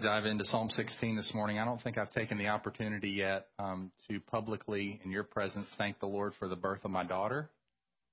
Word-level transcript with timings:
dive 0.00 0.24
into 0.24 0.44
Psalm 0.46 0.70
16 0.70 1.14
this 1.14 1.30
morning. 1.34 1.58
I 1.58 1.66
don't 1.66 1.80
think 1.82 1.98
I've 1.98 2.10
taken 2.10 2.38
the 2.38 2.48
opportunity 2.48 3.10
yet 3.10 3.48
um, 3.58 3.92
to 4.08 4.18
publicly, 4.18 4.98
in 5.04 5.10
your 5.10 5.24
presence, 5.24 5.68
thank 5.76 6.00
the 6.00 6.06
Lord 6.06 6.32
for 6.38 6.48
the 6.48 6.56
birth 6.56 6.80
of 6.84 6.90
my 6.90 7.04
daughter. 7.04 7.50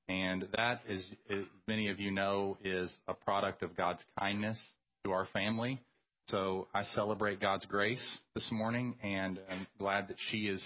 And 0.09 0.45
that 0.55 0.81
is, 0.89 1.05
as 1.29 1.45
many 1.65 1.87
of 1.87 1.99
you 1.99 2.11
know, 2.11 2.57
is 2.63 2.91
a 3.07 3.13
product 3.13 3.63
of 3.63 3.75
God's 3.77 4.01
kindness 4.19 4.57
to 5.05 5.11
our 5.11 5.27
family. 5.31 5.81
So 6.27 6.67
I 6.75 6.83
celebrate 6.93 7.39
God's 7.39 7.65
grace 7.65 8.17
this 8.35 8.47
morning, 8.51 8.95
and 9.01 9.39
I'm 9.49 9.65
glad 9.79 10.09
that 10.09 10.17
she 10.29 10.47
is 10.47 10.61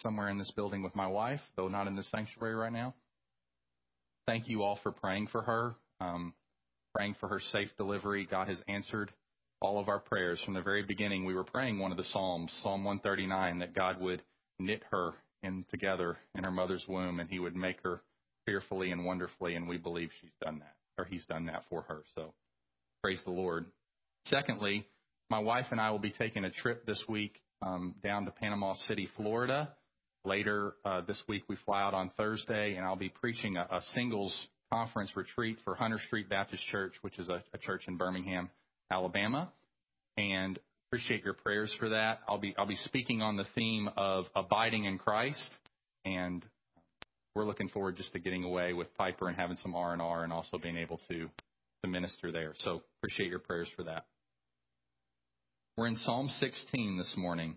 somewhere 0.00 0.30
in 0.30 0.38
this 0.38 0.50
building 0.56 0.82
with 0.82 0.94
my 0.94 1.06
wife, 1.06 1.40
though 1.56 1.68
not 1.68 1.86
in 1.86 1.94
the 1.94 2.04
sanctuary 2.04 2.54
right 2.54 2.72
now. 2.72 2.94
Thank 4.26 4.48
you 4.48 4.62
all 4.62 4.78
for 4.82 4.92
praying 4.92 5.26
for 5.26 5.42
her, 5.42 5.74
um, 6.00 6.32
praying 6.94 7.16
for 7.20 7.28
her 7.28 7.40
safe 7.52 7.68
delivery. 7.76 8.26
God 8.30 8.48
has 8.48 8.62
answered 8.66 9.12
all 9.62 9.78
of 9.78 9.88
our 9.88 10.00
prayers. 10.00 10.40
From 10.44 10.54
the 10.54 10.60
very 10.60 10.82
beginning, 10.82 11.24
we 11.24 11.34
were 11.34 11.44
praying 11.44 11.78
one 11.78 11.92
of 11.92 11.96
the 11.96 12.04
Psalms, 12.04 12.52
Psalm 12.62 12.84
139, 12.84 13.60
that 13.60 13.74
God 13.74 14.00
would 14.00 14.22
knit 14.58 14.82
her 14.90 15.12
in 15.42 15.64
together 15.70 16.18
in 16.34 16.44
her 16.44 16.50
mother's 16.50 16.84
womb 16.88 17.20
and 17.20 17.30
he 17.30 17.38
would 17.38 17.56
make 17.56 17.76
her 17.82 18.02
fearfully 18.44 18.90
and 18.90 19.04
wonderfully, 19.04 19.54
and 19.54 19.68
we 19.68 19.78
believe 19.78 20.10
she's 20.20 20.30
done 20.42 20.58
that, 20.58 20.74
or 20.98 21.04
he's 21.04 21.24
done 21.26 21.46
that 21.46 21.62
for 21.70 21.82
her. 21.82 22.02
So 22.16 22.34
praise 23.02 23.20
the 23.24 23.30
Lord. 23.30 23.66
Secondly, 24.26 24.86
my 25.30 25.38
wife 25.38 25.66
and 25.70 25.80
I 25.80 25.90
will 25.90 25.98
be 25.98 26.10
taking 26.10 26.44
a 26.44 26.50
trip 26.50 26.84
this 26.84 27.02
week 27.08 27.40
um, 27.62 27.94
down 28.02 28.24
to 28.24 28.32
Panama 28.32 28.74
City, 28.88 29.08
Florida. 29.16 29.70
Later 30.24 30.74
uh, 30.84 31.02
this 31.02 31.20
week, 31.28 31.44
we 31.48 31.56
fly 31.64 31.82
out 31.82 31.94
on 31.94 32.10
Thursday, 32.16 32.74
and 32.74 32.84
I'll 32.84 32.96
be 32.96 33.08
preaching 33.08 33.56
a, 33.56 33.62
a 33.62 33.80
singles 33.94 34.48
conference 34.72 35.10
retreat 35.16 35.58
for 35.64 35.74
Hunter 35.74 36.00
Street 36.06 36.28
Baptist 36.28 36.64
Church, 36.70 36.94
which 37.02 37.18
is 37.18 37.28
a, 37.28 37.42
a 37.52 37.58
church 37.58 37.82
in 37.88 37.96
Birmingham. 37.96 38.50
Alabama, 38.92 39.50
and 40.18 40.58
appreciate 40.88 41.24
your 41.24 41.32
prayers 41.32 41.74
for 41.78 41.88
that. 41.88 42.20
I'll 42.28 42.38
be 42.38 42.54
I'll 42.58 42.66
be 42.66 42.76
speaking 42.76 43.22
on 43.22 43.36
the 43.36 43.46
theme 43.54 43.88
of 43.96 44.26
abiding 44.36 44.84
in 44.84 44.98
Christ, 44.98 45.50
and 46.04 46.44
we're 47.34 47.46
looking 47.46 47.70
forward 47.70 47.96
just 47.96 48.12
to 48.12 48.18
getting 48.18 48.44
away 48.44 48.74
with 48.74 48.94
Piper 48.98 49.28
and 49.28 49.36
having 49.36 49.56
some 49.62 49.74
R 49.74 49.94
and 49.94 50.02
R, 50.02 50.24
and 50.24 50.32
also 50.32 50.58
being 50.58 50.76
able 50.76 51.00
to 51.08 51.30
to 51.82 51.90
minister 51.90 52.30
there. 52.30 52.52
So 52.58 52.82
appreciate 52.98 53.30
your 53.30 53.38
prayers 53.38 53.68
for 53.74 53.84
that. 53.84 54.04
We're 55.78 55.86
in 55.86 55.96
Psalm 55.96 56.28
16 56.38 56.98
this 56.98 57.14
morning. 57.16 57.56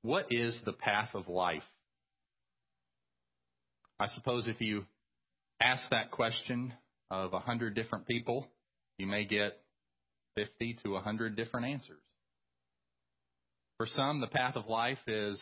What 0.00 0.28
is 0.30 0.58
the 0.64 0.72
path 0.72 1.10
of 1.12 1.28
life? 1.28 1.62
I 4.00 4.06
suppose 4.14 4.48
if 4.48 4.60
you 4.60 4.86
ask 5.60 5.82
that 5.90 6.10
question 6.10 6.72
of 7.12 7.32
100 7.32 7.74
different 7.74 8.06
people, 8.06 8.48
you 8.96 9.06
may 9.06 9.24
get 9.24 9.60
50 10.34 10.78
to 10.82 10.92
100 10.92 11.36
different 11.36 11.66
answers. 11.66 12.00
For 13.76 13.86
some, 13.86 14.20
the 14.22 14.28
path 14.28 14.56
of 14.56 14.66
life 14.66 14.98
is 15.06 15.38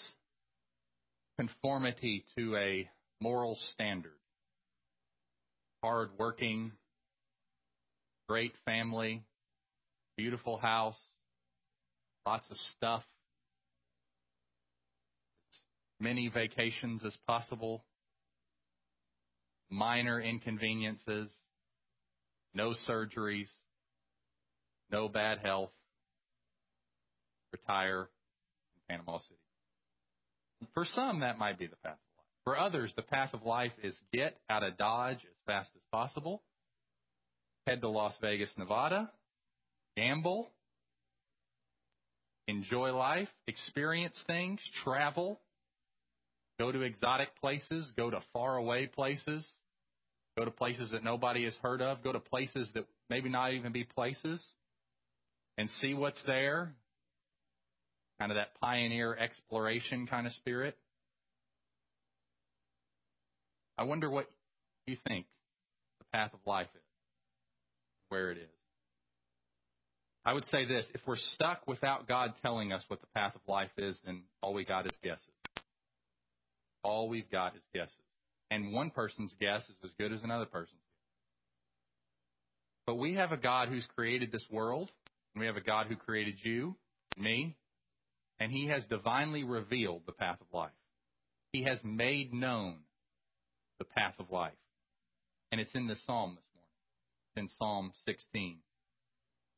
conformity 1.39 2.25
to 2.37 2.57
a 2.57 2.91
moral 3.21 3.57
standard. 3.73 4.19
Hard 5.81 6.11
working, 6.19 6.73
great 8.29 8.53
family, 8.65 9.23
beautiful 10.17 10.59
house, 10.59 10.99
lots 12.27 12.51
of 12.51 12.57
stuff, 12.77 13.05
many 16.01 16.29
vacations 16.29 17.05
as 17.05 17.17
possible, 17.29 17.85
minor 19.71 20.21
inconveniences, 20.21 21.31
no 22.55 22.75
surgeries, 22.89 23.49
no 24.91 25.09
bad 25.09 25.39
health, 25.39 25.71
retire 27.53 28.09
in 28.89 28.97
Panama 28.97 29.19
City. 29.19 29.35
For 30.75 30.85
some, 30.85 31.21
that 31.21 31.39
might 31.39 31.59
be 31.59 31.67
the 31.67 31.77
path 31.77 31.95
of 31.95 32.17
life. 32.17 32.27
For 32.45 32.59
others, 32.59 32.93
the 32.97 33.03
path 33.03 33.31
of 33.33 33.45
life 33.45 33.73
is 33.83 33.97
get 34.13 34.37
out 34.49 34.63
of 34.63 34.77
Dodge 34.77 35.19
as 35.19 35.37
fast 35.47 35.71
as 35.75 35.83
possible, 35.91 36.43
head 37.67 37.81
to 37.81 37.89
Las 37.89 38.15
Vegas, 38.21 38.51
Nevada, 38.59 39.11
gamble, 39.97 40.51
enjoy 42.47 42.93
life, 42.93 43.29
experience 43.47 44.23
things, 44.27 44.61
travel, 44.83 45.41
go 46.59 46.71
to 46.73 46.83
exotic 46.83 47.29
places, 47.41 47.91
go 47.97 48.11
to 48.11 48.21
faraway 48.33 48.87
places, 48.87 49.47
Go 50.37 50.45
to 50.45 50.51
places 50.51 50.91
that 50.93 51.05
nobody 51.05 51.45
has 51.45 51.55
heard 51.63 51.83
of. 51.83 52.03
Go 52.03 52.13
to 52.13 52.21
places 52.21 52.69
that 52.75 52.85
maybe 53.09 53.29
not 53.29 53.53
even 53.53 53.73
be 53.73 53.85
places 53.85 54.45
and 55.59 55.69
see 55.81 55.95
what's 55.95 56.21
there. 56.27 56.75
Kind 58.19 58.33
of 58.33 58.37
that 58.37 58.55
pioneer 58.61 59.17
exploration 59.17 60.07
kind 60.07 60.27
of 60.27 60.33
spirit. 60.35 60.77
I 63.77 63.85
wonder 63.85 64.11
what 64.11 64.31
you 64.87 64.97
think 65.09 65.27
the 65.99 66.05
path 66.13 66.35
of 66.35 66.41
life 66.47 66.69
is, 66.75 66.83
where 68.11 68.31
it 68.31 68.39
is. 68.39 68.45
I 70.25 70.35
would 70.35 70.45
say 70.47 70.67
this 70.67 70.87
if 70.93 71.01
we're 71.07 71.17
stuck 71.17 71.67
without 71.67 72.07
God 72.07 72.35
telling 72.43 72.73
us 72.73 72.85
what 72.89 73.01
the 73.01 73.07
path 73.15 73.35
of 73.35 73.41
life 73.49 73.71
is, 73.79 73.99
then 74.05 74.23
all 74.43 74.53
we 74.53 74.67
got 74.67 74.85
is 74.85 74.93
guesses. 75.03 75.25
All 76.83 77.09
we've 77.09 77.31
got 77.31 77.55
is 77.57 77.63
guesses. 77.75 77.95
And 78.51 78.73
one 78.73 78.91
person's 78.91 79.35
guess 79.41 79.63
is 79.63 79.77
as 79.85 79.91
good 79.99 80.13
as 80.13 80.23
another 80.23 80.47
person's. 80.47 80.81
But 82.87 82.97
we 82.97 83.15
have 83.15 83.31
a 83.31 83.37
God 83.37 83.69
who's 83.69 83.87
created 83.95 84.33
this 84.33 84.45
world, 84.51 84.91
and 85.35 85.41
we 85.41 85.47
have 85.47 85.57
a 85.57 85.61
God 85.61 85.87
who 85.87 85.97
created 85.97 86.35
you, 86.43 86.75
me, 87.17 87.57
and 88.41 88.51
He 88.51 88.67
has 88.67 88.85
divinely 88.87 89.45
revealed 89.45 90.03
the 90.07 90.13
path 90.13 90.39
of 90.41 90.47
life. 90.53 90.71
He 91.53 91.65
has 91.65 91.79
made 91.85 92.33
known 92.33 92.79
the 93.79 93.85
path 93.85 94.15
of 94.19 94.31
life. 94.31 94.53
And 95.53 95.61
it's 95.61 95.75
in 95.75 95.87
this 95.87 96.01
psalm 96.07 96.37
this 96.37 96.45
morning. 96.55 96.71
It's 97.29 97.43
in 97.43 97.49
Psalm 97.59 97.93
16. 98.07 98.59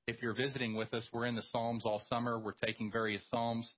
If 0.09 0.17
you're 0.21 0.35
visiting 0.35 0.75
with 0.75 0.93
us, 0.95 1.07
we're 1.13 1.27
in 1.27 1.37
the 1.37 1.45
Psalms 1.53 1.85
all 1.85 2.03
summer. 2.09 2.39
We're 2.39 2.53
taking 2.65 2.91
various 2.91 3.25
Psalms 3.31 3.71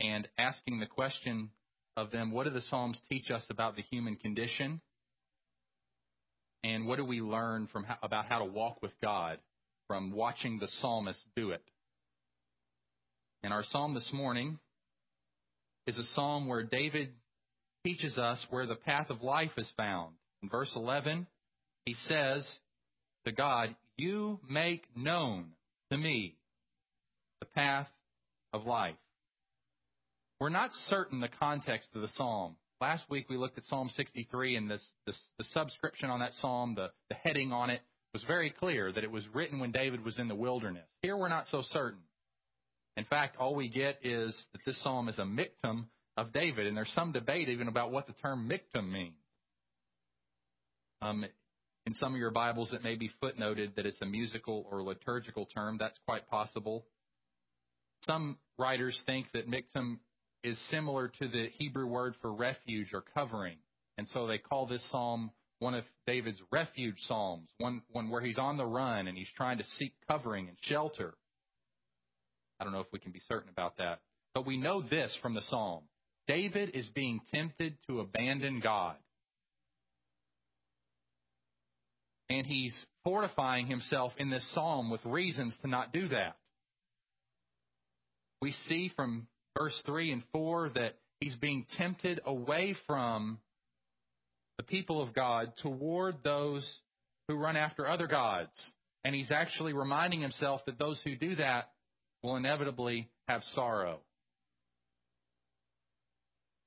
and 0.00 0.28
asking 0.38 0.80
the 0.80 0.86
question 0.86 1.50
of 1.98 2.10
them, 2.10 2.30
what 2.30 2.44
do 2.44 2.50
the 2.50 2.60
Psalms 2.62 2.98
teach 3.08 3.30
us 3.30 3.42
about 3.50 3.76
the 3.76 3.82
human 3.82 4.16
condition? 4.16 4.80
And 6.64 6.86
what 6.86 6.96
do 6.96 7.04
we 7.04 7.20
learn 7.20 7.68
from 7.72 7.84
how, 7.84 7.96
about 8.02 8.26
how 8.26 8.38
to 8.38 8.44
walk 8.44 8.82
with 8.82 8.92
God 9.02 9.38
from 9.86 10.12
watching 10.12 10.58
the 10.58 10.68
psalmist 10.80 11.20
do 11.36 11.50
it? 11.50 11.62
And 13.42 13.52
our 13.52 13.64
psalm 13.70 13.94
this 13.94 14.10
morning 14.12 14.58
is 15.86 15.96
a 15.96 16.04
psalm 16.14 16.48
where 16.48 16.62
David 16.62 17.10
teaches 17.84 18.18
us 18.18 18.44
where 18.50 18.66
the 18.66 18.74
path 18.74 19.10
of 19.10 19.22
life 19.22 19.52
is 19.56 19.70
found. 19.76 20.14
In 20.42 20.48
verse 20.48 20.72
11, 20.74 21.26
he 21.84 21.94
says 22.06 22.46
to 23.24 23.32
God, 23.32 23.74
You 23.96 24.40
make 24.48 24.84
known 24.96 25.50
to 25.90 25.96
me 25.96 26.36
the 27.40 27.46
path 27.46 27.88
of 28.52 28.66
life. 28.66 28.96
We're 30.40 30.50
not 30.50 30.70
certain 30.88 31.20
the 31.20 31.28
context 31.28 31.88
of 31.94 32.02
the 32.02 32.08
psalm. 32.08 32.56
Last 32.80 33.04
week 33.10 33.28
we 33.28 33.36
looked 33.36 33.58
at 33.58 33.64
Psalm 33.64 33.90
63, 33.96 34.54
and 34.54 34.70
this, 34.70 34.84
this, 35.04 35.18
the 35.36 35.44
subscription 35.52 36.10
on 36.10 36.20
that 36.20 36.32
psalm, 36.34 36.76
the, 36.76 36.90
the 37.08 37.16
heading 37.16 37.52
on 37.52 37.70
it, 37.70 37.80
was 38.12 38.22
very 38.22 38.50
clear 38.50 38.92
that 38.92 39.02
it 39.02 39.10
was 39.10 39.24
written 39.34 39.58
when 39.58 39.72
David 39.72 40.04
was 40.04 40.18
in 40.18 40.28
the 40.28 40.36
wilderness. 40.36 40.86
Here 41.02 41.16
we're 41.16 41.28
not 41.28 41.46
so 41.48 41.62
certain. 41.72 42.00
In 42.96 43.04
fact, 43.04 43.36
all 43.36 43.56
we 43.56 43.68
get 43.68 43.98
is 44.04 44.36
that 44.52 44.60
this 44.64 44.80
psalm 44.82 45.08
is 45.08 45.18
a 45.18 45.22
miktam 45.22 45.86
of 46.16 46.32
David, 46.32 46.68
and 46.68 46.76
there's 46.76 46.92
some 46.94 47.10
debate 47.10 47.48
even 47.48 47.66
about 47.66 47.90
what 47.90 48.06
the 48.06 48.12
term 48.12 48.48
miktam 48.48 48.92
means. 48.92 49.14
Um, 51.02 51.24
in 51.86 51.94
some 51.94 52.12
of 52.14 52.20
your 52.20 52.30
Bibles, 52.30 52.72
it 52.72 52.84
may 52.84 52.94
be 52.94 53.10
footnoted 53.22 53.74
that 53.74 53.86
it's 53.86 54.00
a 54.02 54.06
musical 54.06 54.66
or 54.70 54.82
liturgical 54.82 55.46
term. 55.46 55.78
That's 55.78 55.98
quite 56.06 56.28
possible. 56.28 56.84
Some 58.04 58.38
writers 58.56 59.00
think 59.06 59.26
that 59.32 59.48
miktam 59.48 59.98
is 60.44 60.58
similar 60.70 61.08
to 61.08 61.28
the 61.28 61.48
Hebrew 61.58 61.86
word 61.86 62.14
for 62.20 62.32
refuge 62.32 62.88
or 62.92 63.02
covering. 63.14 63.56
And 63.96 64.06
so 64.08 64.26
they 64.26 64.38
call 64.38 64.66
this 64.66 64.82
psalm 64.90 65.30
one 65.58 65.74
of 65.74 65.84
David's 66.06 66.40
refuge 66.52 66.98
psalms, 67.00 67.48
one, 67.58 67.82
one 67.90 68.10
where 68.10 68.20
he's 68.20 68.38
on 68.38 68.56
the 68.56 68.66
run 68.66 69.08
and 69.08 69.18
he's 69.18 69.28
trying 69.36 69.58
to 69.58 69.64
seek 69.76 69.92
covering 70.06 70.48
and 70.48 70.56
shelter. 70.60 71.14
I 72.60 72.64
don't 72.64 72.72
know 72.72 72.80
if 72.80 72.92
we 72.92 73.00
can 73.00 73.12
be 73.12 73.20
certain 73.26 73.50
about 73.50 73.78
that. 73.78 74.00
But 74.34 74.46
we 74.46 74.56
know 74.56 74.82
this 74.82 75.16
from 75.20 75.34
the 75.34 75.42
psalm 75.42 75.82
David 76.28 76.70
is 76.74 76.86
being 76.94 77.20
tempted 77.32 77.76
to 77.86 78.00
abandon 78.00 78.60
God. 78.60 78.96
And 82.30 82.46
he's 82.46 82.74
fortifying 83.02 83.66
himself 83.66 84.12
in 84.18 84.28
this 84.28 84.46
psalm 84.54 84.90
with 84.90 85.00
reasons 85.04 85.56
to 85.62 85.68
not 85.68 85.92
do 85.92 86.08
that. 86.08 86.36
We 88.42 88.52
see 88.68 88.92
from 88.94 89.26
verse 89.58 89.82
3 89.86 90.12
and 90.12 90.22
4 90.32 90.70
that 90.76 90.94
he's 91.20 91.34
being 91.36 91.66
tempted 91.76 92.20
away 92.24 92.76
from 92.86 93.38
the 94.56 94.62
people 94.62 95.02
of 95.02 95.14
God 95.14 95.52
toward 95.62 96.16
those 96.22 96.66
who 97.26 97.36
run 97.36 97.56
after 97.56 97.86
other 97.88 98.06
gods 98.06 98.50
And 99.04 99.14
he's 99.14 99.30
actually 99.30 99.72
reminding 99.72 100.20
himself 100.20 100.60
that 100.66 100.78
those 100.78 101.00
who 101.04 101.16
do 101.16 101.36
that 101.36 101.70
will 102.22 102.36
inevitably 102.36 103.08
have 103.28 103.42
sorrow. 103.54 104.00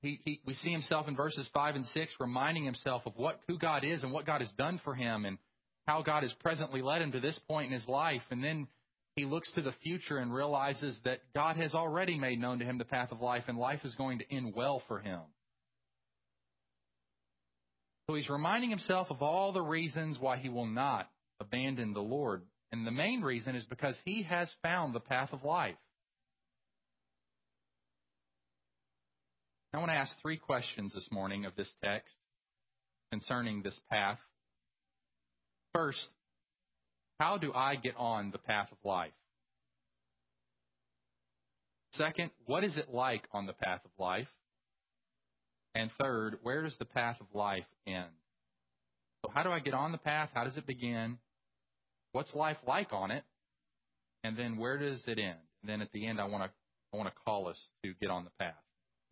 He, 0.01 0.19
he, 0.23 0.41
we 0.45 0.53
see 0.55 0.71
himself 0.71 1.07
in 1.07 1.15
verses 1.15 1.47
5 1.53 1.75
and 1.75 1.85
6 1.85 2.13
reminding 2.19 2.65
himself 2.65 3.03
of 3.05 3.13
what 3.17 3.39
who 3.47 3.59
God 3.59 3.83
is 3.83 4.01
and 4.01 4.11
what 4.11 4.25
God 4.25 4.41
has 4.41 4.51
done 4.57 4.81
for 4.83 4.95
him 4.95 5.25
and 5.25 5.37
how 5.85 6.01
God 6.01 6.23
has 6.23 6.33
presently 6.39 6.81
led 6.81 7.01
him 7.01 7.11
to 7.11 7.19
this 7.19 7.39
point 7.47 7.71
in 7.71 7.77
his 7.77 7.87
life. 7.87 8.21
And 8.31 8.43
then 8.43 8.67
he 9.15 9.25
looks 9.25 9.51
to 9.53 9.61
the 9.61 9.73
future 9.83 10.17
and 10.17 10.33
realizes 10.33 10.97
that 11.03 11.19
God 11.35 11.57
has 11.57 11.73
already 11.73 12.17
made 12.17 12.39
known 12.39 12.59
to 12.59 12.65
him 12.65 12.77
the 12.77 12.85
path 12.85 13.11
of 13.11 13.21
life 13.21 13.43
and 13.47 13.57
life 13.57 13.81
is 13.83 13.95
going 13.95 14.19
to 14.19 14.33
end 14.33 14.53
well 14.55 14.81
for 14.87 14.99
him. 14.99 15.19
So 18.07 18.15
he's 18.15 18.29
reminding 18.29 18.69
himself 18.69 19.07
of 19.09 19.21
all 19.21 19.51
the 19.53 19.61
reasons 19.61 20.17
why 20.19 20.37
he 20.37 20.49
will 20.49 20.65
not 20.65 21.09
abandon 21.39 21.93
the 21.93 22.01
Lord. 22.01 22.43
And 22.71 22.87
the 22.87 22.91
main 22.91 23.21
reason 23.21 23.55
is 23.55 23.65
because 23.65 23.95
he 24.05 24.23
has 24.23 24.49
found 24.63 24.95
the 24.95 24.99
path 25.01 25.29
of 25.33 25.43
life. 25.43 25.75
I 29.73 29.77
want 29.77 29.91
to 29.91 29.95
ask 29.95 30.13
three 30.21 30.37
questions 30.37 30.93
this 30.93 31.07
morning 31.11 31.45
of 31.45 31.55
this 31.55 31.71
text 31.83 32.13
concerning 33.11 33.61
this 33.61 33.77
path. 33.89 34.19
First, 35.73 36.05
how 37.21 37.37
do 37.37 37.53
I 37.53 37.75
get 37.75 37.93
on 37.97 38.31
the 38.31 38.39
path 38.39 38.69
of 38.71 38.79
life? 38.83 39.11
Second, 41.93 42.31
what 42.47 42.63
is 42.63 42.75
it 42.77 42.89
like 42.91 43.21
on 43.31 43.45
the 43.45 43.53
path 43.53 43.81
of 43.85 43.91
life? 43.99 44.27
And 45.75 45.91
third, 46.01 46.39
where 46.41 46.63
does 46.63 46.75
the 46.79 46.85
path 46.85 47.17
of 47.21 47.27
life 47.35 47.65
end? 47.85 48.09
So, 49.23 49.31
how 49.31 49.43
do 49.43 49.51
I 49.51 49.59
get 49.59 49.75
on 49.75 49.91
the 49.91 49.99
path? 49.99 50.31
How 50.33 50.45
does 50.45 50.57
it 50.57 50.65
begin? 50.65 51.19
What's 52.11 52.33
life 52.33 52.57
like 52.67 52.91
on 52.91 53.11
it? 53.11 53.23
And 54.23 54.35
then 54.35 54.57
where 54.57 54.79
does 54.79 55.03
it 55.05 55.19
end? 55.19 55.37
And 55.61 55.69
then 55.69 55.81
at 55.81 55.91
the 55.91 56.07
end, 56.07 56.19
I 56.19 56.25
want 56.25 56.45
to 56.45 56.49
I 56.91 56.97
want 56.97 57.07
to 57.07 57.15
call 57.23 57.47
us 57.49 57.57
to 57.83 57.93
get 58.01 58.09
on 58.09 58.23
the 58.23 58.31
path. 58.39 58.55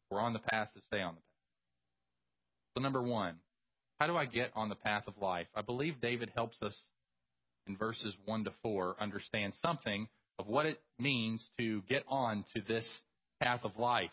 We're 0.09 0.19
on 0.19 0.33
the 0.33 0.39
path 0.39 0.69
to 0.73 0.81
stay 0.87 1.01
on 1.01 1.13
the 1.13 1.21
path. 1.21 2.73
So, 2.75 2.81
number 2.81 3.03
one, 3.03 3.35
how 3.99 4.07
do 4.07 4.17
I 4.17 4.25
get 4.25 4.51
on 4.55 4.67
the 4.67 4.75
path 4.75 5.03
of 5.05 5.13
life? 5.21 5.47
I 5.55 5.61
believe 5.61 6.01
David 6.01 6.31
helps 6.35 6.59
us 6.63 6.73
in 7.69 7.77
verses 7.77 8.13
1 8.25 8.43
to 8.45 8.51
4 8.63 8.97
understand 8.99 9.53
something 9.61 10.07
of 10.39 10.47
what 10.47 10.65
it 10.65 10.81
means 10.97 11.47
to 11.59 11.81
get 11.87 12.03
on 12.09 12.43
to 12.55 12.61
this 12.67 12.85
path 13.41 13.61
of 13.63 13.77
life. 13.77 14.09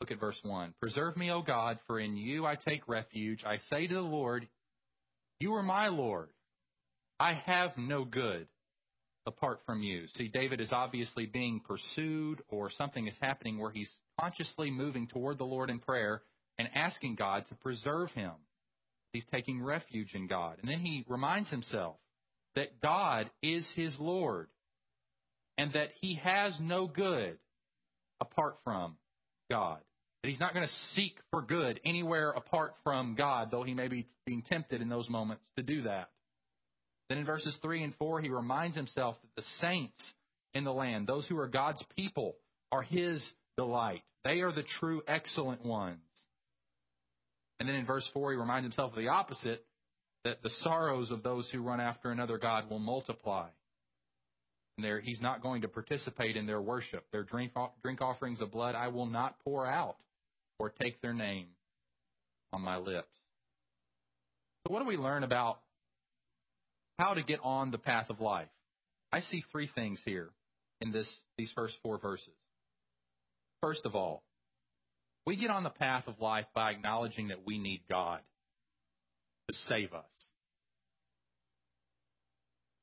Look 0.00 0.10
at 0.10 0.18
verse 0.18 0.38
1. 0.42 0.74
Preserve 0.80 1.16
me, 1.16 1.30
O 1.30 1.42
God, 1.42 1.78
for 1.86 2.00
in 2.00 2.16
you 2.16 2.44
I 2.44 2.56
take 2.56 2.88
refuge. 2.88 3.44
I 3.46 3.58
say 3.70 3.86
to 3.86 3.94
the 3.94 4.00
Lord, 4.00 4.48
You 5.38 5.54
are 5.54 5.62
my 5.62 5.88
Lord. 5.88 6.30
I 7.20 7.34
have 7.34 7.70
no 7.76 8.04
good 8.04 8.48
apart 9.26 9.60
from 9.64 9.82
you. 9.82 10.06
See, 10.14 10.28
David 10.28 10.60
is 10.60 10.72
obviously 10.72 11.26
being 11.26 11.60
pursued, 11.60 12.42
or 12.48 12.70
something 12.70 13.06
is 13.06 13.14
happening 13.20 13.58
where 13.58 13.70
he's 13.70 13.90
consciously 14.20 14.70
moving 14.70 15.06
toward 15.06 15.38
the 15.38 15.44
Lord 15.44 15.70
in 15.70 15.78
prayer 15.78 16.22
and 16.58 16.68
asking 16.74 17.14
God 17.14 17.44
to 17.48 17.54
preserve 17.54 18.10
him. 18.10 18.32
He's 19.14 19.24
taking 19.32 19.62
refuge 19.62 20.12
in 20.14 20.26
God. 20.26 20.58
And 20.60 20.68
then 20.68 20.80
he 20.80 21.04
reminds 21.08 21.48
himself 21.48 21.94
that 22.56 22.80
God 22.82 23.30
is 23.44 23.64
his 23.76 23.96
Lord 24.00 24.48
and 25.56 25.72
that 25.74 25.90
he 26.00 26.16
has 26.16 26.58
no 26.60 26.88
good 26.88 27.38
apart 28.20 28.56
from 28.64 28.96
God. 29.48 29.78
That 30.22 30.30
he's 30.30 30.40
not 30.40 30.52
going 30.52 30.66
to 30.66 30.72
seek 30.94 31.16
for 31.30 31.42
good 31.42 31.78
anywhere 31.84 32.30
apart 32.30 32.74
from 32.82 33.14
God, 33.14 33.52
though 33.52 33.62
he 33.62 33.72
may 33.72 33.86
be 33.86 34.08
being 34.26 34.42
tempted 34.42 34.82
in 34.82 34.88
those 34.88 35.08
moments 35.08 35.44
to 35.56 35.62
do 35.62 35.82
that. 35.82 36.10
Then 37.08 37.18
in 37.18 37.24
verses 37.24 37.56
3 37.62 37.84
and 37.84 37.94
4, 37.96 38.20
he 38.20 38.30
reminds 38.30 38.74
himself 38.74 39.16
that 39.22 39.40
the 39.40 39.48
saints 39.60 40.00
in 40.54 40.64
the 40.64 40.72
land, 40.72 41.06
those 41.06 41.26
who 41.28 41.38
are 41.38 41.46
God's 41.46 41.84
people, 41.96 42.34
are 42.72 42.82
his 42.82 43.24
delight. 43.56 44.02
They 44.24 44.40
are 44.40 44.52
the 44.52 44.64
true 44.80 45.02
excellent 45.06 45.64
ones. 45.64 46.00
And 47.58 47.68
then 47.68 47.76
in 47.76 47.86
verse 47.86 48.08
4, 48.12 48.32
he 48.32 48.38
reminds 48.38 48.64
himself 48.64 48.92
of 48.92 48.98
the 48.98 49.08
opposite 49.08 49.64
that 50.24 50.42
the 50.42 50.50
sorrows 50.60 51.10
of 51.10 51.22
those 51.22 51.48
who 51.50 51.62
run 51.62 51.80
after 51.80 52.10
another 52.10 52.38
God 52.38 52.70
will 52.70 52.78
multiply. 52.78 53.48
And 54.76 54.84
there, 54.84 55.00
he's 55.00 55.20
not 55.20 55.42
going 55.42 55.62
to 55.62 55.68
participate 55.68 56.36
in 56.36 56.46
their 56.46 56.60
worship. 56.60 57.04
Their 57.12 57.22
drink, 57.22 57.52
drink 57.82 58.00
offerings 58.00 58.40
of 58.40 58.50
blood 58.50 58.74
I 58.74 58.88
will 58.88 59.06
not 59.06 59.38
pour 59.44 59.66
out 59.66 59.96
or 60.58 60.70
take 60.70 61.00
their 61.00 61.14
name 61.14 61.46
on 62.52 62.62
my 62.62 62.78
lips. 62.78 63.14
So, 64.66 64.72
what 64.72 64.80
do 64.80 64.86
we 64.86 64.96
learn 64.96 65.22
about 65.22 65.58
how 66.98 67.14
to 67.14 67.22
get 67.22 67.40
on 67.42 67.70
the 67.70 67.78
path 67.78 68.10
of 68.10 68.20
life. 68.20 68.48
I 69.12 69.20
see 69.20 69.44
three 69.52 69.68
things 69.74 70.00
here 70.04 70.30
in 70.80 70.92
this 70.92 71.10
these 71.36 71.50
first 71.54 71.74
four 71.82 71.98
verses. 71.98 72.34
First 73.60 73.82
of 73.84 73.94
all, 73.94 74.22
we 75.26 75.36
get 75.36 75.50
on 75.50 75.64
the 75.64 75.70
path 75.70 76.04
of 76.06 76.20
life 76.20 76.46
by 76.54 76.70
acknowledging 76.70 77.28
that 77.28 77.46
we 77.46 77.58
need 77.58 77.82
God 77.88 78.20
to 79.48 79.56
save 79.68 79.92
us. 79.92 80.04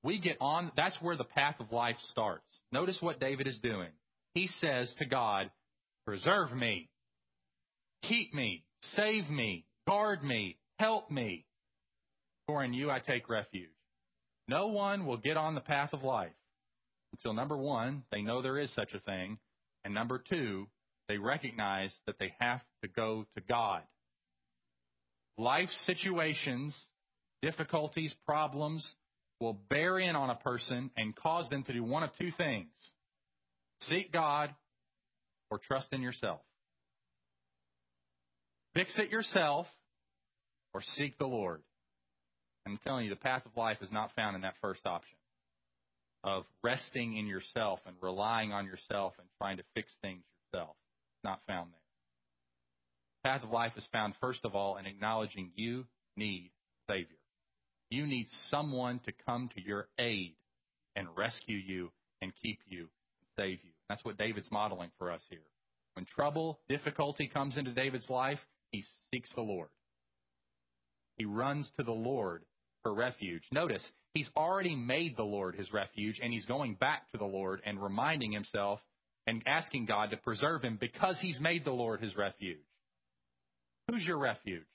We 0.04 0.20
get 0.20 0.38
on, 0.42 0.72
that's 0.76 0.98
where 1.02 1.16
the 1.16 1.24
path 1.24 1.56
of 1.60 1.72
life 1.72 1.98
starts. 2.10 2.46
Notice 2.72 2.98
what 3.02 3.20
David 3.20 3.48
is 3.48 3.60
doing. 3.60 3.90
He 4.34 4.48
says 4.60 4.94
to 4.98 5.06
God, 5.06 5.52
Preserve 6.06 6.52
me, 6.52 6.90
keep 8.04 8.34
me, 8.34 8.64
save 8.96 9.30
me, 9.30 9.66
guard 9.88 10.24
me, 10.24 10.58
help 10.80 11.12
me, 11.12 11.46
for 12.48 12.64
in 12.64 12.74
you 12.74 12.90
I 12.90 13.00
take 13.00 13.30
refuge. 13.30 13.70
No 14.48 14.68
one 14.68 15.06
will 15.06 15.18
get 15.18 15.38
on 15.38 15.54
the 15.54 15.62
path 15.62 15.94
of 15.94 16.02
life 16.02 16.32
until 17.14 17.34
number 17.34 17.58
one, 17.58 18.04
they 18.12 18.22
know 18.22 18.42
there 18.42 18.58
is 18.58 18.74
such 18.74 18.94
a 18.94 19.00
thing, 19.00 19.38
and 19.84 19.94
number 19.94 20.18
two, 20.18 20.68
they 21.08 21.18
recognize 21.18 21.94
that 22.06 22.16
they 22.20 22.34
have 22.40 22.62
to 22.84 22.88
go 22.88 23.26
to 23.36 23.42
God. 23.42 23.82
Life 25.38 25.70
situations, 25.86 26.78
difficulties, 27.42 28.14
problems 28.26 28.88
will 29.40 29.60
bear 29.70 30.00
in 30.00 30.16
on 30.16 30.30
a 30.30 30.36
person 30.36 30.92
and 30.96 31.16
cause 31.16 31.50
them 31.50 31.64
to 31.64 31.74
do 31.74 31.84
one 31.84 32.04
of 32.04 32.12
two 32.18 32.32
things 32.38 32.70
seek 33.90 34.12
God 34.12 34.54
or 35.50 35.58
trust 35.58 35.88
in 35.92 36.02
yourself. 36.02 36.40
Fix 38.76 38.98
it 38.98 39.10
yourself 39.10 39.66
or 40.74 40.82
seek 40.96 41.18
the 41.18 41.26
Lord. 41.26 41.62
I'm 42.66 42.80
telling 42.86 43.06
you, 43.06 43.10
the 43.10 43.16
path 43.16 43.44
of 43.46 43.58
life 43.58 43.78
is 43.82 43.92
not 43.92 44.12
found 44.16 44.36
in 44.36 44.44
that 44.44 44.54
first 44.62 44.82
option 44.86 45.18
of 46.24 46.44
resting 46.64 47.18
in 47.18 47.26
yourself 47.26 47.80
and 47.88 47.96
relying 48.02 48.52
on 48.54 48.66
yourself 48.66 49.14
and 49.18 49.28
trying 49.40 49.58
to 49.58 49.64
fix 49.74 49.92
things 50.02 50.22
yourself. 50.54 50.76
Not 51.24 51.42
found 51.48 51.72
there. 51.72 51.80
The 53.24 53.30
path 53.30 53.44
of 53.44 53.52
life 53.52 53.74
is 53.78 53.88
found, 53.92 54.16
first 54.20 54.44
of 54.44 54.56
all, 54.56 54.78
in 54.78 54.86
acknowledging 54.86 55.52
you 55.56 55.86
need 56.18 56.52
Savior. 56.90 57.18
You 57.90 58.08
need 58.08 58.28
someone 58.50 59.00
to 59.06 59.12
come 59.26 59.50
to 59.56 59.62
your 59.62 59.88
aid 60.00 60.36
and 60.96 61.08
rescue 61.16 61.58
you 61.58 61.92
and 62.22 62.32
keep 62.42 62.60
you 62.68 62.80
and 62.80 63.28
save 63.38 63.60
you. 63.64 63.72
That's 63.90 64.04
what 64.04 64.18
David's 64.18 64.52
modeling 64.52 64.92
for 64.98 65.12
us 65.12 65.22
here. 65.30 65.40
When 65.96 66.06
trouble, 66.06 66.60
difficulty 66.70 67.28
comes 67.28 67.58
into 67.58 67.74
David's 67.74 68.10
life, 68.10 68.40
he 68.72 68.86
seeks 69.14 69.30
the 69.36 69.42
Lord. 69.42 69.70
He 71.18 71.26
runs 71.26 71.70
to 71.78 71.84
the 71.84 71.92
Lord 71.92 72.44
for 72.82 72.94
refuge. 72.94 73.44
Notice, 73.52 73.86
he's 74.14 74.30
already 74.36 74.76
made 74.76 75.18
the 75.18 75.24
Lord 75.24 75.56
his 75.56 75.72
refuge, 75.74 76.20
and 76.24 76.32
he's 76.32 76.46
going 76.46 76.76
back 76.76 77.12
to 77.12 77.18
the 77.18 77.26
Lord 77.26 77.62
and 77.66 77.84
reminding 77.84 78.32
himself 78.32 78.80
and 79.32 79.44
asking 79.46 79.86
God 79.86 80.12
to 80.12 80.18
preserve 80.18 80.62
him 80.62 80.78
because 80.78 81.18
he's 81.22 81.40
made 81.40 81.64
the 81.64 81.72
Lord 81.72 82.02
his 82.02 82.18
refuge. 82.18 82.58
Who's 83.88 84.06
your 84.06 84.18
refuge? 84.18 84.66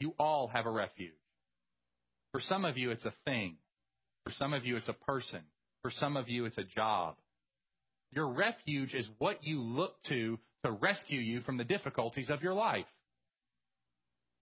You 0.00 0.12
all 0.18 0.48
have 0.48 0.66
a 0.66 0.70
refuge. 0.70 1.14
For 2.32 2.42
some 2.42 2.66
of 2.66 2.76
you, 2.76 2.90
it's 2.90 3.06
a 3.06 3.14
thing. 3.24 3.56
For 4.22 4.32
some 4.34 4.52
of 4.52 4.66
you, 4.66 4.76
it's 4.76 4.88
a 4.88 4.92
person. 4.92 5.40
For 5.80 5.90
some 5.90 6.18
of 6.18 6.28
you, 6.28 6.44
it's 6.44 6.58
a 6.58 6.64
job. 6.64 7.14
Your 8.12 8.28
refuge 8.28 8.92
is 8.92 9.08
what 9.16 9.42
you 9.42 9.62
look 9.62 9.94
to 10.10 10.38
to 10.62 10.72
rescue 10.72 11.20
you 11.20 11.40
from 11.40 11.56
the 11.56 11.64
difficulties 11.64 12.28
of 12.28 12.42
your 12.42 12.52
life. 12.52 12.84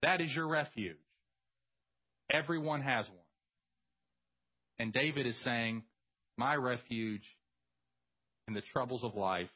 That 0.01 0.19
is 0.19 0.35
your 0.35 0.49
refuge. 0.49 0.97
Everyone 2.29 2.81
has 2.81 3.05
one. 3.07 3.15
And 4.79 4.91
David 4.91 5.25
is 5.25 5.41
saying, 5.45 5.83
My 6.37 6.55
refuge 6.55 7.23
in 8.47 8.53
the 8.53 8.61
troubles 8.61 9.03
of 9.03 9.15
life 9.15 9.49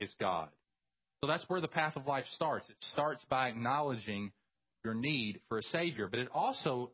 is 0.00 0.14
God. 0.20 0.48
So 1.20 1.28
that's 1.28 1.44
where 1.48 1.60
the 1.60 1.68
path 1.68 1.96
of 1.96 2.06
life 2.06 2.24
starts. 2.34 2.68
It 2.68 2.76
starts 2.92 3.24
by 3.30 3.48
acknowledging 3.48 4.32
your 4.84 4.94
need 4.94 5.40
for 5.48 5.58
a 5.58 5.62
Savior, 5.62 6.08
but 6.08 6.20
it 6.20 6.28
also 6.34 6.90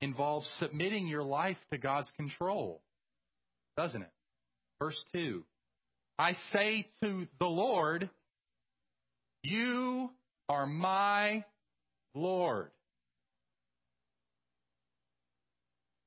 involves 0.00 0.46
submitting 0.58 1.06
your 1.06 1.22
life 1.22 1.56
to 1.72 1.78
God's 1.78 2.10
control, 2.16 2.82
doesn't 3.76 4.02
it? 4.02 4.10
Verse 4.78 5.02
2 5.14 5.42
I 6.18 6.32
say 6.52 6.86
to 7.02 7.26
the 7.38 7.46
Lord, 7.46 8.08
You 9.42 10.10
are 10.48 10.66
my 10.66 11.44
Lord. 12.14 12.70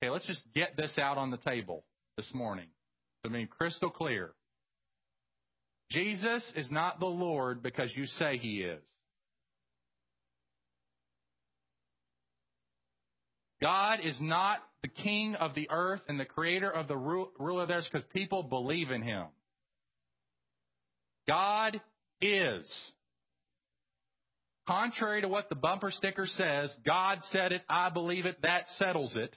Okay, 0.01 0.10
let's 0.10 0.25
just 0.25 0.44
get 0.56 0.78
this 0.78 0.98
out 0.98 1.18
on 1.18 1.30
the 1.30 1.38
table 1.38 1.84
this 2.16 2.30
morning. 2.34 2.68
To 3.24 3.30
mean, 3.30 3.48
crystal 3.48 3.90
clear. 3.90 4.32
Jesus 5.92 6.44
is 6.56 6.70
not 6.70 7.00
the 7.00 7.08
Lord 7.08 7.64
because 7.64 7.92
you 7.96 8.06
say 8.06 8.38
he 8.38 8.62
is. 8.62 8.82
God 13.62 14.00
is 14.04 14.18
not 14.22 14.60
the 14.84 14.88
king 14.88 15.36
of 15.36 15.54
the 15.54 15.70
earth 15.70 16.02
and 16.08 16.20
the 16.20 16.26
creator 16.26 16.70
of 16.70 16.88
the 16.88 16.96
ruler 16.96 17.66
there 17.66 17.82
because 17.82 18.08
people 18.14 18.44
believe 18.44 18.92
in 18.92 19.02
him. 19.02 19.26
God 21.28 21.82
is. 22.22 22.92
Contrary 24.68 25.22
to 25.22 25.28
what 25.28 25.50
the 25.50 25.56
bumper 25.56 25.92
sticker 25.92 26.28
says, 26.28 26.74
God 26.86 27.20
said 27.32 27.52
it, 27.52 27.64
I 27.68 27.90
believe 27.90 28.26
it, 28.26 28.42
that 28.44 28.66
settles 28.78 29.16
it. 29.16 29.36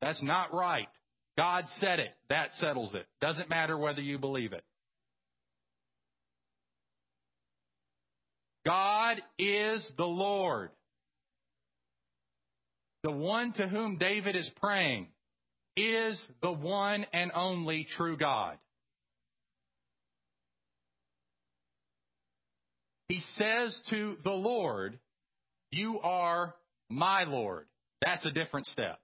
That's 0.00 0.22
not 0.22 0.52
right. 0.52 0.88
God 1.36 1.64
said 1.80 1.98
it, 1.98 2.10
that 2.28 2.50
settles 2.58 2.94
it. 2.94 3.06
Doesn't 3.20 3.48
matter 3.48 3.76
whether 3.76 4.00
you 4.00 4.18
believe 4.18 4.52
it. 4.52 4.64
God 8.66 9.20
is 9.38 9.86
the 9.96 10.04
Lord. 10.04 10.70
The 13.02 13.10
one 13.10 13.52
to 13.54 13.66
whom 13.66 13.98
David 13.98 14.36
is 14.36 14.48
praying 14.60 15.08
is 15.76 16.22
the 16.42 16.52
one 16.52 17.06
and 17.12 17.32
only 17.34 17.86
true 17.96 18.16
God. 18.16 18.58
He 23.08 23.20
says 23.36 23.78
to 23.90 24.16
the 24.22 24.30
Lord, 24.30 24.98
You 25.70 25.98
are 26.00 26.54
my 26.88 27.24
Lord. 27.24 27.66
That's 28.00 28.24
a 28.24 28.30
different 28.30 28.66
step. 28.66 29.00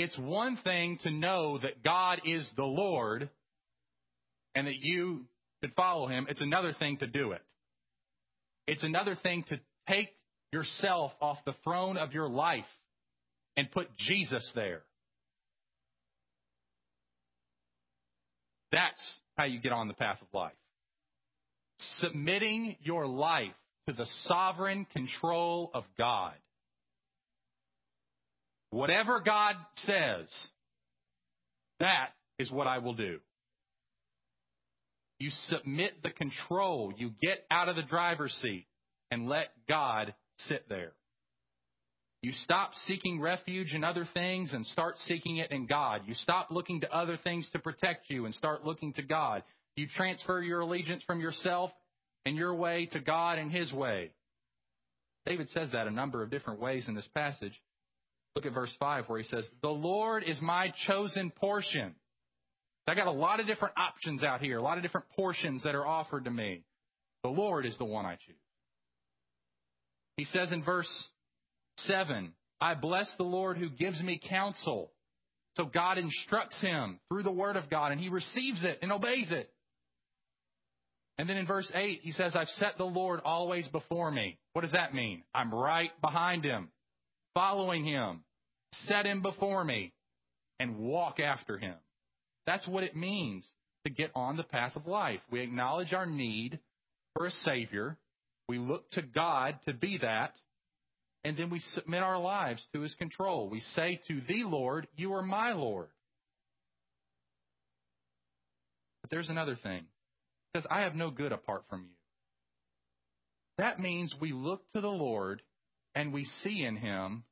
It's 0.00 0.16
one 0.16 0.56
thing 0.62 1.00
to 1.02 1.10
know 1.10 1.58
that 1.58 1.82
God 1.82 2.20
is 2.24 2.48
the 2.56 2.62
Lord 2.62 3.28
and 4.54 4.68
that 4.68 4.76
you 4.80 5.24
should 5.60 5.74
follow 5.74 6.06
him. 6.06 6.28
It's 6.30 6.40
another 6.40 6.72
thing 6.72 6.98
to 6.98 7.08
do 7.08 7.32
it. 7.32 7.42
It's 8.68 8.84
another 8.84 9.16
thing 9.20 9.44
to 9.48 9.58
take 9.88 10.10
yourself 10.52 11.10
off 11.20 11.38
the 11.44 11.54
throne 11.64 11.96
of 11.96 12.12
your 12.12 12.28
life 12.28 12.64
and 13.56 13.68
put 13.72 13.88
Jesus 13.96 14.48
there. 14.54 14.82
That's 18.70 19.00
how 19.36 19.46
you 19.46 19.58
get 19.60 19.72
on 19.72 19.88
the 19.88 19.94
path 19.94 20.18
of 20.22 20.28
life. 20.32 20.52
Submitting 21.98 22.76
your 22.82 23.08
life 23.08 23.50
to 23.88 23.94
the 23.94 24.06
sovereign 24.26 24.86
control 24.92 25.72
of 25.74 25.82
God. 25.98 26.34
Whatever 28.70 29.20
God 29.24 29.56
says, 29.86 30.26
that 31.80 32.10
is 32.38 32.50
what 32.50 32.66
I 32.66 32.78
will 32.78 32.94
do. 32.94 33.18
You 35.18 35.30
submit 35.46 36.02
the 36.02 36.10
control. 36.10 36.92
You 36.96 37.12
get 37.20 37.44
out 37.50 37.68
of 37.68 37.76
the 37.76 37.82
driver's 37.82 38.32
seat 38.42 38.66
and 39.10 39.28
let 39.28 39.48
God 39.68 40.14
sit 40.46 40.68
there. 40.68 40.92
You 42.22 42.32
stop 42.42 42.72
seeking 42.86 43.20
refuge 43.20 43.74
in 43.74 43.84
other 43.84 44.06
things 44.12 44.52
and 44.52 44.66
start 44.66 44.96
seeking 45.06 45.36
it 45.36 45.52
in 45.52 45.66
God. 45.66 46.02
You 46.06 46.14
stop 46.14 46.48
looking 46.50 46.80
to 46.80 46.92
other 46.92 47.16
things 47.16 47.48
to 47.52 47.60
protect 47.60 48.10
you 48.10 48.26
and 48.26 48.34
start 48.34 48.64
looking 48.64 48.92
to 48.94 49.02
God. 49.02 49.44
You 49.76 49.86
transfer 49.86 50.42
your 50.42 50.60
allegiance 50.60 51.02
from 51.04 51.20
yourself 51.20 51.70
and 52.26 52.36
your 52.36 52.54
way 52.54 52.86
to 52.92 53.00
God 53.00 53.38
and 53.38 53.52
His 53.52 53.72
way. 53.72 54.10
David 55.26 55.48
says 55.50 55.70
that 55.72 55.86
a 55.86 55.92
number 55.92 56.22
of 56.22 56.30
different 56.30 56.60
ways 56.60 56.88
in 56.88 56.94
this 56.94 57.08
passage. 57.14 57.52
Look 58.34 58.46
at 58.46 58.54
verse 58.54 58.74
5 58.78 59.04
where 59.08 59.18
he 59.18 59.28
says, 59.28 59.46
The 59.62 59.68
Lord 59.68 60.24
is 60.24 60.40
my 60.40 60.72
chosen 60.86 61.30
portion. 61.30 61.94
I 62.86 62.94
got 62.94 63.06
a 63.06 63.12
lot 63.12 63.40
of 63.40 63.46
different 63.46 63.74
options 63.76 64.22
out 64.22 64.40
here, 64.40 64.58
a 64.58 64.62
lot 64.62 64.78
of 64.78 64.82
different 64.82 65.08
portions 65.14 65.62
that 65.64 65.74
are 65.74 65.86
offered 65.86 66.24
to 66.24 66.30
me. 66.30 66.62
The 67.22 67.28
Lord 67.28 67.66
is 67.66 67.76
the 67.76 67.84
one 67.84 68.06
I 68.06 68.14
choose. 68.14 68.36
He 70.16 70.24
says 70.24 70.52
in 70.52 70.64
verse 70.64 70.90
7, 71.78 72.32
I 72.60 72.74
bless 72.74 73.12
the 73.18 73.24
Lord 73.24 73.58
who 73.58 73.68
gives 73.68 74.00
me 74.02 74.20
counsel. 74.28 74.90
So 75.56 75.64
God 75.64 75.98
instructs 75.98 76.60
him 76.60 76.98
through 77.08 77.24
the 77.24 77.32
word 77.32 77.56
of 77.56 77.68
God 77.68 77.92
and 77.92 78.00
he 78.00 78.08
receives 78.08 78.64
it 78.64 78.78
and 78.80 78.90
obeys 78.90 79.30
it. 79.30 79.50
And 81.18 81.28
then 81.28 81.36
in 81.36 81.46
verse 81.46 81.70
8, 81.74 82.00
he 82.02 82.12
says, 82.12 82.34
I've 82.36 82.48
set 82.48 82.78
the 82.78 82.84
Lord 82.84 83.20
always 83.24 83.66
before 83.68 84.10
me. 84.10 84.38
What 84.52 84.62
does 84.62 84.72
that 84.72 84.94
mean? 84.94 85.24
I'm 85.34 85.52
right 85.52 85.90
behind 86.00 86.44
him, 86.44 86.68
following 87.38 87.84
him, 87.84 88.24
set 88.88 89.06
him 89.06 89.22
before 89.22 89.62
me, 89.62 89.92
and 90.58 90.76
walk 90.76 91.20
after 91.20 91.56
him. 91.56 91.76
That's 92.46 92.66
what 92.66 92.82
it 92.82 92.96
means 92.96 93.46
to 93.86 93.92
get 93.92 94.10
on 94.16 94.36
the 94.36 94.42
path 94.42 94.74
of 94.74 94.88
life. 94.88 95.20
We 95.30 95.42
acknowledge 95.42 95.92
our 95.92 96.04
need 96.04 96.58
for 97.14 97.26
a 97.26 97.30
Savior. 97.44 97.96
We 98.48 98.58
look 98.58 98.90
to 98.92 99.02
God 99.02 99.54
to 99.66 99.72
be 99.72 99.98
that. 99.98 100.32
And 101.22 101.36
then 101.36 101.48
we 101.48 101.60
submit 101.74 102.02
our 102.02 102.18
lives 102.18 102.60
to 102.72 102.80
His 102.80 102.94
control. 102.94 103.48
We 103.48 103.60
say 103.76 104.00
to 104.08 104.20
the 104.26 104.42
Lord, 104.42 104.88
You 104.96 105.14
are 105.14 105.22
my 105.22 105.52
Lord. 105.52 105.90
But 109.02 109.10
there's 109.10 109.28
another 109.28 109.56
thing. 109.62 109.84
Because 110.52 110.66
I 110.68 110.80
have 110.80 110.96
no 110.96 111.10
good 111.10 111.30
apart 111.30 111.62
from 111.70 111.82
you. 111.82 111.94
That 113.58 113.78
means 113.78 114.12
we 114.20 114.32
look 114.32 114.62
to 114.72 114.80
the 114.80 114.88
Lord 114.88 115.40
and 115.94 116.12
we 116.12 116.24
see 116.42 116.64
in 116.64 116.76
Him 116.76 117.24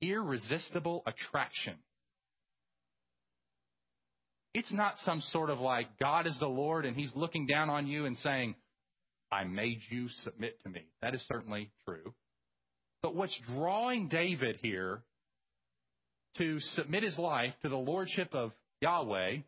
irresistible 0.00 1.02
attraction. 1.06 1.74
It's 4.52 4.72
not 4.72 4.94
some 5.04 5.20
sort 5.20 5.50
of 5.50 5.58
like 5.58 5.98
God 5.98 6.26
is 6.26 6.38
the 6.38 6.46
Lord 6.46 6.84
and 6.84 6.96
He's 6.96 7.12
looking 7.14 7.46
down 7.46 7.70
on 7.70 7.86
you 7.86 8.06
and 8.06 8.16
saying, 8.18 8.54
I 9.32 9.44
made 9.44 9.80
you 9.90 10.08
submit 10.22 10.62
to 10.62 10.68
me. 10.68 10.86
That 11.02 11.14
is 11.14 11.22
certainly 11.26 11.72
true. 11.86 12.14
But 13.02 13.16
what's 13.16 13.36
drawing 13.54 14.08
David 14.08 14.58
here 14.62 15.02
to 16.38 16.58
submit 16.74 17.02
his 17.02 17.18
life 17.18 17.52
to 17.62 17.68
the 17.68 17.76
lordship 17.76 18.34
of 18.34 18.52
Yahweh 18.80 19.38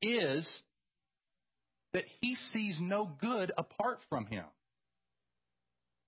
is 0.00 0.62
that 1.92 2.04
he 2.20 2.36
sees 2.52 2.78
no 2.80 3.10
good 3.20 3.52
apart 3.56 4.00
from 4.08 4.26
him. 4.26 4.44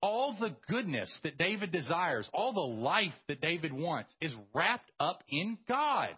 All 0.01 0.35
the 0.39 0.55
goodness 0.69 1.11
that 1.23 1.37
David 1.37 1.71
desires, 1.71 2.29
all 2.33 2.53
the 2.53 2.59
life 2.59 3.13
that 3.27 3.41
David 3.41 3.73
wants, 3.73 4.13
is 4.21 4.33
wrapped 4.53 4.91
up 4.99 5.23
in 5.29 5.57
God. 5.67 6.09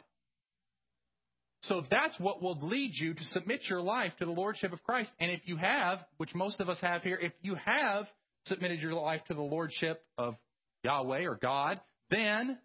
So 1.63 1.83
that's 1.89 2.17
what 2.19 2.41
will 2.41 2.57
lead 2.61 2.91
you 2.93 3.13
to 3.13 3.23
submit 3.25 3.61
your 3.69 3.81
life 3.81 4.13
to 4.19 4.25
the 4.25 4.31
Lordship 4.31 4.73
of 4.73 4.83
Christ. 4.83 5.09
And 5.19 5.31
if 5.31 5.41
you 5.45 5.57
have, 5.57 5.99
which 6.17 6.33
most 6.35 6.59
of 6.59 6.69
us 6.69 6.79
have 6.81 7.01
here, 7.01 7.17
if 7.21 7.33
you 7.41 7.55
have 7.55 8.07
submitted 8.45 8.81
your 8.81 8.93
life 8.93 9.21
to 9.27 9.33
the 9.33 9.41
Lordship 9.41 10.03
of 10.17 10.35
Yahweh 10.83 11.25
or 11.25 11.35
God, 11.35 11.79
then 12.09 12.57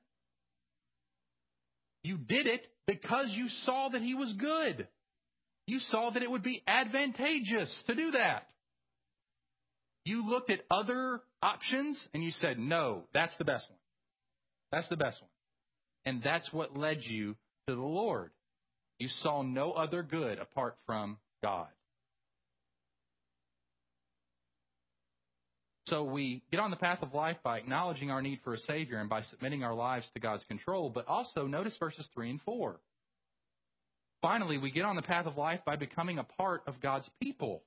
you 2.05 2.17
did 2.17 2.47
it 2.47 2.67
because 2.87 3.27
you 3.31 3.49
saw 3.65 3.89
that 3.89 4.03
He 4.03 4.15
was 4.15 4.33
good. 4.39 4.87
You 5.67 5.79
saw 5.79 6.11
that 6.11 6.23
it 6.23 6.31
would 6.31 6.43
be 6.43 6.63
advantageous 6.67 7.83
to 7.87 7.95
do 7.95 8.13
that. 8.13 8.49
You 10.05 10.29
looked 10.29 10.51
at 10.51 10.61
other 10.71 11.21
options 11.43 12.03
and 12.13 12.23
you 12.23 12.31
said, 12.31 12.59
no, 12.59 13.05
that's 13.15 13.37
the 13.39 13.45
best 13.45 13.69
one. 13.69 13.79
That's 14.73 14.89
the 14.89 14.97
best 14.97 15.21
one. 15.21 15.31
And 16.05 16.23
that's 16.23 16.53
what 16.53 16.77
led 16.77 16.99
you 17.03 17.37
to 17.69 17.75
the 17.75 17.81
Lord. 17.81 18.31
You 18.99 19.09
saw 19.21 19.43
no 19.43 19.73
other 19.73 20.03
good 20.03 20.39
apart 20.39 20.77
from 20.87 21.19
God. 21.43 21.69
So 25.87 26.05
we 26.05 26.43
get 26.51 26.61
on 26.61 26.71
the 26.71 26.77
path 26.77 27.01
of 27.03 27.13
life 27.13 27.37
by 27.43 27.59
acknowledging 27.59 28.11
our 28.11 28.23
need 28.23 28.41
for 28.43 28.55
a 28.55 28.59
Savior 28.59 28.99
and 28.99 29.11
by 29.11 29.23
submitting 29.23 29.63
our 29.63 29.75
lives 29.75 30.07
to 30.15 30.21
God's 30.21 30.45
control. 30.45 30.89
But 30.89 31.07
also, 31.07 31.47
notice 31.47 31.77
verses 31.79 32.09
3 32.15 32.31
and 32.31 32.41
4. 32.43 32.81
Finally, 34.23 34.59
we 34.59 34.71
get 34.71 34.85
on 34.85 34.97
the 34.97 35.03
path 35.03 35.27
of 35.27 35.37
life 35.37 35.61
by 35.67 35.77
becoming 35.77 36.19
a 36.19 36.25
part 36.25 36.63
of 36.67 36.81
God's 36.81 37.11
people. 37.21 37.63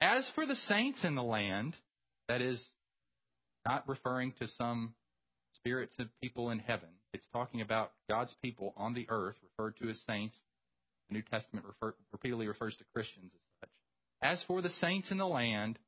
As 0.00 0.28
for 0.34 0.46
the 0.46 0.56
saints 0.68 1.04
in 1.04 1.14
the 1.14 1.22
land, 1.22 1.74
that 2.28 2.40
is 2.40 2.62
not 3.66 3.88
referring 3.88 4.32
to 4.38 4.46
some 4.56 4.94
spirits 5.56 5.94
of 5.98 6.06
people 6.22 6.50
in 6.50 6.58
heaven, 6.60 6.88
it's 7.12 7.26
talking 7.32 7.60
about 7.60 7.92
God's 8.08 8.34
people 8.42 8.74
on 8.76 8.94
the 8.94 9.06
earth, 9.08 9.36
referred 9.42 9.76
to 9.78 9.90
as 9.90 10.00
saints. 10.06 10.36
The 11.08 11.14
New 11.14 11.22
Testament 11.22 11.66
refer, 11.66 11.94
repeatedly 12.12 12.46
refers 12.46 12.76
to 12.76 12.84
Christians 12.94 13.32
as 13.34 13.40
such. 13.60 13.70
As 14.20 14.44
for 14.46 14.62
the 14.62 14.70
saints 14.80 15.10
in 15.10 15.18
the 15.18 15.26
land, 15.26 15.78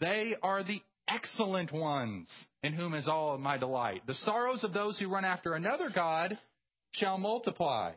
they 0.00 0.34
are 0.42 0.62
the 0.62 0.82
excellent 1.08 1.72
ones 1.72 2.28
in 2.62 2.72
whom 2.72 2.94
is 2.94 3.08
all 3.08 3.38
my 3.38 3.56
delight. 3.56 4.02
The 4.06 4.14
sorrows 4.14 4.64
of 4.64 4.72
those 4.72 4.98
who 4.98 5.08
run 5.08 5.24
after 5.24 5.54
another 5.54 5.90
God 5.94 6.36
shall 6.92 7.16
multiply. 7.18 7.92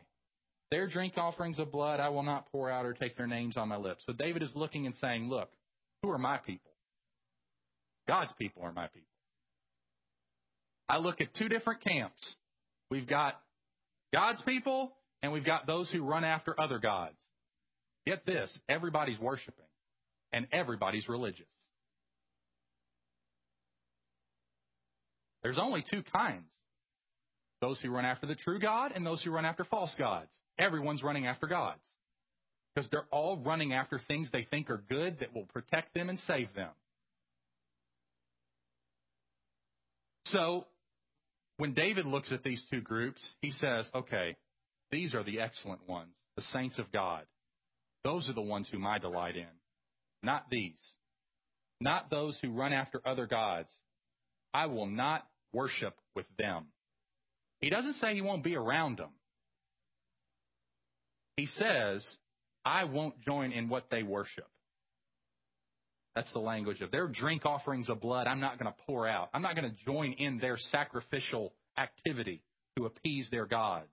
Their 0.70 0.86
drink 0.86 1.14
offerings 1.16 1.58
of 1.58 1.72
blood 1.72 1.98
I 2.00 2.10
will 2.10 2.22
not 2.22 2.50
pour 2.52 2.70
out 2.70 2.86
or 2.86 2.92
take 2.92 3.16
their 3.16 3.26
names 3.26 3.56
on 3.56 3.68
my 3.68 3.76
lips. 3.76 4.04
So 4.06 4.12
David 4.12 4.42
is 4.42 4.52
looking 4.54 4.86
and 4.86 4.94
saying, 4.96 5.28
Look, 5.28 5.50
who 6.02 6.10
are 6.10 6.18
my 6.18 6.38
people? 6.38 6.70
God's 8.06 8.32
people 8.38 8.62
are 8.62 8.72
my 8.72 8.86
people. 8.88 9.06
I 10.88 10.98
look 10.98 11.20
at 11.20 11.34
two 11.36 11.48
different 11.48 11.82
camps. 11.82 12.36
We've 12.90 13.06
got 13.06 13.40
God's 14.12 14.42
people 14.42 14.92
and 15.22 15.32
we've 15.32 15.44
got 15.44 15.66
those 15.66 15.90
who 15.90 16.02
run 16.02 16.24
after 16.24 16.58
other 16.60 16.78
gods. 16.78 17.16
Get 18.06 18.24
this 18.26 18.50
everybody's 18.68 19.18
worshiping 19.18 19.64
and 20.32 20.46
everybody's 20.52 21.08
religious. 21.08 21.46
There's 25.42 25.58
only 25.58 25.84
two 25.90 26.02
kinds 26.12 26.44
those 27.60 27.78
who 27.80 27.90
run 27.90 28.06
after 28.06 28.26
the 28.26 28.34
true 28.34 28.58
God 28.58 28.92
and 28.94 29.04
those 29.04 29.22
who 29.22 29.30
run 29.30 29.44
after 29.44 29.64
false 29.64 29.94
gods. 29.98 30.30
Everyone's 30.60 31.02
running 31.02 31.26
after 31.26 31.46
gods 31.46 31.80
because 32.74 32.88
they're 32.90 33.06
all 33.10 33.38
running 33.38 33.72
after 33.72 34.00
things 34.06 34.28
they 34.30 34.46
think 34.50 34.68
are 34.70 34.84
good 34.88 35.18
that 35.20 35.34
will 35.34 35.46
protect 35.46 35.94
them 35.94 36.08
and 36.08 36.18
save 36.26 36.54
them. 36.54 36.70
So, 40.26 40.66
when 41.56 41.72
David 41.72 42.06
looks 42.06 42.30
at 42.30 42.44
these 42.44 42.62
two 42.70 42.80
groups, 42.80 43.20
he 43.40 43.50
says, 43.50 43.88
okay, 43.94 44.36
these 44.92 45.14
are 45.14 45.24
the 45.24 45.40
excellent 45.40 45.88
ones, 45.88 46.12
the 46.36 46.42
saints 46.52 46.78
of 46.78 46.92
God. 46.92 47.24
Those 48.04 48.28
are 48.28 48.34
the 48.34 48.40
ones 48.40 48.68
whom 48.70 48.86
I 48.86 48.98
delight 48.98 49.36
in, 49.36 49.46
not 50.22 50.46
these. 50.50 50.78
Not 51.80 52.10
those 52.10 52.38
who 52.42 52.52
run 52.52 52.72
after 52.74 53.00
other 53.06 53.26
gods. 53.26 53.72
I 54.52 54.66
will 54.66 54.86
not 54.86 55.26
worship 55.52 55.94
with 56.14 56.26
them. 56.38 56.66
He 57.60 57.70
doesn't 57.70 57.94
say 57.94 58.14
he 58.14 58.20
won't 58.20 58.44
be 58.44 58.54
around 58.54 58.98
them. 58.98 59.10
He 61.36 61.46
says, 61.46 62.06
I 62.64 62.84
won't 62.84 63.20
join 63.22 63.52
in 63.52 63.68
what 63.68 63.84
they 63.90 64.02
worship. 64.02 64.48
That's 66.14 66.30
the 66.32 66.40
language 66.40 66.80
of 66.80 66.90
their 66.90 67.06
drink 67.06 67.46
offerings 67.46 67.88
of 67.88 68.00
blood. 68.00 68.26
I'm 68.26 68.40
not 68.40 68.58
going 68.58 68.70
to 68.70 68.78
pour 68.86 69.06
out. 69.06 69.30
I'm 69.32 69.42
not 69.42 69.54
going 69.54 69.70
to 69.70 69.84
join 69.84 70.12
in 70.12 70.38
their 70.38 70.56
sacrificial 70.56 71.52
activity 71.78 72.42
to 72.76 72.86
appease 72.86 73.28
their 73.30 73.46
gods. 73.46 73.86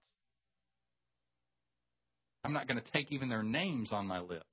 I'm 2.44 2.54
not 2.54 2.68
going 2.68 2.82
to 2.82 2.92
take 2.92 3.12
even 3.12 3.30
their 3.30 3.44
names 3.44 3.92
on 3.92 4.08
my 4.08 4.20
lips. 4.20 4.46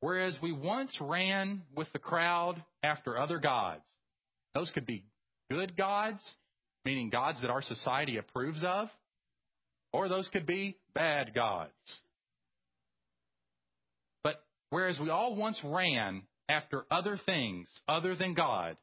Whereas 0.00 0.36
we 0.40 0.52
once 0.52 0.96
ran 1.00 1.62
with 1.74 1.92
the 1.92 1.98
crowd 1.98 2.62
after 2.82 3.18
other 3.18 3.38
gods, 3.38 3.82
those 4.54 4.70
could 4.70 4.86
be 4.86 5.04
good 5.50 5.76
gods, 5.76 6.20
meaning 6.84 7.10
gods 7.10 7.40
that 7.42 7.50
our 7.50 7.62
society 7.62 8.16
approves 8.16 8.62
of, 8.62 8.88
or 9.92 10.08
those 10.08 10.28
could 10.28 10.46
be 10.46 10.76
bad 10.94 11.34
gods. 11.34 11.72
But 14.22 14.42
whereas 14.70 14.98
we 15.00 15.10
all 15.10 15.34
once 15.34 15.58
ran 15.64 16.22
after 16.48 16.84
other 16.90 17.18
things 17.24 17.68
other 17.88 18.14
than 18.14 18.34
God, 18.34 18.76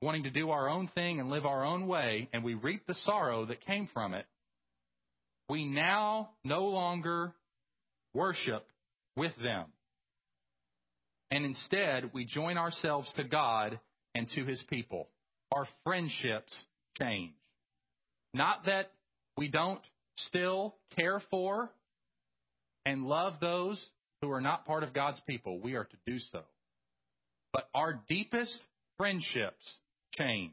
wanting 0.00 0.24
to 0.24 0.30
do 0.30 0.50
our 0.50 0.68
own 0.68 0.88
thing 0.94 1.20
and 1.20 1.30
live 1.30 1.46
our 1.46 1.64
own 1.64 1.86
way, 1.86 2.28
and 2.32 2.44
we 2.44 2.54
reap 2.54 2.86
the 2.86 2.94
sorrow 2.94 3.46
that 3.46 3.64
came 3.64 3.88
from 3.92 4.14
it, 4.14 4.26
we 5.48 5.64
now 5.64 6.30
no 6.44 6.66
longer 6.66 7.32
worship 8.14 8.66
with 9.16 9.32
them. 9.42 9.66
And 11.30 11.44
instead, 11.44 12.10
we 12.14 12.24
join 12.24 12.56
ourselves 12.56 13.12
to 13.16 13.24
God 13.24 13.78
and 14.14 14.28
to 14.34 14.44
His 14.44 14.62
people. 14.68 15.08
Our 15.52 15.66
friendships 15.84 16.54
change. 16.98 17.34
Not 18.32 18.66
that 18.66 18.90
we 19.36 19.48
don't 19.48 19.80
still 20.16 20.76
care 20.96 21.20
for 21.30 21.70
and 22.86 23.04
love 23.04 23.34
those 23.40 23.84
who 24.20 24.30
are 24.30 24.40
not 24.40 24.66
part 24.66 24.82
of 24.82 24.92
God's 24.92 25.20
people. 25.26 25.60
We 25.60 25.74
are 25.74 25.84
to 25.84 25.96
do 26.06 26.18
so. 26.32 26.40
But 27.52 27.68
our 27.74 28.00
deepest 28.08 28.58
friendships 28.96 29.76
change. 30.16 30.52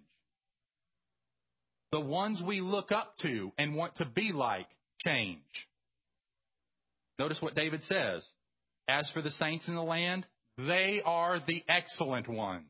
The 1.91 1.99
ones 1.99 2.41
we 2.45 2.61
look 2.61 2.91
up 2.91 3.15
to 3.23 3.51
and 3.57 3.75
want 3.75 3.97
to 3.97 4.05
be 4.05 4.31
like 4.31 4.67
change. 5.03 5.39
Notice 7.19 7.41
what 7.41 7.55
David 7.55 7.81
says. 7.83 8.25
As 8.87 9.09
for 9.13 9.21
the 9.21 9.31
saints 9.31 9.67
in 9.67 9.75
the 9.75 9.83
land, 9.83 10.25
they 10.57 11.01
are 11.05 11.39
the 11.45 11.63
excellent 11.69 12.27
ones. 12.27 12.65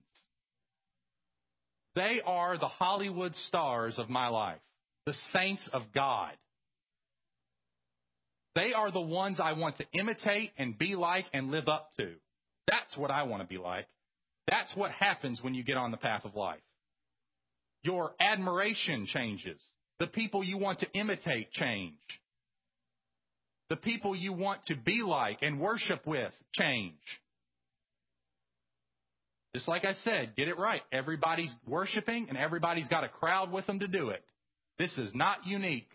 They 1.96 2.22
are 2.26 2.58
the 2.58 2.68
Hollywood 2.68 3.36
stars 3.48 3.98
of 3.98 4.10
my 4.10 4.28
life, 4.28 4.62
the 5.06 5.16
saints 5.34 5.68
of 5.74 5.84
God. 5.94 6.32
They 8.56 8.74
are 8.74 8.92
the 8.92 9.02
ones 9.02 9.40
I 9.42 9.54
want 9.54 9.78
to 9.78 9.86
imitate 9.94 10.52
and 10.58 10.78
be 10.78 10.96
like 10.96 11.26
and 11.34 11.52
live 11.52 11.68
up 11.68 11.90
to. 11.98 12.14
That's 12.68 12.98
what 12.98 13.12
I 13.12 13.24
want 13.24 13.42
to 13.42 13.48
be 13.48 13.58
like. 13.58 13.88
That's 14.48 14.72
what 14.76 14.92
happens 14.92 15.40
when 15.42 15.54
you 15.54 15.64
get 15.64 15.78
on 15.78 15.92
the 15.92 15.98
path 15.98 16.26
of 16.26 16.36
life. 16.36 16.60
Your 17.84 18.12
admiration 18.20 19.06
changes. 19.08 19.60
The 20.00 20.08
people 20.08 20.44
you 20.44 20.58
want 20.58 20.80
to 20.80 20.88
imitate 20.94 21.52
change. 21.52 21.94
The 23.70 23.76
people 23.78 24.16
you 24.16 24.34
want 24.34 24.66
to 24.66 24.76
be 24.76 25.02
like 25.02 25.40
and 25.42 25.60
worship 25.60 26.06
with 26.06 26.34
change. 26.54 26.96
Just 29.56 29.68
like 29.68 29.86
I 29.86 29.94
said, 30.04 30.36
get 30.36 30.48
it 30.48 30.58
right. 30.58 30.82
Everybody's 30.92 31.54
worshiping 31.68 32.28
and 32.30 32.38
everybody's 32.38 32.88
got 32.88 33.04
a 33.04 33.10
crowd 33.10 33.52
with 33.52 33.66
them 33.68 33.80
to 33.80 33.88
do 33.88 34.10
it. 34.10 34.24
This 34.78 34.92
is 34.98 35.12
not 35.14 35.46
unique. 35.46 35.90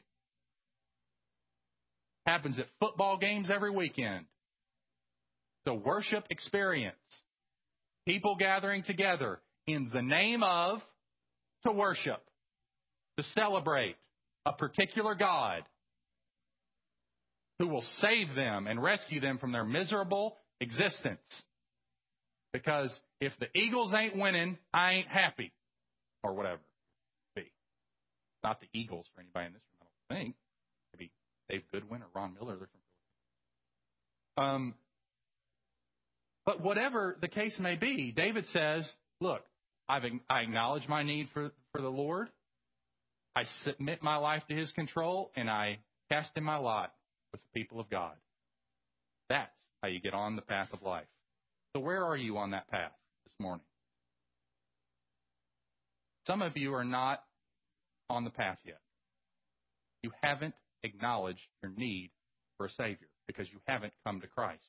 Happens 2.26 2.58
at 2.58 2.66
football 2.80 3.18
games 3.18 3.50
every 3.52 3.70
weekend. 3.70 4.26
The 5.64 5.74
worship 5.74 6.24
experience. 6.30 6.96
People 8.06 8.36
gathering 8.36 8.82
together 8.82 9.40
in 9.66 9.90
the 9.92 10.02
name 10.02 10.42
of 10.42 10.80
to 11.64 11.72
worship, 11.72 12.22
to 13.18 13.24
celebrate 13.34 13.96
a 14.44 14.52
particular 14.52 15.14
God 15.14 15.62
who 17.58 17.68
will 17.68 17.84
save 18.00 18.34
them 18.34 18.66
and 18.66 18.82
rescue 18.82 19.20
them 19.20 19.38
from 19.38 19.52
their 19.52 19.64
miserable 19.64 20.36
existence. 20.60 21.20
Because 22.52 22.96
if 23.20 23.32
the 23.40 23.46
Eagles 23.54 23.92
ain't 23.94 24.16
winning, 24.16 24.58
I 24.72 24.94
ain't 24.94 25.08
happy. 25.08 25.52
Or 26.22 26.34
whatever. 26.34 26.60
Be. 27.34 27.50
Not 28.42 28.60
the 28.60 28.66
Eagles 28.72 29.06
for 29.14 29.20
anybody 29.20 29.46
in 29.46 29.52
this 29.52 29.62
room, 29.72 29.88
I 30.10 30.14
don't 30.14 30.24
think. 30.24 30.36
Dave 31.48 31.62
Goodwin 31.72 32.02
or 32.02 32.06
Ron 32.14 32.34
Miller. 32.34 32.56
They're 32.56 32.66
from 32.66 32.80
um, 34.38 34.74
but 36.44 36.62
whatever 36.62 37.16
the 37.20 37.28
case 37.28 37.58
may 37.58 37.76
be, 37.76 38.12
David 38.12 38.46
says, 38.52 38.88
look, 39.20 39.42
I've, 39.88 40.02
I 40.28 40.40
acknowledge 40.40 40.86
my 40.88 41.02
need 41.02 41.28
for, 41.32 41.50
for 41.72 41.80
the 41.80 41.88
Lord. 41.88 42.28
I 43.34 43.42
submit 43.64 44.02
my 44.02 44.16
life 44.16 44.42
to 44.48 44.54
his 44.54 44.70
control 44.72 45.30
and 45.36 45.50
I 45.50 45.78
cast 46.10 46.30
in 46.36 46.44
my 46.44 46.56
lot 46.56 46.92
with 47.32 47.40
the 47.42 47.60
people 47.60 47.80
of 47.80 47.90
God. 47.90 48.12
That's 49.28 49.50
how 49.82 49.88
you 49.88 50.00
get 50.00 50.14
on 50.14 50.36
the 50.36 50.42
path 50.42 50.68
of 50.72 50.82
life. 50.82 51.06
So, 51.74 51.80
where 51.80 52.04
are 52.04 52.16
you 52.16 52.38
on 52.38 52.52
that 52.52 52.70
path 52.70 52.92
this 53.24 53.34
morning? 53.40 53.64
Some 56.26 56.42
of 56.42 56.56
you 56.56 56.74
are 56.74 56.84
not 56.84 57.22
on 58.08 58.24
the 58.24 58.30
path 58.30 58.58
yet. 58.64 58.80
You 60.02 60.12
haven't 60.22 60.54
acknowledged 60.82 61.40
your 61.62 61.72
need 61.76 62.10
for 62.56 62.66
a 62.66 62.70
Savior 62.70 63.08
because 63.26 63.46
you 63.52 63.58
haven't 63.66 63.92
come 64.04 64.20
to 64.20 64.26
Christ. 64.26 64.62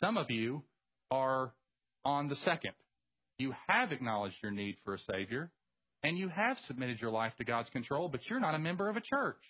Some 0.00 0.16
of 0.16 0.30
you 0.30 0.62
are 1.10 1.52
on 2.04 2.28
the 2.28 2.36
second. 2.36 2.72
You 3.38 3.54
have 3.68 3.92
acknowledged 3.92 4.36
your 4.42 4.52
need 4.52 4.76
for 4.84 4.94
a 4.94 4.98
Savior, 4.98 5.50
and 6.02 6.18
you 6.18 6.28
have 6.28 6.58
submitted 6.66 7.00
your 7.00 7.10
life 7.10 7.32
to 7.38 7.44
God's 7.44 7.70
control, 7.70 8.08
but 8.08 8.20
you're 8.28 8.40
not 8.40 8.54
a 8.54 8.58
member 8.58 8.88
of 8.88 8.96
a 8.96 9.00
church. 9.00 9.40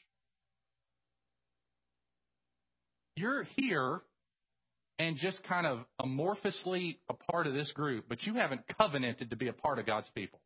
You're 3.17 3.45
here 3.57 4.01
and 4.99 5.17
just 5.17 5.43
kind 5.45 5.67
of 5.67 5.81
amorphously 6.01 6.97
a 7.09 7.15
part 7.15 7.47
of 7.47 7.55
this 7.55 7.71
group, 7.73 8.07
but 8.09 8.23
you 8.23 8.35
haven't 8.35 8.63
covenanted 8.79 9.31
to 9.31 9.37
be 9.37 9.49
a 9.49 9.53
part 9.53 9.79
of 9.79 9.87
God's 9.87 10.09
people. 10.15 10.41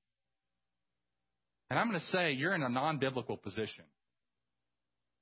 And 1.70 1.78
I'm 1.78 1.88
going 1.88 2.00
to 2.00 2.06
say 2.06 2.32
you're 2.32 2.54
in 2.54 2.62
a 2.62 2.68
non 2.68 2.98
biblical 2.98 3.36
position. 3.36 3.84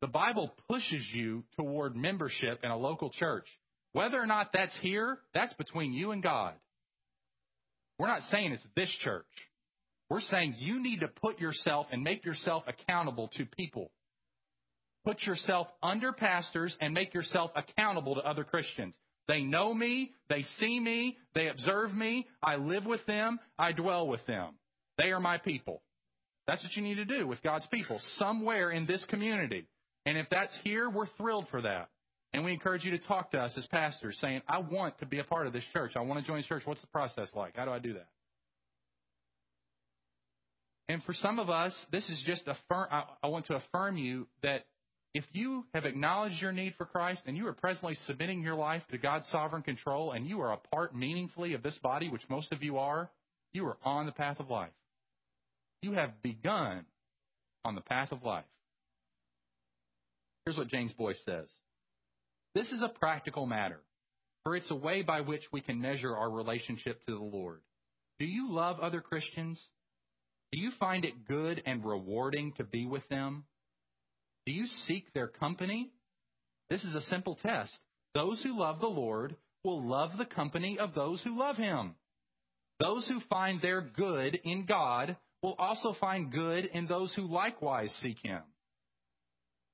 The 0.00 0.06
Bible 0.06 0.54
pushes 0.68 1.04
you 1.12 1.44
toward 1.58 1.96
membership 1.96 2.60
in 2.62 2.70
a 2.70 2.76
local 2.76 3.10
church. 3.10 3.46
Whether 3.92 4.20
or 4.20 4.26
not 4.26 4.50
that's 4.52 4.76
here, 4.82 5.18
that's 5.32 5.54
between 5.54 5.92
you 5.92 6.10
and 6.10 6.22
God. 6.22 6.54
We're 7.98 8.08
not 8.08 8.22
saying 8.30 8.52
it's 8.52 8.66
this 8.76 8.90
church. 9.02 9.24
We're 10.10 10.20
saying 10.20 10.56
you 10.58 10.82
need 10.82 11.00
to 11.00 11.08
put 11.08 11.40
yourself 11.40 11.86
and 11.90 12.02
make 12.02 12.24
yourself 12.24 12.64
accountable 12.66 13.28
to 13.36 13.46
people. 13.46 13.90
Put 15.04 15.22
yourself 15.22 15.68
under 15.82 16.12
pastors 16.12 16.76
and 16.80 16.92
make 16.92 17.14
yourself 17.14 17.50
accountable 17.56 18.16
to 18.16 18.20
other 18.20 18.44
Christians. 18.44 18.94
They 19.28 19.40
know 19.40 19.74
me, 19.74 20.12
they 20.28 20.44
see 20.60 20.78
me, 20.78 21.16
they 21.34 21.48
observe 21.48 21.94
me, 21.94 22.28
I 22.42 22.56
live 22.56 22.84
with 22.84 23.04
them, 23.06 23.40
I 23.58 23.72
dwell 23.72 24.06
with 24.06 24.24
them. 24.26 24.54
They 24.98 25.10
are 25.10 25.20
my 25.20 25.38
people. 25.38 25.82
That's 26.46 26.62
what 26.62 26.74
you 26.76 26.82
need 26.82 26.96
to 26.96 27.04
do 27.04 27.26
with 27.26 27.42
God's 27.42 27.66
people, 27.72 28.00
somewhere 28.16 28.70
in 28.70 28.86
this 28.86 29.04
community. 29.06 29.66
And 30.04 30.16
if 30.16 30.26
that's 30.30 30.56
here, 30.62 30.88
we're 30.88 31.08
thrilled 31.18 31.46
for 31.50 31.62
that. 31.62 31.88
And 32.32 32.44
we 32.44 32.52
encourage 32.52 32.84
you 32.84 32.92
to 32.92 32.98
talk 32.98 33.32
to 33.32 33.38
us 33.38 33.54
as 33.56 33.66
pastors 33.68 34.16
saying, 34.20 34.42
I 34.48 34.58
want 34.58 34.98
to 35.00 35.06
be 35.06 35.18
a 35.18 35.24
part 35.24 35.46
of 35.46 35.52
this 35.52 35.64
church. 35.72 35.92
I 35.96 36.00
want 36.00 36.20
to 36.20 36.26
join 36.26 36.38
this 36.38 36.46
church. 36.46 36.62
What's 36.64 36.80
the 36.80 36.86
process 36.88 37.28
like? 37.34 37.56
How 37.56 37.64
do 37.64 37.70
I 37.70 37.78
do 37.78 37.94
that? 37.94 38.08
And 40.88 41.02
for 41.02 41.14
some 41.14 41.38
of 41.38 41.50
us, 41.50 41.74
this 41.90 42.08
is 42.08 42.22
just 42.26 42.42
affirm, 42.46 42.86
I, 42.90 43.04
I 43.24 43.26
want 43.26 43.46
to 43.46 43.54
affirm 43.54 43.96
you 43.96 44.28
that 44.42 44.66
if 45.14 45.24
you 45.32 45.64
have 45.74 45.84
acknowledged 45.84 46.40
your 46.40 46.52
need 46.52 46.74
for 46.76 46.84
Christ 46.84 47.22
and 47.26 47.36
you 47.36 47.46
are 47.48 47.54
presently 47.54 47.96
submitting 48.06 48.42
your 48.42 48.54
life 48.54 48.82
to 48.90 48.98
God's 48.98 49.26
sovereign 49.28 49.62
control 49.62 50.12
and 50.12 50.26
you 50.26 50.40
are 50.42 50.52
a 50.52 50.58
part 50.74 50.94
meaningfully 50.94 51.54
of 51.54 51.62
this 51.62 51.78
body, 51.82 52.08
which 52.08 52.22
most 52.28 52.52
of 52.52 52.62
you 52.62 52.78
are, 52.78 53.10
you 53.52 53.66
are 53.66 53.78
on 53.82 54.06
the 54.06 54.12
path 54.12 54.38
of 54.38 54.50
life. 54.50 54.70
You 55.86 55.92
have 55.92 56.20
begun 56.20 56.84
on 57.64 57.76
the 57.76 57.80
path 57.80 58.10
of 58.10 58.24
life. 58.24 58.44
Here's 60.44 60.56
what 60.56 60.66
James 60.66 60.92
Boice 60.94 61.20
says 61.24 61.46
This 62.56 62.72
is 62.72 62.82
a 62.82 62.88
practical 62.88 63.46
matter, 63.46 63.78
for 64.42 64.56
it's 64.56 64.68
a 64.72 64.74
way 64.74 65.02
by 65.02 65.20
which 65.20 65.44
we 65.52 65.60
can 65.60 65.80
measure 65.80 66.16
our 66.16 66.28
relationship 66.28 67.06
to 67.06 67.12
the 67.12 67.24
Lord. 67.24 67.60
Do 68.18 68.24
you 68.24 68.52
love 68.52 68.80
other 68.80 69.00
Christians? 69.00 69.62
Do 70.50 70.58
you 70.58 70.72
find 70.80 71.04
it 71.04 71.28
good 71.28 71.62
and 71.64 71.84
rewarding 71.84 72.54
to 72.56 72.64
be 72.64 72.84
with 72.84 73.08
them? 73.08 73.44
Do 74.44 74.50
you 74.50 74.66
seek 74.88 75.12
their 75.12 75.28
company? 75.28 75.92
This 76.68 76.82
is 76.82 76.96
a 76.96 77.02
simple 77.02 77.38
test. 77.40 77.78
Those 78.12 78.42
who 78.42 78.58
love 78.58 78.80
the 78.80 78.88
Lord 78.88 79.36
will 79.62 79.88
love 79.88 80.18
the 80.18 80.24
company 80.24 80.80
of 80.80 80.94
those 80.94 81.22
who 81.22 81.38
love 81.38 81.56
him. 81.56 81.94
Those 82.80 83.06
who 83.06 83.20
find 83.30 83.62
their 83.62 83.80
good 83.80 84.40
in 84.42 84.66
God 84.66 85.16
will 85.46 85.54
also 85.60 85.94
find 86.00 86.32
good 86.32 86.64
in 86.64 86.88
those 86.88 87.14
who 87.14 87.32
likewise 87.32 87.96
seek 88.02 88.16
him. 88.20 88.42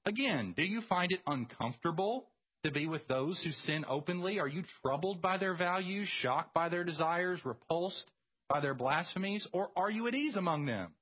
Again, 0.04 0.52
do 0.54 0.62
you 0.62 0.82
find 0.86 1.10
it 1.10 1.20
uncomfortable 1.26 2.28
to 2.62 2.70
be 2.70 2.86
with 2.86 3.08
those 3.08 3.40
who 3.42 3.52
sin 3.64 3.86
openly? 3.88 4.38
Are 4.38 4.46
you 4.46 4.64
troubled 4.82 5.22
by 5.22 5.38
their 5.38 5.56
values, 5.56 6.10
shocked 6.20 6.52
by 6.52 6.68
their 6.68 6.84
desires, 6.84 7.40
repulsed 7.42 8.04
by 8.50 8.60
their 8.60 8.74
blasphemies, 8.74 9.46
or 9.54 9.70
are 9.74 9.90
you 9.90 10.06
at 10.08 10.14
ease 10.14 10.36
among 10.36 10.66
them? 10.66 10.92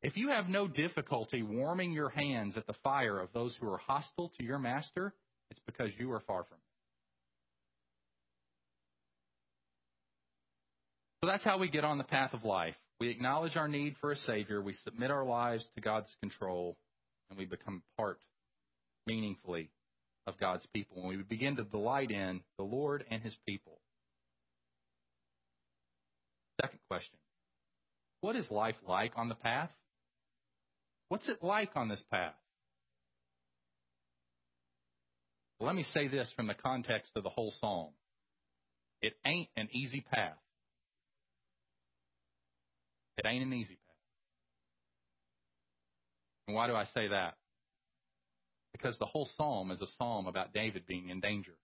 If 0.00 0.16
you 0.16 0.28
have 0.28 0.48
no 0.48 0.68
difficulty 0.68 1.42
warming 1.42 1.90
your 1.90 2.10
hands 2.10 2.56
at 2.56 2.68
the 2.68 2.76
fire 2.84 3.18
of 3.18 3.32
those 3.34 3.56
who 3.60 3.68
are 3.68 3.78
hostile 3.78 4.30
to 4.38 4.44
your 4.44 4.60
master, 4.60 5.12
it's 5.50 5.60
because 5.66 5.90
you 5.98 6.12
are 6.12 6.20
far 6.20 6.44
from 6.44 6.54
him. 6.54 6.60
So 11.20 11.26
that's 11.26 11.42
how 11.42 11.58
we 11.58 11.68
get 11.68 11.84
on 11.84 11.98
the 11.98 12.04
path 12.04 12.32
of 12.32 12.44
life. 12.44 12.76
We 13.02 13.08
acknowledge 13.08 13.56
our 13.56 13.66
need 13.66 13.96
for 14.00 14.12
a 14.12 14.16
Savior, 14.16 14.62
we 14.62 14.74
submit 14.84 15.10
our 15.10 15.24
lives 15.24 15.64
to 15.74 15.80
God's 15.80 16.06
control, 16.20 16.76
and 17.28 17.36
we 17.36 17.46
become 17.46 17.82
part 17.96 18.20
meaningfully 19.08 19.70
of 20.28 20.38
God's 20.38 20.64
people. 20.72 20.98
And 20.98 21.08
we 21.08 21.16
begin 21.16 21.56
to 21.56 21.64
delight 21.64 22.12
in 22.12 22.42
the 22.58 22.62
Lord 22.62 23.04
and 23.10 23.20
His 23.20 23.36
people. 23.44 23.80
Second 26.60 26.78
question 26.88 27.18
What 28.20 28.36
is 28.36 28.48
life 28.52 28.76
like 28.86 29.14
on 29.16 29.28
the 29.28 29.34
path? 29.34 29.70
What's 31.08 31.28
it 31.28 31.42
like 31.42 31.70
on 31.74 31.88
this 31.88 32.04
path? 32.08 32.34
Let 35.58 35.74
me 35.74 35.84
say 35.92 36.06
this 36.06 36.30
from 36.36 36.46
the 36.46 36.54
context 36.54 37.10
of 37.16 37.24
the 37.24 37.30
whole 37.30 37.52
psalm. 37.60 37.90
It 39.00 39.14
ain't 39.26 39.48
an 39.56 39.70
easy 39.72 40.02
path. 40.02 40.36
It 43.18 43.26
ain't 43.26 43.44
an 43.44 43.52
easy 43.52 43.74
path. 43.74 43.96
And 46.48 46.56
why 46.56 46.66
do 46.66 46.74
I 46.74 46.84
say 46.94 47.08
that? 47.08 47.34
Because 48.72 48.98
the 48.98 49.06
whole 49.06 49.28
psalm 49.36 49.70
is 49.70 49.80
a 49.80 49.86
psalm 49.98 50.26
about 50.26 50.52
David 50.52 50.86
being 50.86 51.10
in 51.10 51.20
danger 51.20 51.54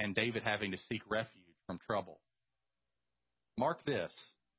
and 0.00 0.14
David 0.14 0.42
having 0.42 0.72
to 0.72 0.78
seek 0.88 1.02
refuge 1.08 1.44
from 1.66 1.78
trouble. 1.86 2.20
Mark 3.56 3.84
this 3.84 4.12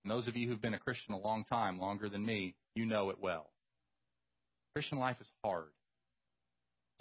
and 0.03 0.11
those 0.11 0.27
of 0.27 0.35
you 0.35 0.47
who've 0.47 0.61
been 0.61 0.73
a 0.73 0.79
Christian 0.79 1.13
a 1.13 1.19
long 1.19 1.43
time, 1.43 1.79
longer 1.79 2.09
than 2.09 2.25
me, 2.25 2.55
you 2.75 2.85
know 2.85 3.09
it 3.09 3.17
well. 3.19 3.49
Christian 4.73 4.97
life 4.97 5.17
is 5.19 5.27
hard. 5.43 5.71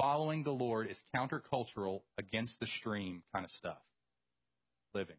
Following 0.01 0.43
the 0.45 0.51
Lord 0.51 0.89
is 0.91 0.97
countercultural, 1.15 2.03
against 2.19 2.59
the 2.61 2.67
stream 2.79 3.23
kind 3.33 3.45
of 3.45 3.51
stuff. 3.53 3.79
Living. 4.95 5.17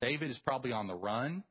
David 0.00 0.30
is 0.30 0.38
probably 0.44 0.72
on 0.72 0.86
the 0.86 0.94
run. 0.94 1.44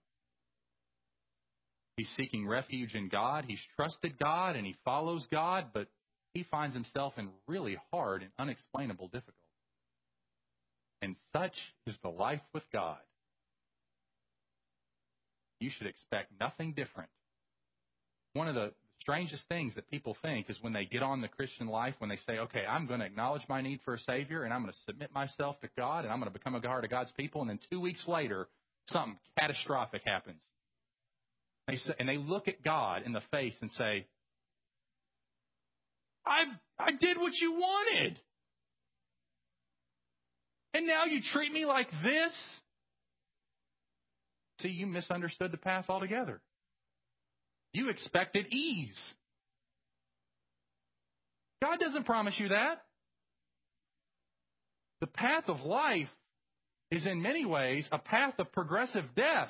He's 1.97 2.09
seeking 2.17 2.47
refuge 2.47 2.95
in 2.95 3.09
God. 3.09 3.45
He's 3.47 3.61
trusted 3.75 4.17
God 4.17 4.55
and 4.55 4.65
he 4.65 4.75
follows 4.85 5.27
God, 5.31 5.67
but 5.73 5.87
he 6.33 6.43
finds 6.43 6.75
himself 6.75 7.13
in 7.17 7.29
really 7.47 7.77
hard 7.91 8.21
and 8.21 8.31
unexplainable 8.39 9.07
difficulty. 9.07 9.37
And 11.01 11.15
such 11.33 11.55
is 11.87 11.95
the 12.01 12.09
life 12.09 12.41
with 12.53 12.63
God 12.71 12.97
you 15.59 15.69
should 15.69 15.87
expect 15.87 16.31
nothing 16.39 16.73
different. 16.73 17.09
One 18.33 18.47
of 18.47 18.55
the 18.55 18.71
strangest 19.09 19.43
things 19.49 19.73
that 19.73 19.89
people 19.89 20.15
think 20.21 20.51
is 20.51 20.57
when 20.61 20.71
they 20.71 20.85
get 20.85 21.01
on 21.01 21.19
the 21.19 21.27
Christian 21.27 21.65
life, 21.65 21.95
when 21.97 22.11
they 22.11 22.19
say, 22.27 22.37
okay, 22.37 22.63
I'm 22.69 22.85
going 22.85 22.99
to 22.99 23.07
acknowledge 23.07 23.41
my 23.49 23.59
need 23.59 23.79
for 23.83 23.95
a 23.95 23.99
Savior 23.99 24.43
and 24.43 24.53
I'm 24.53 24.61
going 24.61 24.71
to 24.71 24.79
submit 24.85 25.11
myself 25.15 25.59
to 25.61 25.69
God 25.75 26.03
and 26.03 26.13
I'm 26.13 26.19
going 26.19 26.31
to 26.31 26.37
become 26.37 26.53
a 26.53 26.61
part 26.61 26.83
of 26.83 26.91
God's 26.91 27.11
people, 27.17 27.41
and 27.41 27.49
then 27.49 27.59
two 27.71 27.79
weeks 27.79 28.07
later, 28.07 28.47
something 28.87 29.17
catastrophic 29.37 30.03
happens. 30.05 30.41
They 31.67 31.75
say, 31.75 31.93
and 31.97 32.07
they 32.07 32.17
look 32.17 32.47
at 32.47 32.63
God 32.63 33.01
in 33.03 33.13
the 33.13 33.21
face 33.31 33.55
and 33.61 33.71
say, 33.71 34.05
I, 36.23 36.43
I 36.77 36.91
did 36.91 37.17
what 37.17 37.33
you 37.33 37.53
wanted. 37.53 38.19
And 40.75 40.85
now 40.85 41.05
you 41.05 41.21
treat 41.33 41.51
me 41.51 41.65
like 41.65 41.89
this? 42.03 42.31
See, 44.61 44.69
you 44.69 44.85
misunderstood 44.85 45.51
the 45.51 45.57
path 45.57 45.85
altogether. 45.89 46.41
You 47.73 47.89
expected 47.89 48.47
ease. 48.51 48.97
God 51.61 51.79
doesn't 51.79 52.05
promise 52.05 52.35
you 52.37 52.49
that. 52.49 52.81
The 55.01 55.07
path 55.07 55.43
of 55.47 55.61
life 55.61 56.09
is 56.91 57.05
in 57.05 57.21
many 57.21 57.45
ways 57.45 57.87
a 57.91 57.99
path 57.99 58.33
of 58.39 58.51
progressive 58.51 59.05
death 59.15 59.49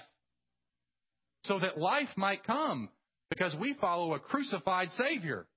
so 1.45 1.59
that 1.59 1.77
life 1.77 2.09
might 2.15 2.43
come 2.43 2.89
because 3.29 3.55
we 3.59 3.75
follow 3.79 4.13
a 4.13 4.19
crucified 4.19 4.89
Savior. 4.91 5.47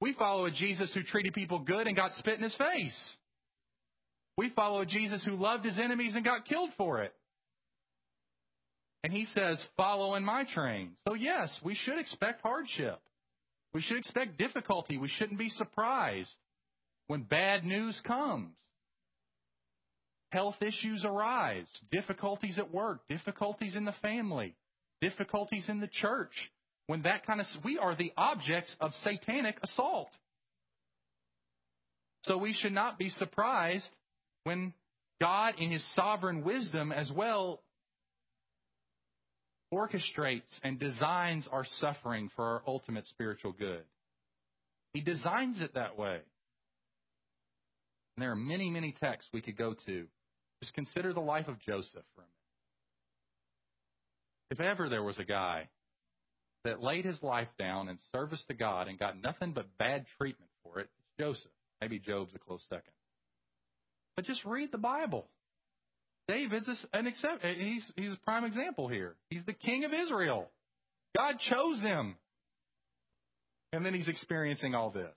We 0.00 0.12
follow 0.14 0.46
a 0.46 0.50
Jesus 0.50 0.92
who 0.92 1.02
treated 1.02 1.32
people 1.32 1.60
good 1.60 1.86
and 1.86 1.96
got 1.96 2.12
spit 2.14 2.34
in 2.34 2.42
his 2.42 2.56
face. 2.56 3.16
We 4.36 4.50
follow 4.50 4.80
a 4.80 4.86
Jesus 4.86 5.24
who 5.24 5.36
loved 5.36 5.64
his 5.64 5.78
enemies 5.78 6.14
and 6.14 6.24
got 6.24 6.44
killed 6.46 6.70
for 6.76 7.02
it. 7.02 7.14
And 9.04 9.12
he 9.12 9.26
says, 9.34 9.62
follow 9.76 10.14
in 10.14 10.24
my 10.24 10.44
train. 10.54 10.92
So, 11.06 11.14
yes, 11.14 11.50
we 11.64 11.74
should 11.74 11.98
expect 11.98 12.42
hardship. 12.42 13.00
We 13.74 13.80
should 13.80 13.98
expect 13.98 14.38
difficulty. 14.38 14.96
We 14.96 15.08
shouldn't 15.08 15.38
be 15.38 15.48
surprised 15.48 16.32
when 17.08 17.22
bad 17.22 17.64
news 17.64 18.00
comes. 18.06 18.50
Health 20.30 20.56
issues 20.62 21.04
arise, 21.04 21.66
difficulties 21.90 22.58
at 22.58 22.72
work, 22.72 23.00
difficulties 23.08 23.74
in 23.76 23.84
the 23.84 23.94
family, 24.00 24.54
difficulties 25.00 25.68
in 25.68 25.80
the 25.80 25.88
church. 25.88 26.32
When 26.86 27.02
that 27.02 27.26
kind 27.26 27.40
of, 27.40 27.46
we 27.64 27.78
are 27.78 27.94
the 27.94 28.12
objects 28.16 28.74
of 28.80 28.92
satanic 29.02 29.58
assault. 29.62 30.08
So 32.24 32.38
we 32.38 32.52
should 32.54 32.72
not 32.72 32.98
be 32.98 33.10
surprised 33.10 33.88
when 34.44 34.72
God, 35.20 35.54
in 35.58 35.70
His 35.70 35.84
sovereign 35.94 36.44
wisdom 36.44 36.92
as 36.92 37.10
well, 37.14 37.60
orchestrates 39.72 40.42
and 40.62 40.78
designs 40.78 41.48
our 41.50 41.64
suffering 41.80 42.30
for 42.36 42.44
our 42.44 42.62
ultimate 42.66 43.06
spiritual 43.06 43.52
good. 43.52 43.82
He 44.92 45.00
designs 45.00 45.60
it 45.60 45.74
that 45.74 45.98
way. 45.98 46.20
And 48.16 48.22
there 48.22 48.30
are 48.30 48.36
many, 48.36 48.68
many 48.68 48.92
texts 48.92 49.30
we 49.32 49.40
could 49.40 49.56
go 49.56 49.74
to. 49.86 50.06
Just 50.62 50.74
consider 50.74 51.12
the 51.12 51.20
life 51.20 51.48
of 51.48 51.58
Joseph 51.60 52.04
for 52.14 52.20
a 52.20 52.24
minute. 52.24 52.32
If 54.50 54.60
ever 54.60 54.88
there 54.88 55.02
was 55.02 55.18
a 55.18 55.24
guy 55.24 55.68
that 56.64 56.82
laid 56.82 57.04
his 57.04 57.20
life 57.22 57.48
down 57.58 57.88
in 57.88 57.98
service 58.12 58.44
to 58.48 58.54
God 58.54 58.86
and 58.86 58.98
got 58.98 59.20
nothing 59.20 59.52
but 59.52 59.66
bad 59.78 60.04
treatment 60.18 60.50
for 60.62 60.78
it, 60.78 60.88
it's 60.98 61.18
Joseph. 61.18 61.50
Maybe 61.80 61.98
Job's 61.98 62.34
a 62.34 62.38
close 62.38 62.62
second. 62.68 62.92
But 64.14 64.26
just 64.26 64.44
read 64.44 64.70
the 64.70 64.78
Bible. 64.78 65.26
David's 66.32 66.68
an 66.92 67.06
except. 67.06 67.44
Eh, 67.44 67.54
he's 67.58 67.92
he's 67.96 68.12
a 68.12 68.18
prime 68.24 68.44
example 68.44 68.88
here. 68.88 69.14
He's 69.28 69.44
the 69.44 69.52
king 69.52 69.84
of 69.84 69.92
Israel. 69.92 70.48
God 71.14 71.36
chose 71.50 71.80
him, 71.82 72.16
and 73.72 73.84
then 73.84 73.92
he's 73.92 74.08
experiencing 74.08 74.74
all 74.74 74.90
this. 74.90 75.12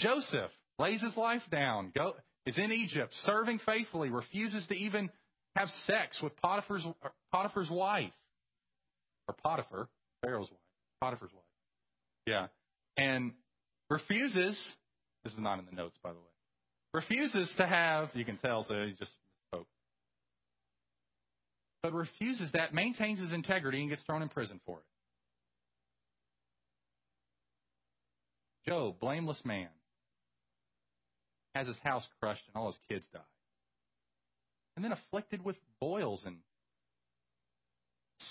Joseph 0.00 0.50
lays 0.78 1.00
his 1.00 1.16
life 1.16 1.42
down. 1.50 1.92
Go 1.94 2.14
is 2.44 2.58
in 2.58 2.72
Egypt, 2.72 3.12
serving 3.24 3.60
faithfully, 3.64 4.10
refuses 4.10 4.66
to 4.66 4.74
even 4.74 5.10
have 5.54 5.68
sex 5.86 6.20
with 6.20 6.34
Potiphar's 6.36 6.84
Potiphar's 7.32 7.70
wife, 7.70 8.12
or 9.28 9.34
Potiphar, 9.44 9.88
Pharaoh's 10.24 10.50
wife, 10.50 10.60
Potiphar's 11.00 11.32
wife. 11.32 11.44
Yeah, 12.26 12.48
and 12.96 13.32
refuses, 13.90 14.58
this 15.22 15.32
is 15.32 15.38
not 15.38 15.60
in 15.60 15.66
the 15.66 15.72
notes, 15.72 15.96
by 16.02 16.10
the 16.10 16.18
way, 16.18 16.24
refuses 16.94 17.52
to 17.58 17.66
have, 17.66 18.10
you 18.14 18.24
can 18.24 18.38
tell, 18.38 18.64
so 18.64 18.74
he 18.84 18.92
just 18.98 19.12
but 21.82 21.92
refuses 21.92 22.50
that, 22.52 22.74
maintains 22.74 23.20
his 23.20 23.32
integrity, 23.32 23.80
and 23.80 23.90
gets 23.90 24.02
thrown 24.02 24.22
in 24.22 24.28
prison 24.28 24.60
for 24.66 24.78
it. 24.78 24.84
Job, 28.68 29.00
blameless 29.00 29.40
man, 29.44 29.68
has 31.54 31.66
his 31.66 31.78
house 31.78 32.06
crushed 32.20 32.42
and 32.46 32.60
all 32.60 32.66
his 32.68 32.78
kids 32.88 33.04
die. 33.12 33.20
And 34.76 34.84
then 34.84 34.92
afflicted 34.92 35.44
with 35.44 35.56
boils 35.80 36.22
and 36.24 36.36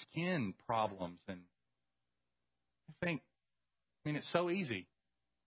skin 0.04 0.54
problems. 0.66 1.20
And 1.28 1.40
I 2.90 3.06
think, 3.06 3.22
I 4.06 4.10
mean, 4.10 4.16
it's 4.16 4.32
so 4.32 4.50
easy. 4.50 4.88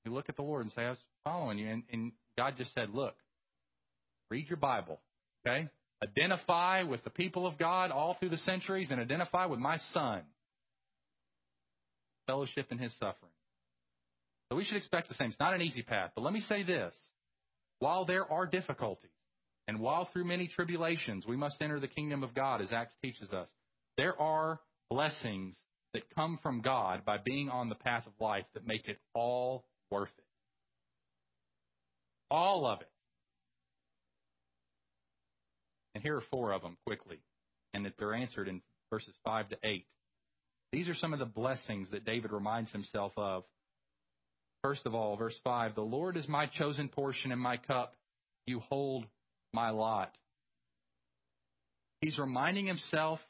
You 0.04 0.12
look 0.12 0.28
at 0.28 0.36
the 0.36 0.42
Lord 0.42 0.62
and 0.62 0.72
say, 0.72 0.82
I 0.82 0.90
was 0.90 0.98
following 1.24 1.58
you. 1.58 1.68
And, 1.68 1.82
and 1.92 2.12
God 2.36 2.54
just 2.56 2.74
said, 2.74 2.90
Look, 2.90 3.14
read 4.30 4.48
your 4.48 4.56
Bible, 4.56 5.00
okay? 5.46 5.68
Identify 6.02 6.84
with 6.84 7.04
the 7.04 7.10
people 7.10 7.46
of 7.46 7.58
God 7.58 7.90
all 7.90 8.16
through 8.18 8.30
the 8.30 8.38
centuries 8.38 8.88
and 8.90 9.00
identify 9.00 9.46
with 9.46 9.58
my 9.58 9.76
son. 9.92 10.22
Fellowship 12.26 12.68
in 12.70 12.78
his 12.78 12.92
suffering. 12.94 13.32
So 14.48 14.56
we 14.56 14.64
should 14.64 14.76
expect 14.76 15.08
the 15.08 15.14
same. 15.14 15.28
It's 15.28 15.38
not 15.38 15.54
an 15.54 15.62
easy 15.62 15.82
path. 15.82 16.12
But 16.14 16.22
let 16.22 16.32
me 16.32 16.40
say 16.40 16.62
this 16.62 16.94
while 17.80 18.04
there 18.04 18.30
are 18.30 18.46
difficulties, 18.46 19.10
and 19.68 19.80
while 19.80 20.08
through 20.12 20.24
many 20.24 20.48
tribulations 20.48 21.26
we 21.26 21.36
must 21.36 21.60
enter 21.60 21.80
the 21.80 21.88
kingdom 21.88 22.22
of 22.22 22.34
God, 22.34 22.60
as 22.60 22.72
Acts 22.72 22.94
teaches 23.02 23.30
us, 23.30 23.48
there 23.96 24.20
are 24.20 24.60
blessings 24.90 25.56
that 25.92 26.14
come 26.14 26.38
from 26.42 26.60
God 26.60 27.04
by 27.04 27.18
being 27.18 27.48
on 27.48 27.68
the 27.68 27.74
path 27.74 28.06
of 28.06 28.12
life 28.20 28.44
that 28.54 28.66
make 28.66 28.88
it 28.88 28.98
all 29.14 29.64
worth 29.90 30.10
it. 30.16 30.24
All 32.30 32.66
of 32.66 32.80
it. 32.80 32.88
And 35.94 36.02
here 36.02 36.16
are 36.16 36.22
four 36.30 36.52
of 36.52 36.62
them 36.62 36.76
quickly, 36.86 37.18
and 37.74 37.84
that 37.84 37.94
they're 37.98 38.14
answered 38.14 38.48
in 38.48 38.62
verses 38.90 39.14
5 39.24 39.50
to 39.50 39.56
8. 39.62 39.86
These 40.72 40.88
are 40.88 40.94
some 40.94 41.12
of 41.12 41.18
the 41.18 41.24
blessings 41.24 41.90
that 41.90 42.04
David 42.04 42.32
reminds 42.32 42.70
himself 42.70 43.12
of 43.16 43.44
First 44.62 44.84
of 44.84 44.94
all, 44.94 45.16
verse 45.16 45.38
5 45.42 45.74
The 45.74 45.80
Lord 45.80 46.16
is 46.16 46.28
my 46.28 46.46
chosen 46.46 46.88
portion 46.88 47.32
and 47.32 47.40
my 47.40 47.56
cup. 47.56 47.94
You 48.46 48.60
hold 48.60 49.06
my 49.52 49.70
lot. 49.70 50.12
He's 52.00 52.18
reminding 52.18 52.66
himself 52.66 53.20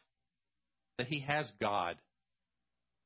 that 0.99 1.07
he 1.07 1.21
has 1.21 1.51
God. 1.61 1.97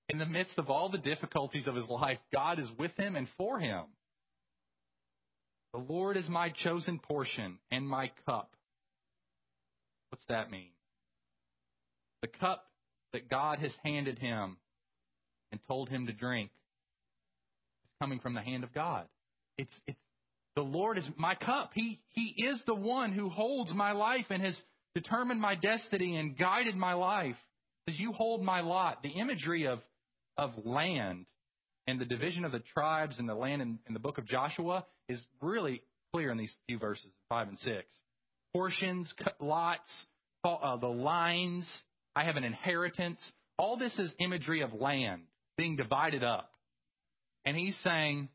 In 0.09 0.19
the 0.19 0.27
midst 0.27 0.59
of 0.59 0.69
all 0.69 0.90
the 0.90 0.99
difficulties 0.99 1.67
of 1.67 1.75
his 1.75 1.88
life, 1.88 2.19
God 2.33 2.59
is 2.59 2.69
with 2.79 2.93
him 2.97 3.17
and 3.17 3.27
for 3.38 3.59
him. 3.59 3.85
The 5.73 5.81
Lord 5.81 6.17
is 6.17 6.29
my 6.29 6.51
chosen 6.51 6.99
portion 6.99 7.59
and 7.71 7.88
my 7.88 8.11
cup. 8.27 8.51
What's 10.14 10.27
that 10.29 10.48
mean? 10.48 10.70
The 12.22 12.29
cup 12.29 12.64
that 13.12 13.29
God 13.29 13.59
has 13.59 13.72
handed 13.83 14.16
him 14.16 14.59
and 15.50 15.61
told 15.66 15.88
him 15.88 16.07
to 16.07 16.12
drink 16.12 16.50
is 17.83 17.90
coming 18.00 18.20
from 18.20 18.35
the 18.35 18.40
hand 18.40 18.62
of 18.62 18.72
God. 18.72 19.09
It's, 19.59 19.74
it's 19.88 19.98
the 20.55 20.62
Lord 20.62 20.98
is 20.98 21.09
my 21.16 21.35
cup. 21.35 21.72
He 21.74 21.98
He 22.11 22.33
is 22.44 22.62
the 22.64 22.77
one 22.77 23.11
who 23.11 23.29
holds 23.29 23.74
my 23.74 23.90
life 23.90 24.27
and 24.31 24.40
has 24.40 24.57
determined 24.94 25.40
my 25.40 25.57
destiny 25.57 26.16
and 26.16 26.38
guided 26.38 26.77
my 26.77 26.92
life. 26.92 27.35
As 27.88 27.98
you 27.98 28.12
hold 28.12 28.40
my 28.40 28.61
lot, 28.61 29.03
the 29.03 29.18
imagery 29.20 29.66
of 29.66 29.81
of 30.38 30.53
land 30.64 31.27
and 31.88 32.00
the 32.00 32.05
division 32.05 32.44
of 32.44 32.53
the 32.53 32.62
tribes 32.72 33.18
and 33.18 33.29
the 33.29 33.35
land 33.35 33.62
in, 33.62 33.81
in 33.88 33.94
the 33.94 33.98
book 33.98 34.18
of 34.18 34.27
Joshua 34.27 34.87
is 35.09 35.20
really 35.40 35.83
clear 36.12 36.31
in 36.31 36.38
these 36.38 36.55
few 36.68 36.79
verses, 36.79 37.11
five 37.29 37.48
and 37.48 37.59
six. 37.59 37.87
Portions, 38.55 39.12
lots, 39.40 39.90
uh, 40.45 40.77
the 40.77 40.87
lines. 40.87 41.67
I 42.14 42.25
have 42.25 42.37
an 42.37 42.45
inheritance. 42.45 43.19
All 43.59 43.77
this 43.77 43.99
is 43.99 44.14
imagery 44.21 44.62
of 44.62 44.73
land 44.73 45.23
being 45.57 45.77
divided 45.77 46.23
up. 46.23 46.51
And 47.45 47.57
he's 47.57 47.77
saying, 47.83 48.29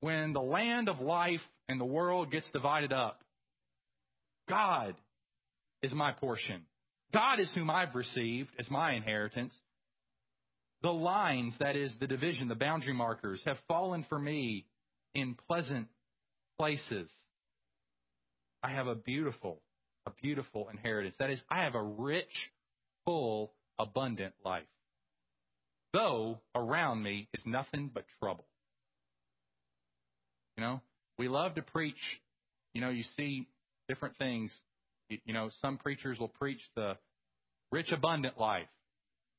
when 0.00 0.32
the 0.32 0.40
land 0.40 0.88
of 0.88 1.00
life 1.00 1.40
and 1.68 1.80
the 1.80 1.84
world 1.84 2.30
gets 2.30 2.48
divided 2.52 2.92
up, 2.92 3.20
God 4.48 4.94
is 5.82 5.92
my 5.92 6.12
portion. 6.12 6.62
God 7.12 7.40
is 7.40 7.52
whom 7.54 7.70
I've 7.70 7.94
received 7.94 8.50
as 8.58 8.70
my 8.70 8.92
inheritance. 8.92 9.54
The 10.82 10.92
lines, 10.92 11.54
that 11.58 11.76
is 11.76 11.94
the 11.98 12.06
division, 12.06 12.48
the 12.48 12.54
boundary 12.54 12.92
markers, 12.92 13.42
have 13.44 13.56
fallen 13.66 14.04
for 14.08 14.18
me 14.18 14.66
in 15.14 15.36
pleasant 15.48 15.88
places. 16.58 17.08
I 18.66 18.70
have 18.70 18.86
a 18.86 18.94
beautiful, 18.94 19.60
a 20.06 20.10
beautiful 20.22 20.68
inheritance. 20.68 21.14
That 21.18 21.30
is, 21.30 21.40
I 21.50 21.62
have 21.62 21.74
a 21.74 21.82
rich, 21.82 22.50
full, 23.04 23.52
abundant 23.78 24.34
life 24.44 24.64
though 25.96 26.38
around 26.54 27.02
me 27.02 27.26
is 27.32 27.42
nothing 27.46 27.90
but 27.92 28.04
trouble. 28.20 28.44
You 30.56 30.64
know, 30.64 30.80
we 31.18 31.28
love 31.28 31.54
to 31.54 31.62
preach. 31.62 31.96
You 32.74 32.82
know, 32.82 32.90
you 32.90 33.02
see 33.16 33.48
different 33.88 34.16
things. 34.18 34.52
You 35.08 35.32
know, 35.32 35.50
some 35.62 35.78
preachers 35.78 36.18
will 36.18 36.28
preach 36.28 36.60
the 36.74 36.96
rich, 37.72 37.92
abundant 37.92 38.38
life, 38.38 38.68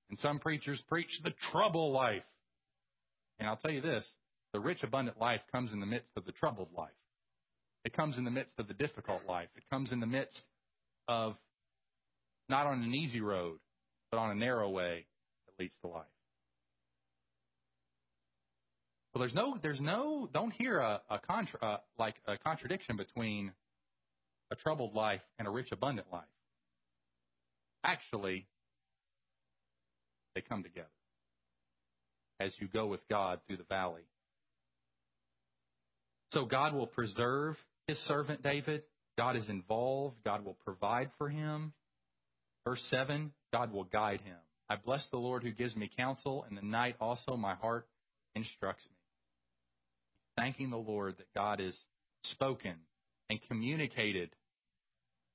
and 0.09 0.17
some 0.19 0.39
preachers 0.39 0.81
preach 0.87 1.09
the 1.23 1.33
trouble 1.51 1.91
life. 1.91 2.23
And 3.39 3.47
I'll 3.47 3.57
tell 3.57 3.71
you 3.71 3.81
this 3.81 4.05
the 4.53 4.59
rich, 4.59 4.81
abundant 4.81 5.19
life 5.19 5.41
comes 5.51 5.71
in 5.71 5.79
the 5.79 5.85
midst 5.85 6.11
of 6.15 6.25
the 6.25 6.31
troubled 6.31 6.69
life. 6.75 6.89
It 7.87 7.93
comes 7.93 8.17
in 8.17 8.25
the 8.25 8.31
midst 8.31 8.59
of 8.59 8.67
the 8.67 8.73
difficult 8.73 9.21
life. 9.29 9.47
It 9.55 9.63
comes 9.69 9.93
in 9.93 10.01
the 10.01 10.05
midst 10.05 10.41
of 11.07 11.37
not 12.49 12.67
on 12.67 12.83
an 12.83 12.93
easy 12.93 13.21
road, 13.21 13.59
but 14.11 14.17
on 14.17 14.29
a 14.29 14.35
narrow 14.35 14.69
way 14.69 15.05
that 15.45 15.63
leads 15.63 15.73
to 15.83 15.87
life. 15.87 16.03
Well, 19.13 19.21
there's 19.21 19.33
no, 19.33 19.57
there's 19.63 19.79
no, 19.79 20.29
don't 20.33 20.51
hear 20.51 20.79
a, 20.79 20.99
a 21.09 21.19
contra, 21.19 21.63
uh, 21.63 21.77
like 21.97 22.15
a 22.27 22.37
contradiction 22.37 22.97
between 22.97 23.53
a 24.51 24.57
troubled 24.57 24.93
life 24.93 25.21
and 25.39 25.47
a 25.47 25.51
rich, 25.51 25.69
abundant 25.71 26.07
life. 26.11 26.25
Actually, 27.85 28.47
they 30.35 30.41
come 30.41 30.61
together 30.61 30.89
as 32.41 32.51
you 32.59 32.67
go 32.67 32.85
with 32.85 32.99
God 33.09 33.39
through 33.47 33.57
the 33.57 33.63
valley. 33.69 34.03
So 36.33 36.43
God 36.43 36.73
will 36.73 36.87
preserve 36.87 37.55
his 37.87 37.97
servant 38.05 38.43
David. 38.43 38.83
God 39.17 39.35
is 39.35 39.47
involved. 39.49 40.17
God 40.23 40.45
will 40.45 40.57
provide 40.65 41.09
for 41.17 41.29
him. 41.29 41.73
Verse 42.65 42.85
7 42.89 43.31
God 43.51 43.71
will 43.71 43.85
guide 43.85 44.21
him. 44.21 44.37
I 44.69 44.75
bless 44.75 45.07
the 45.09 45.17
Lord 45.17 45.43
who 45.43 45.51
gives 45.51 45.75
me 45.75 45.89
counsel. 45.95 46.45
and 46.47 46.57
the 46.57 46.61
night 46.61 46.95
also 46.99 47.37
my 47.37 47.55
heart 47.55 47.87
instructs 48.35 48.83
me 48.85 48.97
thanking 50.37 50.69
the 50.69 50.77
Lord 50.77 51.15
that 51.17 51.33
God 51.35 51.59
has 51.59 51.75
spoken 52.23 52.75
and 53.29 53.39
communicated 53.49 54.29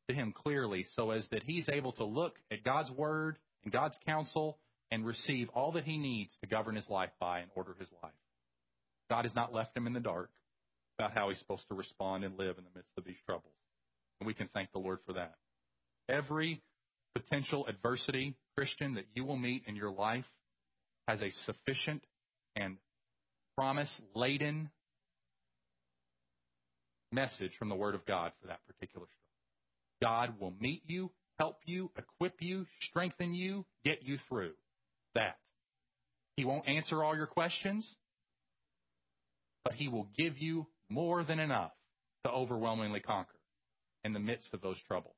to 0.08 0.14
him 0.14 0.32
clearly 0.32 0.86
so 0.96 1.10
as 1.10 1.26
that 1.30 1.42
he's 1.42 1.68
able 1.68 1.92
to 1.92 2.04
look 2.04 2.36
at 2.50 2.64
God's 2.64 2.90
word 2.90 3.36
and 3.64 3.72
God's 3.72 3.96
counsel 4.06 4.58
and 4.90 5.04
receive 5.04 5.48
all 5.50 5.72
that 5.72 5.84
he 5.84 5.98
needs 5.98 6.34
to 6.40 6.46
govern 6.46 6.76
his 6.76 6.88
life 6.88 7.10
by 7.20 7.40
and 7.40 7.50
order 7.54 7.74
his 7.78 7.88
life. 8.02 8.12
God 9.10 9.24
has 9.24 9.34
not 9.34 9.52
left 9.52 9.76
him 9.76 9.86
in 9.86 9.92
the 9.92 10.00
dark 10.00 10.30
about 11.02 11.14
how 11.14 11.30
he's 11.30 11.38
supposed 11.40 11.66
to 11.68 11.74
respond 11.74 12.22
and 12.22 12.38
live 12.38 12.58
in 12.58 12.64
the 12.64 12.70
midst 12.76 12.92
of 12.96 13.04
these 13.04 13.16
troubles. 13.26 13.54
And 14.20 14.26
we 14.26 14.34
can 14.34 14.48
thank 14.54 14.70
the 14.70 14.78
Lord 14.78 15.00
for 15.04 15.14
that. 15.14 15.34
Every 16.08 16.62
potential 17.12 17.66
adversity, 17.66 18.36
Christian, 18.56 18.94
that 18.94 19.06
you 19.12 19.24
will 19.24 19.36
meet 19.36 19.64
in 19.66 19.74
your 19.74 19.90
life 19.90 20.24
has 21.08 21.20
a 21.20 21.30
sufficient 21.44 22.04
and 22.54 22.76
promise 23.56 23.90
laden 24.14 24.70
message 27.10 27.50
from 27.58 27.68
the 27.68 27.74
Word 27.74 27.96
of 27.96 28.06
God 28.06 28.30
for 28.40 28.46
that 28.46 28.60
particular 28.68 29.06
struggle. 29.06 30.30
God 30.30 30.40
will 30.40 30.54
meet 30.60 30.82
you, 30.86 31.10
help 31.40 31.56
you, 31.66 31.90
equip 31.98 32.34
you, 32.40 32.64
strengthen 32.88 33.34
you, 33.34 33.64
get 33.84 34.04
you 34.04 34.18
through 34.28 34.52
that. 35.16 35.38
He 36.36 36.44
won't 36.44 36.68
answer 36.68 37.02
all 37.02 37.16
your 37.16 37.26
questions, 37.26 37.92
but 39.64 39.74
He 39.74 39.88
will 39.88 40.06
give 40.16 40.38
you 40.38 40.66
more 40.88 41.24
than 41.24 41.38
enough 41.38 41.72
to 42.24 42.30
overwhelmingly 42.30 43.00
conquer 43.00 43.38
in 44.04 44.12
the 44.12 44.20
midst 44.20 44.52
of 44.52 44.60
those 44.60 44.76
troubles. 44.86 45.14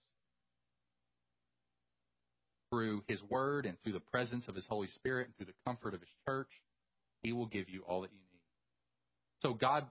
Through 2.71 3.03
His 3.09 3.23
Word 3.31 3.67
and 3.67 3.77
through 3.83 3.93
the 3.93 4.01
presence 4.01 4.49
of 4.49 4.55
His 4.55 4.67
Holy 4.67 4.89
Spirit 4.89 5.29
and 5.29 5.37
through 5.37 5.47
the 5.47 5.59
comfort 5.67 5.95
of 5.95 6.01
His 6.01 6.09
church, 6.27 6.49
He 7.23 7.33
will 7.33 7.47
give 7.47 7.69
you 7.69 7.83
all 7.83 8.03
that 8.03 8.11
you 8.11 8.19
need. 8.19 8.41
So 9.43 9.55
God 9.55 9.87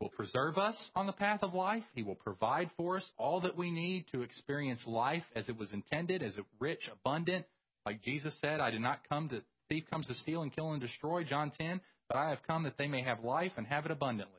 will 0.00 0.10
preserve 0.10 0.58
us 0.58 0.76
on 0.94 1.06
the 1.06 1.12
path 1.12 1.42
of 1.42 1.54
life. 1.54 1.84
He 1.94 2.02
will 2.02 2.14
provide 2.14 2.70
for 2.76 2.98
us 2.98 3.10
all 3.16 3.40
that 3.42 3.56
we 3.56 3.70
need 3.70 4.06
to 4.12 4.22
experience 4.22 4.80
life 4.86 5.24
as 5.34 5.48
it 5.48 5.58
was 5.58 5.72
intended, 5.72 6.22
as 6.22 6.36
it 6.36 6.44
rich, 6.60 6.88
abundant. 6.92 7.46
Like 7.86 8.02
Jesus 8.02 8.36
said, 8.40 8.60
I 8.60 8.70
did 8.70 8.80
not 8.80 9.08
come 9.08 9.28
to 9.30 9.42
thief 9.68 9.84
comes 9.90 10.06
to 10.06 10.14
steal 10.14 10.42
and 10.42 10.54
kill 10.54 10.72
and 10.72 10.80
destroy, 10.80 11.24
John 11.24 11.52
10, 11.58 11.80
but 12.08 12.16
I 12.16 12.30
have 12.30 12.38
come 12.46 12.64
that 12.64 12.78
they 12.78 12.88
may 12.88 13.02
have 13.02 13.22
life 13.22 13.52
and 13.56 13.66
have 13.66 13.84
it 13.84 13.90
abundantly. 13.90 14.34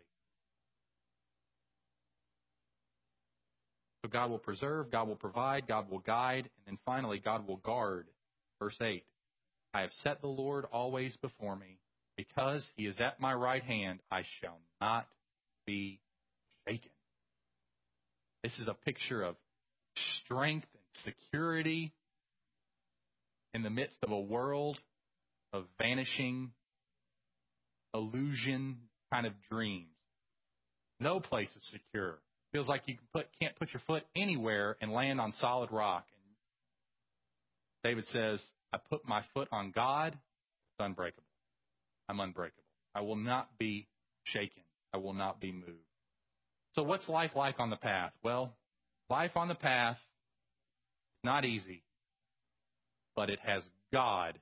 So 4.02 4.10
God 4.10 4.30
will 4.30 4.40
preserve, 4.40 4.92
God 4.92 5.08
will 5.08 5.16
provide, 5.16 5.68
God 5.68 5.90
will 5.90 6.00
guide, 6.00 6.50
and 6.66 6.66
then 6.66 6.78
finally, 6.86 7.20
God 7.20 7.48
will 7.48 7.58
guard. 7.58 8.08
Verse 8.60 8.78
8 8.82 9.04
I 9.74 9.82
have 9.82 9.92
set 10.04 10.22
the 10.22 10.28
Lord 10.28 10.66
always 10.72 11.16
before 11.18 11.56
me. 11.56 11.80
Because 12.18 12.66
he 12.76 12.86
is 12.86 13.00
at 13.00 13.22
my 13.22 13.34
right 13.34 13.64
hand, 13.64 14.00
I 14.12 14.24
shall 14.42 14.58
not 14.82 15.08
be 15.66 16.00
shaken. 16.68 16.92
This 18.44 18.58
is 18.60 18.68
a 18.68 18.74
picture 18.74 19.22
of 19.22 19.36
strength 20.26 20.68
and 20.74 21.14
security 21.14 21.94
in 23.54 23.64
the 23.64 23.70
midst 23.70 23.98
of 24.04 24.12
a 24.12 24.20
world 24.20 24.78
of 25.54 25.66
vanishing 25.78 26.52
illusion 27.94 28.78
kind 29.12 29.26
of 29.26 29.34
dreams. 29.50 29.88
No 31.00 31.20
place 31.20 31.50
is 31.56 31.72
secure. 31.72 32.20
Feels 32.52 32.68
like 32.68 32.84
you 32.88 32.96
put, 33.14 33.28
can't 33.40 33.56
put 33.58 33.72
your 33.74 33.82
foot 33.86 34.04
anywhere 34.16 34.76
and 34.82 34.92
land 34.92 35.22
on 35.22 35.34
solid 35.40 35.72
rock. 35.72 36.06
And 37.84 37.92
David 37.92 38.06
says, 38.12 38.44
I 38.74 38.78
put 38.90 39.08
my 39.08 39.22
foot 39.34 39.48
on 39.52 39.72
God, 39.72 40.14
it's 40.14 40.86
unbreakable. 40.86 41.24
I'm 42.08 42.20
unbreakable. 42.20 42.64
I 42.96 43.02
will 43.02 43.16
not 43.16 43.50
be 43.60 43.88
shaken. 44.24 44.64
I 44.94 44.98
will 44.98 45.14
not 45.14 45.40
be 45.40 45.52
moved. 45.52 45.86
So, 46.74 46.84
what's 46.84 47.08
life 47.08 47.32
like 47.36 47.60
on 47.60 47.70
the 47.70 47.76
path? 47.76 48.12
Well, 48.24 48.54
life 49.10 49.32
on 49.36 49.48
the 49.48 49.56
path 49.56 49.98
is 49.98 51.24
not 51.24 51.46
easy, 51.46 51.84
but 53.16 53.30
it 53.30 53.40
has 53.44 53.64
God 53.94 54.40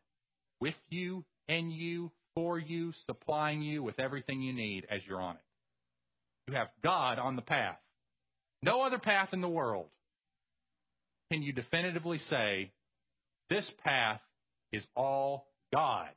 with 0.60 0.76
you, 0.90 1.26
in 1.48 1.72
you, 1.72 2.12
for 2.36 2.60
you, 2.60 2.94
supplying 3.06 3.62
you 3.62 3.84
with 3.84 4.00
everything 4.00 4.42
you 4.42 4.54
need 4.54 4.86
as 4.90 5.02
you're 5.08 5.22
on 5.22 5.36
it. 5.36 5.42
You 6.48 6.56
have 6.56 6.68
God 6.84 7.20
on 7.20 7.36
the 7.36 7.42
path. 7.42 7.78
No 8.62 8.82
other 8.82 8.98
path 8.98 9.30
in 9.34 9.42
the 9.42 9.50
world 9.50 9.88
can 11.32 11.42
you 11.42 11.54
definitively 11.54 12.18
say, 12.30 12.72
this 13.50 13.70
path 13.84 14.22
is 14.72 14.86
all 14.96 15.48
God. 15.74 16.10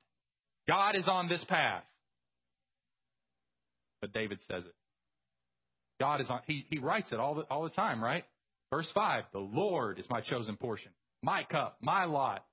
God 0.68 0.96
is 0.96 1.08
on 1.08 1.28
this 1.28 1.44
path. 1.48 1.82
But 4.00 4.12
David 4.12 4.38
says 4.48 4.64
it. 4.64 4.74
God 6.00 6.20
is 6.20 6.30
on, 6.30 6.40
he, 6.46 6.64
he 6.70 6.78
writes 6.78 7.12
it 7.12 7.20
all 7.20 7.34
the, 7.34 7.42
all 7.42 7.64
the 7.64 7.70
time, 7.70 8.02
right? 8.02 8.24
Verse 8.70 8.90
5, 8.94 9.24
the 9.32 9.38
Lord 9.38 9.98
is 9.98 10.06
my 10.08 10.20
chosen 10.20 10.56
portion, 10.56 10.92
my 11.22 11.44
cup, 11.44 11.76
my 11.82 12.04
lot. 12.04 12.44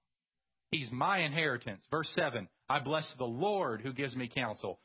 He's 0.72 0.92
my 0.92 1.20
inheritance. 1.20 1.82
Verse 1.90 2.12
7, 2.16 2.50
I 2.68 2.80
bless 2.80 3.10
the 3.18 3.24
Lord 3.24 3.82
who 3.82 3.94
gives 3.94 4.16
me 4.16 4.30
counsel. 4.34 4.80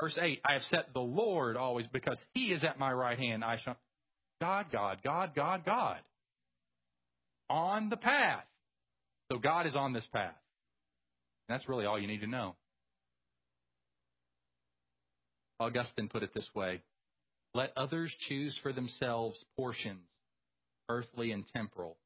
Verse 0.00 0.18
8, 0.20 0.40
I 0.44 0.54
have 0.54 0.62
set 0.62 0.92
the 0.92 1.00
Lord 1.00 1.56
always 1.56 1.86
because 1.86 2.18
he 2.32 2.46
is 2.46 2.64
at 2.64 2.78
my 2.78 2.92
right 2.92 3.18
hand. 3.18 3.44
I 3.44 3.58
shall, 3.62 3.76
God, 4.40 4.66
God, 4.72 4.98
God, 5.04 5.34
God, 5.34 5.64
God. 5.64 5.98
On 7.48 7.90
the 7.90 7.96
path. 7.96 8.44
So 9.30 9.38
God 9.38 9.66
is 9.66 9.76
on 9.76 9.92
this 9.92 10.06
path. 10.12 10.34
That's 11.48 11.68
really 11.68 11.84
all 11.84 12.00
you 12.00 12.06
need 12.06 12.20
to 12.20 12.26
know. 12.26 12.54
Augustine 15.58 16.08
put 16.08 16.22
it 16.22 16.30
this 16.34 16.48
way 16.54 16.80
Let 17.54 17.72
others 17.76 18.14
choose 18.28 18.58
for 18.62 18.72
themselves 18.72 19.36
portions, 19.56 20.08
earthly 20.88 21.32
and 21.32 21.44
temporal. 21.54 21.96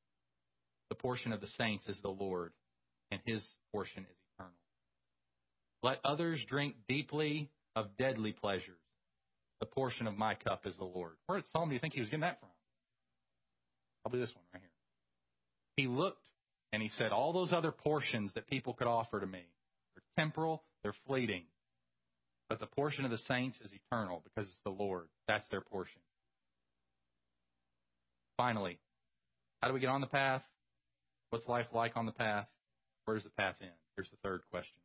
The 0.91 0.97
portion 0.97 1.33
of 1.33 1.41
the 1.41 1.47
saints 1.59 1.87
is 1.87 1.99
the 2.03 2.09
Lord, 2.09 2.53
and 3.11 3.21
his 3.25 3.43
portion 3.73 4.03
is 4.03 4.17
eternal. 4.35 4.53
Let 5.83 5.99
others 6.05 6.45
drink 6.49 6.75
deeply 6.89 7.51
of 7.77 7.97
deadly 7.99 8.33
pleasures. 8.33 8.79
The 9.65 9.71
portion 9.71 10.07
of 10.07 10.19
my 10.19 10.35
cup 10.35 10.67
is 10.67 10.77
the 10.77 10.85
Lord. 10.85 11.13
Where 11.25 11.39
at 11.39 11.45
Psalm 11.51 11.71
do 11.71 11.75
you 11.75 11.81
think 11.81 11.95
he 11.95 12.01
was 12.01 12.11
getting 12.11 12.21
that 12.21 12.39
from? 12.39 12.51
Probably 14.03 14.21
this 14.21 14.35
one 14.35 14.45
right 14.53 14.61
here. 14.61 14.71
He 15.79 15.87
looked 15.87 16.27
and 16.75 16.83
he 16.83 16.91
said, 16.99 17.13
All 17.13 17.33
those 17.33 17.51
other 17.51 17.73
portions 17.73 18.31
that 18.35 18.47
people 18.47 18.75
could 18.75 18.87
offer 18.87 19.21
to 19.21 19.27
me, 19.27 19.41
they're 19.95 20.23
temporal, 20.23 20.65
they're 20.83 20.93
fleeting. 21.07 21.45
But 22.51 22.61
the 22.61 22.67
portion 22.67 23.07
of 23.07 23.11
the 23.11 23.17
saints 23.27 23.57
is 23.65 23.71
eternal 23.73 24.23
because 24.23 24.47
it's 24.51 24.61
the 24.65 24.71
Lord. 24.71 25.07
That's 25.29 25.49
their 25.51 25.63
portion. 25.63 26.03
Finally, 28.37 28.79
how 29.63 29.69
do 29.69 29.75
we 29.75 29.81
get 29.81 29.89
on 29.89 30.03
the 30.03 30.07
path? 30.07 30.43
What's 31.31 31.49
life 31.49 31.69
like 31.73 31.97
on 31.97 32.05
the 32.05 32.13
path? 32.13 32.49
Where 33.07 33.17
does 33.17 33.25
the 33.25 33.31
path 33.31 33.55
end? 33.63 33.71
Here's 33.97 34.11
the 34.11 34.19
third 34.23 34.43
question. 34.51 34.83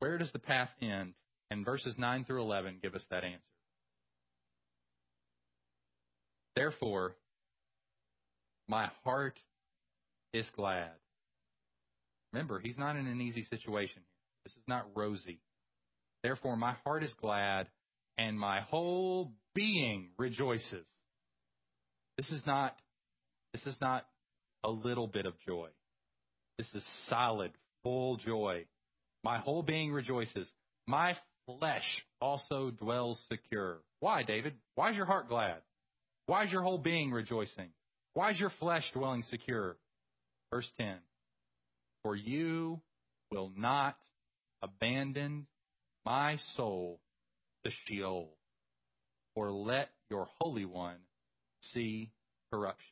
Where 0.00 0.18
does 0.18 0.32
the 0.32 0.40
path 0.40 0.70
end? 0.82 1.14
And 1.50 1.64
verses 1.64 1.96
9 1.98 2.24
through 2.24 2.42
11 2.42 2.78
give 2.82 2.94
us 2.94 3.04
that 3.10 3.24
answer. 3.24 3.40
Therefore, 6.54 7.16
my 8.68 8.88
heart 9.04 9.38
is 10.32 10.48
glad. 10.56 10.90
Remember, 12.32 12.60
he's 12.60 12.78
not 12.78 12.96
in 12.96 13.06
an 13.06 13.20
easy 13.20 13.42
situation 13.44 13.96
here. 13.96 14.44
This 14.44 14.52
is 14.52 14.62
not 14.68 14.86
rosy. 14.94 15.40
Therefore, 16.22 16.56
my 16.56 16.74
heart 16.84 17.02
is 17.02 17.12
glad, 17.20 17.66
and 18.16 18.38
my 18.38 18.60
whole 18.60 19.32
being 19.54 20.10
rejoices. 20.18 20.86
This 22.16 22.30
is 22.30 22.42
not. 22.46 22.76
This 23.52 23.66
is 23.66 23.76
not 23.80 24.06
a 24.62 24.70
little 24.70 25.06
bit 25.06 25.26
of 25.26 25.34
joy. 25.46 25.68
This 26.58 26.68
is 26.74 26.84
solid, 27.08 27.52
full 27.82 28.16
joy. 28.18 28.66
My 29.24 29.38
whole 29.38 29.62
being 29.62 29.92
rejoices. 29.92 30.48
My 30.86 31.16
flesh 31.58 32.04
also 32.20 32.70
dwells 32.70 33.20
secure. 33.28 33.78
Why, 34.00 34.22
David? 34.22 34.54
Why 34.74 34.90
is 34.90 34.96
your 34.96 35.06
heart 35.06 35.28
glad? 35.28 35.58
Why 36.26 36.44
is 36.44 36.52
your 36.52 36.62
whole 36.62 36.78
being 36.78 37.10
rejoicing? 37.10 37.70
Why 38.14 38.30
is 38.30 38.40
your 38.40 38.52
flesh 38.60 38.84
dwelling 38.92 39.22
secure? 39.24 39.76
Verse 40.52 40.70
10 40.78 40.96
For 42.02 42.16
you 42.16 42.80
will 43.30 43.52
not 43.56 43.96
abandon 44.62 45.46
my 46.04 46.36
soul 46.56 47.00
to 47.64 47.70
Sheol, 47.84 48.30
or 49.34 49.52
let 49.52 49.90
your 50.10 50.28
Holy 50.40 50.64
One 50.64 50.98
see 51.72 52.10
corruption. 52.52 52.86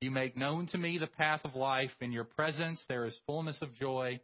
You 0.00 0.10
make 0.10 0.36
known 0.36 0.66
to 0.68 0.78
me 0.78 0.98
the 0.98 1.06
path 1.06 1.42
of 1.44 1.54
life. 1.54 1.92
In 2.00 2.10
your 2.10 2.24
presence 2.24 2.82
there 2.88 3.06
is 3.06 3.16
fullness 3.26 3.56
of 3.62 3.74
joy, 3.76 4.20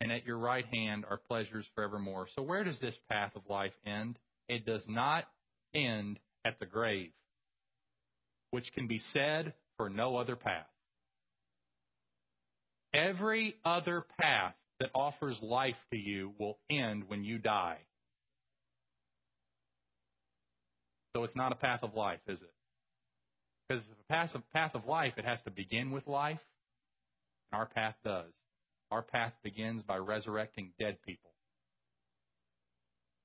and 0.00 0.12
at 0.12 0.26
your 0.26 0.38
right 0.38 0.66
hand 0.66 1.04
are 1.08 1.16
pleasures 1.16 1.66
forevermore. 1.74 2.28
So, 2.36 2.42
where 2.42 2.64
does 2.64 2.78
this 2.80 2.94
path 3.10 3.32
of 3.34 3.42
life 3.48 3.72
end? 3.86 4.18
It 4.48 4.64
does 4.64 4.82
not 4.88 5.24
end 5.74 6.18
at 6.44 6.58
the 6.58 6.66
grave, 6.66 7.10
which 8.50 8.72
can 8.74 8.86
be 8.86 9.00
said 9.12 9.54
for 9.76 9.90
no 9.90 10.16
other 10.16 10.36
path. 10.36 10.66
Every 12.94 13.56
other 13.64 14.04
path 14.20 14.54
that 14.80 14.90
offers 14.94 15.38
life 15.42 15.76
to 15.90 15.98
you 15.98 16.32
will 16.38 16.58
end 16.70 17.04
when 17.08 17.24
you 17.24 17.38
die. 17.38 17.78
So 21.14 21.24
it's 21.24 21.36
not 21.36 21.52
a 21.52 21.56
path 21.56 21.80
of 21.82 21.94
life, 21.94 22.20
is 22.28 22.40
it? 22.40 22.54
Because 23.68 23.84
a 23.84 24.12
path 24.12 24.30
of, 24.34 24.50
path 24.52 24.74
of 24.74 24.86
life, 24.86 25.14
it 25.16 25.24
has 25.24 25.40
to 25.44 25.50
begin 25.50 25.90
with 25.90 26.06
life, 26.06 26.38
and 27.50 27.58
our 27.58 27.66
path 27.66 27.96
does. 28.04 28.32
Our 28.90 29.02
path 29.02 29.32
begins 29.42 29.82
by 29.82 29.96
resurrecting 29.96 30.72
dead 30.78 30.98
people. 31.04 31.30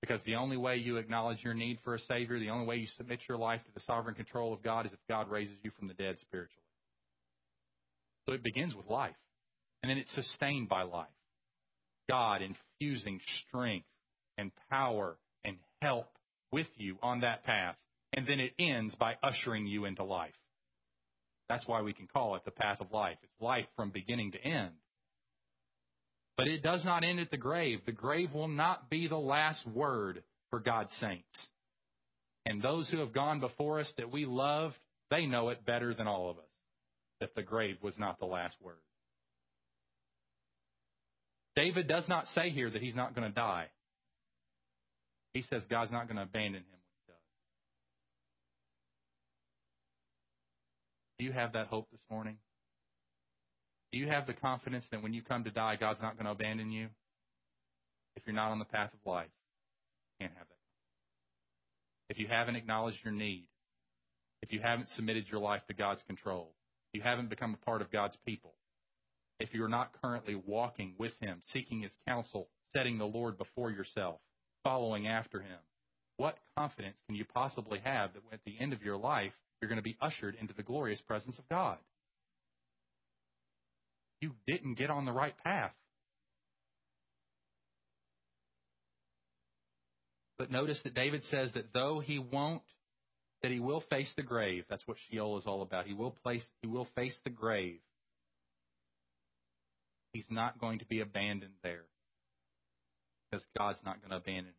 Because 0.01 0.21
the 0.25 0.35
only 0.35 0.57
way 0.57 0.75
you 0.75 0.97
acknowledge 0.97 1.43
your 1.43 1.53
need 1.53 1.79
for 1.83 1.95
a 1.95 1.99
Savior, 1.99 2.37
the 2.37 2.49
only 2.49 2.65
way 2.65 2.75
you 2.75 2.87
submit 2.97 3.21
your 3.29 3.37
life 3.37 3.61
to 3.63 3.71
the 3.73 3.79
sovereign 3.85 4.15
control 4.15 4.53
of 4.53 4.61
God 4.61 4.85
is 4.85 4.91
if 4.91 4.99
God 5.07 5.29
raises 5.29 5.55
you 5.63 5.71
from 5.79 5.87
the 5.87 5.93
dead 5.93 6.17
spiritually. 6.19 6.65
So 8.27 8.33
it 8.33 8.43
begins 8.43 8.75
with 8.75 8.87
life. 8.87 9.15
And 9.81 9.89
then 9.89 9.97
it's 9.97 10.13
sustained 10.13 10.67
by 10.67 10.83
life. 10.83 11.07
God 12.09 12.41
infusing 12.41 13.21
strength 13.47 13.85
and 14.37 14.51
power 14.69 15.17
and 15.45 15.57
help 15.81 16.07
with 16.51 16.67
you 16.75 16.97
on 17.01 17.21
that 17.21 17.45
path. 17.45 17.75
And 18.11 18.27
then 18.27 18.39
it 18.39 18.51
ends 18.59 18.93
by 18.95 19.15
ushering 19.23 19.67
you 19.67 19.85
into 19.85 20.03
life. 20.03 20.33
That's 21.49 21.67
why 21.67 21.81
we 21.81 21.93
can 21.93 22.07
call 22.07 22.35
it 22.35 22.43
the 22.45 22.51
path 22.51 22.81
of 22.81 22.91
life. 22.91 23.17
It's 23.23 23.41
life 23.41 23.65
from 23.75 23.89
beginning 23.89 24.33
to 24.33 24.43
end. 24.43 24.71
But 26.37 26.47
it 26.47 26.63
does 26.63 26.83
not 26.83 27.03
end 27.03 27.19
at 27.19 27.29
the 27.31 27.37
grave. 27.37 27.81
The 27.85 27.91
grave 27.91 28.33
will 28.33 28.47
not 28.47 28.89
be 28.89 29.07
the 29.07 29.17
last 29.17 29.65
word 29.67 30.23
for 30.49 30.59
God's 30.59 30.91
saints. 30.99 31.47
And 32.45 32.61
those 32.61 32.89
who 32.89 32.99
have 32.99 33.13
gone 33.13 33.39
before 33.39 33.79
us 33.79 33.91
that 33.97 34.11
we 34.11 34.25
loved, 34.25 34.75
they 35.09 35.25
know 35.25 35.49
it 35.49 35.65
better 35.65 35.93
than 35.93 36.07
all 36.07 36.29
of 36.29 36.37
us 36.37 36.43
that 37.19 37.35
the 37.35 37.43
grave 37.43 37.77
was 37.81 37.97
not 37.97 38.19
the 38.19 38.25
last 38.25 38.55
word. 38.61 38.75
David 41.55 41.87
does 41.87 42.07
not 42.09 42.25
say 42.35 42.49
here 42.49 42.69
that 42.69 42.81
he's 42.81 42.95
not 42.95 43.15
going 43.15 43.27
to 43.27 43.33
die. 43.33 43.67
He 45.33 45.43
says 45.43 45.63
God's 45.69 45.91
not 45.91 46.07
going 46.07 46.17
to 46.17 46.23
abandon 46.23 46.61
him 46.61 46.65
when 46.69 46.79
he 46.81 47.11
does. 47.11 47.17
Do 51.19 51.25
you 51.25 51.31
have 51.31 51.53
that 51.53 51.67
hope 51.67 51.89
this 51.91 52.01
morning? 52.09 52.37
Do 53.93 53.99
you 53.99 54.09
have 54.09 54.27
the 54.27 54.33
confidence 54.33 54.85
that 54.91 55.01
when 55.01 55.13
you 55.13 55.21
come 55.21 55.45
to 55.45 55.51
die, 55.51 55.77
God's 55.79 56.01
not 56.01 56.15
going 56.15 56.25
to 56.25 56.31
abandon 56.31 56.71
you? 56.71 56.89
if 58.15 58.23
you're 58.25 58.35
not 58.35 58.51
on 58.51 58.59
the 58.59 58.65
path 58.65 58.91
of 58.93 58.99
life, 59.11 59.29
you 60.19 60.25
can't 60.25 60.37
have 60.37 60.47
that. 60.47 62.13
If 62.13 62.19
you 62.19 62.27
haven't 62.27 62.55
acknowledged 62.55 62.99
your 63.03 63.13
need, 63.13 63.47
if 64.41 64.51
you 64.51 64.59
haven't 64.61 64.89
submitted 64.89 65.25
your 65.31 65.39
life 65.39 65.61
to 65.67 65.73
God's 65.73 66.03
control, 66.03 66.53
you 66.91 67.01
haven't 67.01 67.29
become 67.29 67.53
a 67.53 67.65
part 67.65 67.81
of 67.81 67.91
God's 67.91 68.17
people, 68.25 68.53
if 69.39 69.49
you're 69.53 69.67
not 69.67 69.91
currently 70.01 70.35
walking 70.35 70.93
with 70.99 71.13
Him, 71.19 71.41
seeking 71.51 71.81
His 71.81 71.93
counsel, 72.07 72.49
setting 72.75 72.97
the 72.97 73.05
Lord 73.05 73.37
before 73.37 73.71
yourself, 73.71 74.19
following 74.63 75.07
after 75.07 75.39
Him, 75.39 75.59
what 76.17 76.37
confidence 76.55 76.97
can 77.07 77.15
you 77.15 77.25
possibly 77.33 77.79
have 77.83 78.11
that 78.13 78.21
at 78.31 78.39
the 78.45 78.55
end 78.59 78.73
of 78.73 78.83
your 78.83 78.97
life, 78.97 79.33
you're 79.59 79.69
going 79.69 79.77
to 79.77 79.81
be 79.81 79.97
ushered 80.01 80.35
into 80.39 80.53
the 80.53 80.61
glorious 80.61 81.01
presence 81.01 81.39
of 81.39 81.49
God? 81.49 81.77
You 84.23 84.31
didn't 84.47 84.75
get 84.75 84.89
on 84.89 85.03
the 85.03 85.11
right 85.11 85.35
path. 85.43 85.73
But 90.37 90.49
notice 90.49 90.79
that 90.85 90.95
David 90.95 91.23
says 91.25 91.51
that 91.55 91.73
though 91.73 91.99
he 91.99 92.19
won't, 92.19 92.61
that 93.41 93.51
he 93.51 93.59
will 93.59 93.83
face 93.89 94.09
the 94.15 94.23
grave. 94.23 94.63
That's 94.69 94.87
what 94.87 94.95
Sheol 95.11 95.37
is 95.39 95.43
all 95.45 95.61
about. 95.61 95.87
He 95.87 95.93
will 95.93 96.15
place, 96.23 96.41
he 96.61 96.69
will 96.69 96.87
face 96.95 97.13
the 97.25 97.31
grave. 97.31 97.81
He's 100.13 100.23
not 100.29 100.57
going 100.57 100.79
to 100.79 100.85
be 100.85 101.01
abandoned 101.01 101.55
there 101.61 101.83
because 103.29 103.45
God's 103.57 103.79
not 103.83 103.99
going 103.99 104.11
to 104.11 104.15
abandon 104.15 104.45
him. 104.45 104.53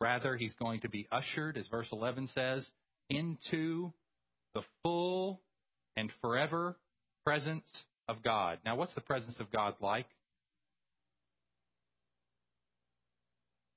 Rather, 0.00 0.36
he's 0.36 0.54
going 0.54 0.80
to 0.80 0.88
be 0.88 1.06
ushered, 1.12 1.56
as 1.56 1.68
verse 1.68 1.88
11 1.92 2.30
says, 2.34 2.68
into 3.08 3.92
the 4.56 4.62
full 4.82 5.40
and 5.96 6.10
forever 6.20 6.76
presence 7.24 7.68
of 8.08 8.22
God. 8.22 8.58
Now, 8.64 8.76
what's 8.76 8.94
the 8.94 9.00
presence 9.00 9.36
of 9.38 9.50
God 9.50 9.74
like? 9.80 10.06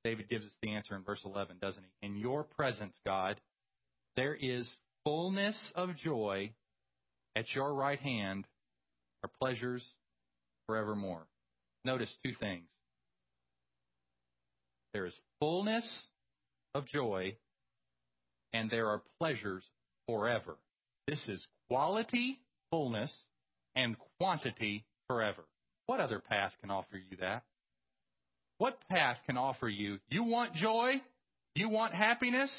David 0.04 0.30
gives 0.30 0.46
us 0.46 0.54
the 0.62 0.74
answer 0.74 0.96
in 0.96 1.04
verse 1.04 1.22
11, 1.24 1.58
doesn't 1.62 1.84
he? 1.84 2.08
In 2.08 2.16
your 2.16 2.44
presence, 2.44 2.96
God, 3.06 3.40
there 4.16 4.34
is 4.34 4.68
fullness 5.04 5.58
of 5.76 5.96
joy. 5.98 6.52
At 7.36 7.46
your 7.54 7.74
right 7.74 8.00
hand 8.00 8.46
are 9.24 9.30
pleasures 9.40 9.84
forevermore. 10.68 11.28
Notice 11.86 12.14
two 12.26 12.34
things. 12.40 12.66
There 14.94 15.06
is 15.06 15.14
fullness 15.40 15.86
of 16.76 16.88
joy, 16.88 17.38
and 18.54 18.70
there 18.70 18.90
are 18.90 19.02
pleasures 19.20 19.64
forever. 20.08 20.58
This 21.08 21.26
is 21.28 21.46
quality, 21.70 22.40
fullness, 22.70 23.14
and 23.76 23.96
quantity 24.18 24.86
forever. 25.08 25.44
What 25.86 26.00
other 26.00 26.20
path 26.20 26.52
can 26.62 26.72
offer 26.72 26.98
you 26.98 27.18
that? 27.20 27.44
What 28.58 28.78
path 28.90 29.18
can 29.26 29.38
offer 29.38 29.68
you? 29.68 30.00
You 30.10 30.24
want 30.24 30.54
joy? 30.54 31.02
You 31.56 31.70
want 31.70 31.94
happiness? 31.94 32.52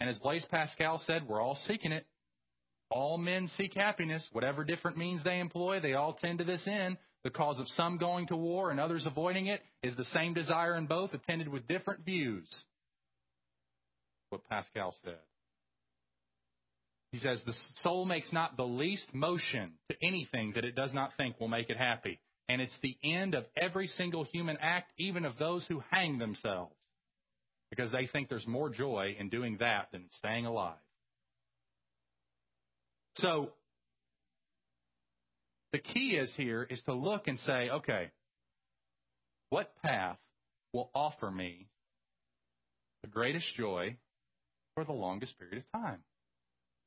And 0.00 0.10
as 0.10 0.18
Blaise 0.18 0.44
Pascal 0.50 1.00
said, 1.06 1.28
we're 1.28 1.40
all 1.40 1.58
seeking 1.66 1.92
it. 1.92 2.06
All 2.90 3.16
men 3.16 3.48
seek 3.56 3.72
happiness, 3.74 4.26
whatever 4.32 4.64
different 4.64 4.98
means 4.98 5.24
they 5.24 5.38
employ, 5.38 5.80
they 5.80 5.94
all 5.94 6.12
tend 6.12 6.38
to 6.38 6.44
this 6.44 6.62
end. 6.66 6.98
The 7.24 7.30
cause 7.30 7.58
of 7.60 7.68
some 7.68 7.98
going 7.98 8.26
to 8.26 8.36
war 8.36 8.70
and 8.70 8.80
others 8.80 9.06
avoiding 9.06 9.46
it 9.46 9.62
is 9.82 9.96
the 9.96 10.04
same 10.06 10.34
desire 10.34 10.76
in 10.76 10.86
both, 10.86 11.14
attended 11.14 11.48
with 11.48 11.68
different 11.68 12.04
views. 12.04 12.46
What 14.30 14.46
Pascal 14.48 14.94
said. 15.04 15.18
He 17.12 17.18
says, 17.18 17.42
The 17.44 17.54
soul 17.82 18.06
makes 18.06 18.32
not 18.32 18.56
the 18.56 18.64
least 18.64 19.14
motion 19.14 19.74
to 19.90 19.96
anything 20.02 20.52
that 20.54 20.64
it 20.64 20.74
does 20.74 20.94
not 20.94 21.10
think 21.16 21.38
will 21.38 21.48
make 21.48 21.68
it 21.68 21.76
happy. 21.76 22.18
And 22.48 22.60
it's 22.60 22.76
the 22.82 22.96
end 23.04 23.34
of 23.34 23.44
every 23.56 23.86
single 23.86 24.24
human 24.24 24.56
act, 24.60 24.90
even 24.98 25.24
of 25.24 25.38
those 25.38 25.64
who 25.66 25.82
hang 25.90 26.18
themselves, 26.18 26.74
because 27.70 27.92
they 27.92 28.06
think 28.06 28.28
there's 28.28 28.46
more 28.46 28.70
joy 28.70 29.14
in 29.18 29.28
doing 29.28 29.58
that 29.60 29.88
than 29.92 30.06
staying 30.18 30.46
alive. 30.46 30.74
So, 33.16 33.50
the 35.72 35.78
key 35.78 36.16
is 36.16 36.32
here 36.36 36.66
is 36.68 36.80
to 36.86 36.94
look 36.94 37.28
and 37.28 37.38
say, 37.40 37.68
okay, 37.70 38.10
what 39.50 39.74
path 39.82 40.18
will 40.72 40.90
offer 40.94 41.30
me 41.30 41.68
the 43.02 43.08
greatest 43.08 43.46
joy 43.56 43.96
for 44.74 44.84
the 44.84 44.92
longest 44.92 45.38
period 45.38 45.58
of 45.58 45.80
time? 45.80 46.02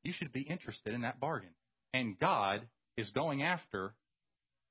You 0.05 0.13
should 0.13 0.31
be 0.31 0.41
interested 0.41 0.93
in 0.93 1.01
that 1.01 1.19
bargain. 1.19 1.49
And 1.91 2.17
God 2.19 2.61
is 2.95 3.09
going 3.09 3.41
after 3.41 3.95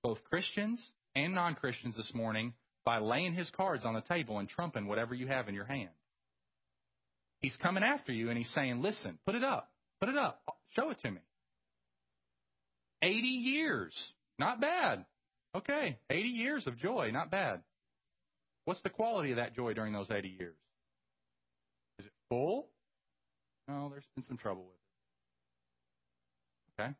both 0.02 0.22
Christians 0.30 0.80
and 1.16 1.34
non 1.34 1.56
Christians 1.56 1.96
this 1.96 2.12
morning 2.14 2.54
by 2.84 2.98
laying 2.98 3.34
his 3.34 3.50
cards 3.50 3.84
on 3.84 3.94
the 3.94 4.00
table 4.02 4.38
and 4.38 4.48
trumping 4.48 4.86
whatever 4.86 5.12
you 5.12 5.26
have 5.26 5.48
in 5.48 5.54
your 5.56 5.64
hand. 5.64 5.90
He's 7.40 7.56
coming 7.56 7.82
after 7.82 8.12
you 8.12 8.28
and 8.28 8.38
he's 8.38 8.50
saying, 8.54 8.80
Listen, 8.80 9.18
put 9.26 9.34
it 9.34 9.42
up. 9.42 9.72
Put 9.98 10.08
it 10.08 10.16
up. 10.16 10.40
Show 10.76 10.90
it 10.90 11.00
to 11.00 11.10
me. 11.10 11.20
80 13.02 13.12
years. 13.26 13.92
Not 14.38 14.60
bad. 14.60 15.04
Okay, 15.56 15.98
80 16.10 16.28
years 16.28 16.66
of 16.68 16.78
joy. 16.78 17.10
Not 17.12 17.32
bad. 17.32 17.60
What's 18.66 18.82
the 18.82 18.90
quality 18.90 19.32
of 19.32 19.36
that 19.36 19.54
joy 19.54 19.74
during 19.74 19.92
those 19.92 20.10
80 20.12 20.28
years? 20.28 20.56
Is 21.98 22.06
it 22.06 22.12
full? 22.28 22.68
No, 23.66 23.88
there's 23.90 24.06
been 24.14 24.24
some 24.24 24.36
trouble 24.36 24.62
with 24.62 24.74
it. 24.74 24.83
Okay? 26.78 26.90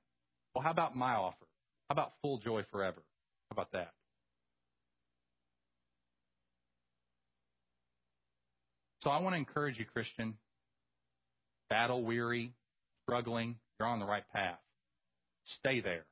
Well, 0.55 0.63
how 0.63 0.71
about 0.71 0.97
my 0.97 1.15
offer? 1.15 1.47
How 1.89 1.95
about 1.95 2.13
full 2.23 2.39
joy 2.39 2.63
forever? 2.71 3.03
How 3.51 3.55
about 3.55 3.73
that? 3.73 3.93
So 9.03 9.11
I 9.11 9.21
want 9.21 9.35
to 9.35 9.39
encourage 9.39 9.79
you, 9.79 9.85
Christian, 9.85 10.35
battle 11.69 12.03
weary, 12.03 12.53
struggling, 13.03 13.57
you're 13.79 13.89
on 13.89 14.01
the 14.01 14.07
right 14.07 14.25
path. 14.33 14.59
Stay 15.59 15.81
there. 15.81 16.07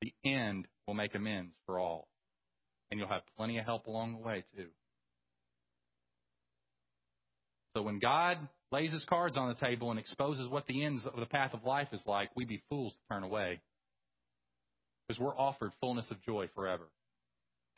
The 0.00 0.12
end 0.24 0.66
will 0.86 0.94
make 0.94 1.14
amends 1.14 1.54
for 1.64 1.78
all. 1.78 2.08
And 2.90 2.98
you'll 2.98 3.08
have 3.08 3.22
plenty 3.36 3.58
of 3.58 3.64
help 3.64 3.86
along 3.86 4.14
the 4.14 4.26
way, 4.26 4.44
too. 4.56 4.66
So 7.76 7.82
when 7.82 8.00
God 8.00 8.38
lays 8.70 8.92
his 8.92 9.04
cards 9.04 9.36
on 9.36 9.48
the 9.48 9.66
table 9.66 9.90
and 9.90 9.98
exposes 9.98 10.48
what 10.48 10.66
the 10.66 10.84
ends 10.84 11.04
of 11.06 11.18
the 11.18 11.26
path 11.26 11.54
of 11.54 11.64
life 11.64 11.88
is 11.92 12.02
like, 12.06 12.30
we'd 12.36 12.48
be 12.48 12.62
fools 12.68 12.92
to 12.92 13.14
turn 13.14 13.22
away. 13.22 13.60
Because 15.06 15.20
we're 15.20 15.36
offered 15.36 15.72
fullness 15.80 16.06
of 16.10 16.22
joy 16.22 16.48
forever 16.54 16.84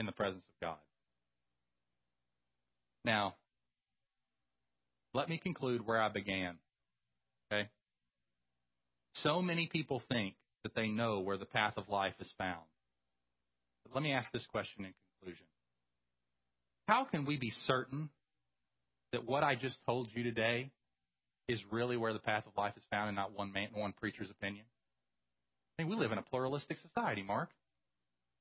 in 0.01 0.07
the 0.07 0.13
presence 0.13 0.43
of 0.49 0.67
God. 0.67 0.79
Now, 3.05 3.37
let 5.15 5.29
me 5.29 5.39
conclude 5.39 5.87
where 5.87 6.01
I 6.01 6.09
began. 6.09 6.57
Okay? 7.53 7.69
So 9.15 9.41
many 9.41 9.69
people 9.73 10.03
think 10.09 10.35
that 10.65 10.75
they 10.75 10.89
know 10.89 11.21
where 11.21 11.39
the 11.39 11.47
path 11.47 11.75
of 11.77 11.89
life 11.89 12.15
is 12.21 12.31
found. 12.37 12.67
But 13.85 13.95
let 13.95 14.03
me 14.03 14.13
ask 14.13 14.31
this 14.33 14.47
question 14.51 14.85
in 14.85 14.93
conclusion. 15.19 15.47
How 16.87 17.05
can 17.05 17.25
we 17.25 17.37
be 17.37 17.53
certain 17.67 18.11
that 19.13 19.27
what 19.27 19.43
I 19.43 19.55
just 19.55 19.79
told 19.87 20.09
you 20.15 20.23
today 20.23 20.71
is 21.51 21.61
really 21.71 21.97
where 21.97 22.13
the 22.13 22.21
path 22.21 22.45
of 22.47 22.53
life 22.57 22.75
is 22.77 22.83
found 22.91 23.09
and 23.09 23.17
not 23.17 23.37
one 23.37 23.53
man, 23.53 23.69
one 23.75 23.93
preacher's 23.93 24.31
opinion? 24.31 24.65
I 25.79 25.83
mean, 25.83 25.91
we 25.91 25.97
live 25.97 26.13
in 26.13 26.19
a 26.19 26.23
pluralistic 26.23 26.79
society, 26.79 27.23
Mark. 27.23 27.51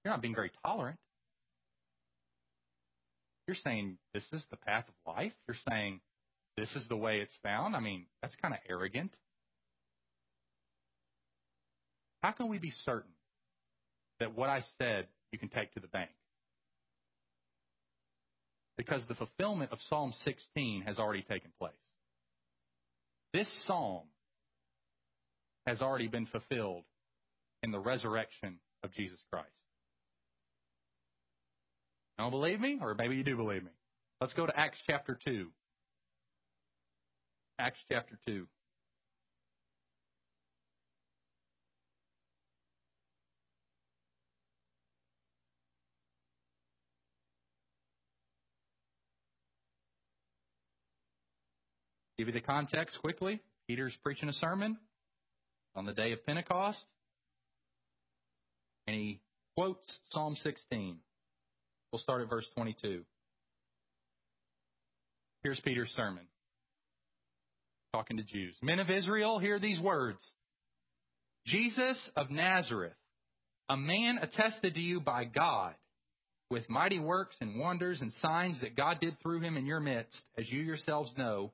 You're 0.03 0.14
not 0.14 0.22
being 0.22 0.36
very 0.36 0.51
tolerant. 0.64 0.99
You're 3.47 3.57
saying 3.64 3.97
this 4.14 4.26
is 4.32 4.45
the 4.51 4.57
path 4.57 4.86
of 4.88 5.16
life. 5.16 5.34
You're 5.47 5.57
saying 5.68 6.01
this 6.55 6.70
is 6.76 6.88
the 6.88 6.95
way 6.95 7.20
it's 7.20 7.34
found. 7.41 7.76
I 7.76 7.80
mean, 7.80 8.05
that's 8.22 8.36
kind 8.41 8.53
of 8.53 8.60
arrogant. 8.70 9.12
How 12.22 12.32
can 12.32 12.47
we 12.47 12.60
be 12.60 12.72
certain 12.86 13.12
that 14.20 14.38
what 14.38 14.49
I 14.49 14.62
said 14.78 15.07
you 15.32 15.39
can 15.39 15.49
take 15.49 15.74
to 15.74 15.80
the 15.80 15.88
bank? 15.88 16.12
Because 18.78 19.01
the 19.07 19.16
fulfillment 19.16 19.72
of 19.72 19.80
Psalm 19.89 20.14
16 20.24 20.84
has 20.84 20.99
already 20.99 21.24
taken 21.24 21.51
place. 21.60 21.74
This 23.34 23.47
psalm 23.65 24.03
has 25.67 25.82
already 25.82 26.07
been 26.07 26.25
fulfilled 26.25 26.84
in 27.61 27.71
the 27.71 27.80
resurrection 27.80 28.59
of 28.84 28.91
Jesus 28.93 29.19
Christ. 29.32 29.49
Don't 32.17 32.32
believe 32.32 32.59
me? 32.59 32.80
Or 32.82 32.95
maybe 32.95 33.15
you 33.15 33.23
do 33.23 33.38
believe 33.38 33.63
me. 33.63 33.71
Let's 34.19 34.34
go 34.34 34.45
to 34.45 34.59
Acts 34.59 34.77
chapter 34.88 35.17
2. 35.23 35.47
Acts 37.59 37.80
chapter 37.89 38.17
2. 38.25 38.47
Give 52.20 52.28
you 52.28 52.34
the 52.34 52.41
context 52.41 52.99
quickly. 52.99 53.39
Peter's 53.65 53.95
preaching 54.03 54.28
a 54.28 54.34
sermon 54.34 54.76
on 55.74 55.86
the 55.86 55.93
day 55.93 56.11
of 56.11 56.26
Pentecost, 56.26 56.84
and 58.86 58.93
he 58.93 59.22
quotes 59.55 59.88
Psalm 60.09 60.36
16. 60.36 60.97
We'll 61.93 62.01
start 62.01 62.22
at 62.22 62.30
verse 62.30 62.45
22. 62.57 63.03
Here's 65.43 65.61
Peter's 65.61 65.91
sermon. 65.95 66.24
Talking 67.93 68.17
to 68.17 68.24
Jews. 68.24 68.53
Men 68.61 68.80
of 68.80 68.89
Israel, 68.89 69.39
hear 69.39 69.57
these 69.57 69.80
words. 69.80 70.20
Jesus 71.45 72.11
of 72.17 72.30
Nazareth, 72.30 72.97
a 73.70 73.78
man 73.78 74.20
attested 74.22 74.74
to 74.74 74.82
you 74.82 74.99
by 74.99 75.24
God 75.24 75.74
with 76.49 76.70
mighty 76.70 76.99
works 76.99 77.38
and 77.39 77.61
wonders 77.61 78.01
and 78.01 78.11
signs 78.22 78.59
that 78.59 78.76
God 78.76 78.97
did 78.99 79.15
through 79.22 79.39
him 79.39 79.55
in 79.55 79.65
your 79.65 79.80
midst, 79.80 80.22
as 80.38 80.51
you 80.51 80.59
yourselves 80.59 81.13
know. 81.17 81.53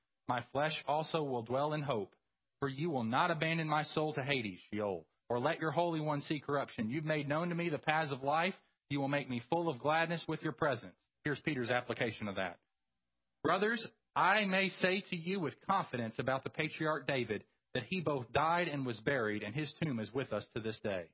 My 0.31 0.45
flesh 0.53 0.81
also 0.87 1.23
will 1.23 1.41
dwell 1.41 1.73
in 1.73 1.81
hope. 1.81 2.15
For 2.61 2.69
you 2.69 2.89
will 2.89 3.03
not 3.03 3.31
abandon 3.31 3.67
my 3.67 3.83
soul 3.83 4.13
to 4.13 4.23
Hades, 4.23 4.59
Sheol, 4.71 5.05
or 5.27 5.39
let 5.39 5.59
your 5.59 5.71
Holy 5.71 5.99
One 5.99 6.21
see 6.21 6.39
corruption. 6.39 6.89
You've 6.89 7.03
made 7.03 7.27
known 7.27 7.49
to 7.49 7.55
me 7.55 7.67
the 7.67 7.77
paths 7.77 8.13
of 8.13 8.23
life. 8.23 8.53
You 8.89 9.01
will 9.01 9.09
make 9.09 9.29
me 9.29 9.41
full 9.49 9.67
of 9.67 9.79
gladness 9.79 10.23
with 10.29 10.41
your 10.41 10.53
presence. 10.53 10.95
Here's 11.25 11.41
Peter's 11.41 11.69
application 11.69 12.29
of 12.29 12.35
that. 12.35 12.59
Brothers, 13.43 13.85
I 14.15 14.45
may 14.45 14.69
say 14.69 15.03
to 15.09 15.17
you 15.17 15.41
with 15.41 15.53
confidence 15.67 16.15
about 16.17 16.45
the 16.45 16.49
patriarch 16.49 17.07
David 17.07 17.43
that 17.73 17.83
he 17.89 17.99
both 17.99 18.31
died 18.31 18.69
and 18.69 18.85
was 18.85 19.01
buried, 19.01 19.43
and 19.43 19.53
his 19.53 19.73
tomb 19.83 19.99
is 19.99 20.13
with 20.13 20.31
us 20.31 20.47
to 20.55 20.61
this 20.61 20.79
day. 20.81 21.07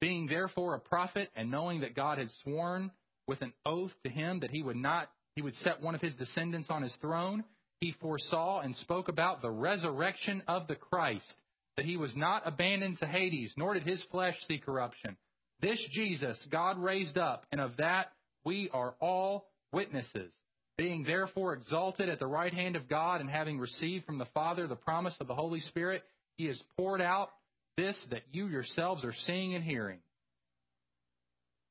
Being 0.00 0.28
therefore 0.28 0.76
a 0.76 0.80
prophet, 0.80 1.28
and 1.34 1.50
knowing 1.50 1.80
that 1.80 1.96
God 1.96 2.18
had 2.18 2.30
sworn 2.44 2.92
with 3.26 3.42
an 3.42 3.52
oath 3.66 3.92
to 4.04 4.10
him 4.10 4.38
that 4.40 4.52
he 4.52 4.62
would 4.62 4.76
not 4.76 5.10
he 5.34 5.42
would 5.42 5.54
set 5.54 5.82
one 5.82 5.96
of 5.96 6.00
his 6.00 6.14
descendants 6.14 6.68
on 6.70 6.82
his 6.82 6.94
throne, 7.00 7.42
he 7.82 7.90
foresaw 8.00 8.60
and 8.60 8.76
spoke 8.76 9.08
about 9.08 9.42
the 9.42 9.50
resurrection 9.50 10.40
of 10.46 10.68
the 10.68 10.76
Christ, 10.76 11.34
that 11.76 11.84
he 11.84 11.96
was 11.96 12.14
not 12.14 12.46
abandoned 12.46 12.98
to 12.98 13.06
Hades, 13.06 13.52
nor 13.56 13.74
did 13.74 13.82
his 13.82 14.00
flesh 14.12 14.36
see 14.46 14.58
corruption. 14.58 15.16
This 15.60 15.84
Jesus 15.90 16.38
God 16.52 16.78
raised 16.78 17.18
up, 17.18 17.44
and 17.50 17.60
of 17.60 17.78
that 17.78 18.12
we 18.44 18.70
are 18.72 18.94
all 19.00 19.48
witnesses. 19.72 20.30
Being 20.78 21.02
therefore 21.02 21.54
exalted 21.54 22.08
at 22.08 22.20
the 22.20 22.26
right 22.26 22.54
hand 22.54 22.76
of 22.76 22.88
God, 22.88 23.20
and 23.20 23.28
having 23.28 23.58
received 23.58 24.06
from 24.06 24.18
the 24.18 24.28
Father 24.32 24.68
the 24.68 24.76
promise 24.76 25.16
of 25.18 25.26
the 25.26 25.34
Holy 25.34 25.60
Spirit, 25.60 26.04
he 26.36 26.46
has 26.46 26.62
poured 26.76 27.02
out 27.02 27.30
this 27.76 27.96
that 28.10 28.22
you 28.30 28.46
yourselves 28.46 29.02
are 29.02 29.14
seeing 29.26 29.56
and 29.56 29.64
hearing. 29.64 29.98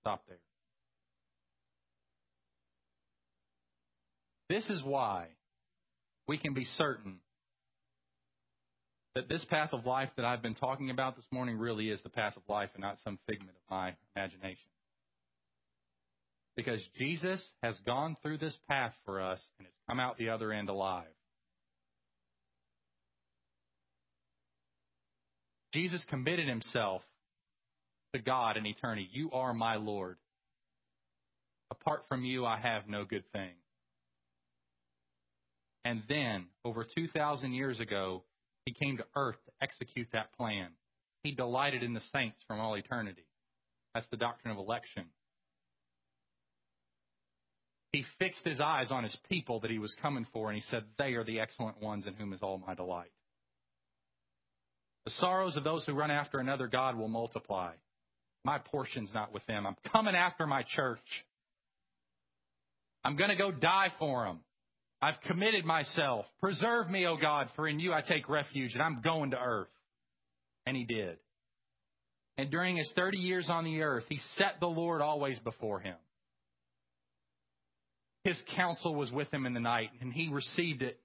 Stop 0.01 0.23
there. 0.27 0.39
This 4.49 4.69
is 4.69 4.83
why 4.83 5.29
we 6.31 6.37
can 6.37 6.53
be 6.53 6.63
certain 6.77 7.17
that 9.15 9.27
this 9.27 9.43
path 9.49 9.71
of 9.73 9.85
life 9.85 10.07
that 10.15 10.23
I've 10.23 10.41
been 10.41 10.55
talking 10.55 10.89
about 10.89 11.17
this 11.17 11.25
morning 11.29 11.57
really 11.57 11.89
is 11.89 12.01
the 12.03 12.09
path 12.09 12.37
of 12.37 12.43
life 12.47 12.69
and 12.73 12.81
not 12.81 12.99
some 13.03 13.19
figment 13.27 13.49
of 13.49 13.69
my 13.69 13.95
imagination. 14.15 14.69
Because 16.55 16.79
Jesus 16.97 17.45
has 17.61 17.77
gone 17.85 18.15
through 18.21 18.37
this 18.37 18.57
path 18.69 18.93
for 19.03 19.21
us 19.21 19.41
and 19.59 19.65
has 19.65 19.73
come 19.89 19.99
out 19.99 20.17
the 20.17 20.29
other 20.29 20.53
end 20.53 20.69
alive. 20.69 21.03
Jesus 25.73 26.01
committed 26.09 26.47
himself 26.47 27.01
to 28.13 28.21
God 28.21 28.55
in 28.55 28.65
eternity. 28.65 29.09
You 29.11 29.31
are 29.31 29.53
my 29.53 29.75
Lord. 29.75 30.15
Apart 31.71 32.05
from 32.07 32.23
you, 32.23 32.45
I 32.45 32.57
have 32.57 32.87
no 32.87 33.03
good 33.03 33.25
thing. 33.33 33.51
And 35.83 36.03
then, 36.07 36.45
over 36.63 36.83
2,000 36.83 37.53
years 37.53 37.79
ago, 37.79 38.23
he 38.65 38.73
came 38.73 38.97
to 38.97 39.05
earth 39.15 39.37
to 39.45 39.51
execute 39.61 40.07
that 40.13 40.33
plan. 40.37 40.69
He 41.23 41.31
delighted 41.31 41.83
in 41.83 41.93
the 41.93 42.01
saints 42.13 42.37
from 42.47 42.59
all 42.59 42.75
eternity. 42.75 43.25
That's 43.93 44.07
the 44.09 44.17
doctrine 44.17 44.51
of 44.51 44.59
election. 44.59 45.05
He 47.91 48.05
fixed 48.19 48.45
his 48.45 48.61
eyes 48.61 48.89
on 48.89 49.03
his 49.03 49.17
people 49.29 49.59
that 49.61 49.71
he 49.71 49.79
was 49.79 49.93
coming 50.01 50.25
for, 50.31 50.49
and 50.49 50.55
he 50.55 50.63
said, 50.69 50.83
They 50.97 51.13
are 51.13 51.25
the 51.25 51.39
excellent 51.39 51.81
ones 51.81 52.05
in 52.07 52.13
whom 52.13 52.31
is 52.31 52.39
all 52.41 52.57
my 52.65 52.73
delight. 52.73 53.11
The 55.05 55.11
sorrows 55.11 55.57
of 55.57 55.63
those 55.63 55.85
who 55.85 55.93
run 55.93 56.11
after 56.11 56.39
another 56.39 56.67
God 56.67 56.95
will 56.95 57.07
multiply. 57.07 57.73
My 58.45 58.59
portion's 58.59 59.09
not 59.13 59.33
with 59.33 59.45
them. 59.45 59.65
I'm 59.67 59.75
coming 59.91 60.15
after 60.15 60.47
my 60.47 60.63
church. 60.75 60.99
I'm 63.03 63.17
going 63.17 63.29
to 63.29 63.35
go 63.35 63.51
die 63.51 63.89
for 63.99 64.25
them. 64.25 64.39
I've 65.01 65.19
committed 65.27 65.65
myself. 65.65 66.25
Preserve 66.39 66.89
me, 66.89 67.05
O 67.07 67.17
God, 67.17 67.47
for 67.55 67.67
in 67.67 67.79
you 67.79 67.93
I 67.93 68.01
take 68.01 68.29
refuge, 68.29 68.73
and 68.73 68.81
I'm 68.81 69.01
going 69.01 69.31
to 69.31 69.37
earth. 69.37 69.69
And 70.65 70.77
he 70.77 70.83
did. 70.85 71.17
And 72.37 72.51
during 72.51 72.77
his 72.77 72.91
30 72.95 73.17
years 73.17 73.47
on 73.49 73.65
the 73.65 73.81
earth, 73.81 74.03
he 74.09 74.19
set 74.37 74.59
the 74.59 74.67
Lord 74.67 75.01
always 75.01 75.39
before 75.39 75.79
him. 75.79 75.95
His 78.23 78.39
counsel 78.55 78.93
was 78.93 79.11
with 79.11 79.33
him 79.33 79.47
in 79.47 79.53
the 79.53 79.59
night, 79.59 79.89
and 79.99 80.13
he 80.13 80.29
received 80.31 80.83
it 80.83 80.99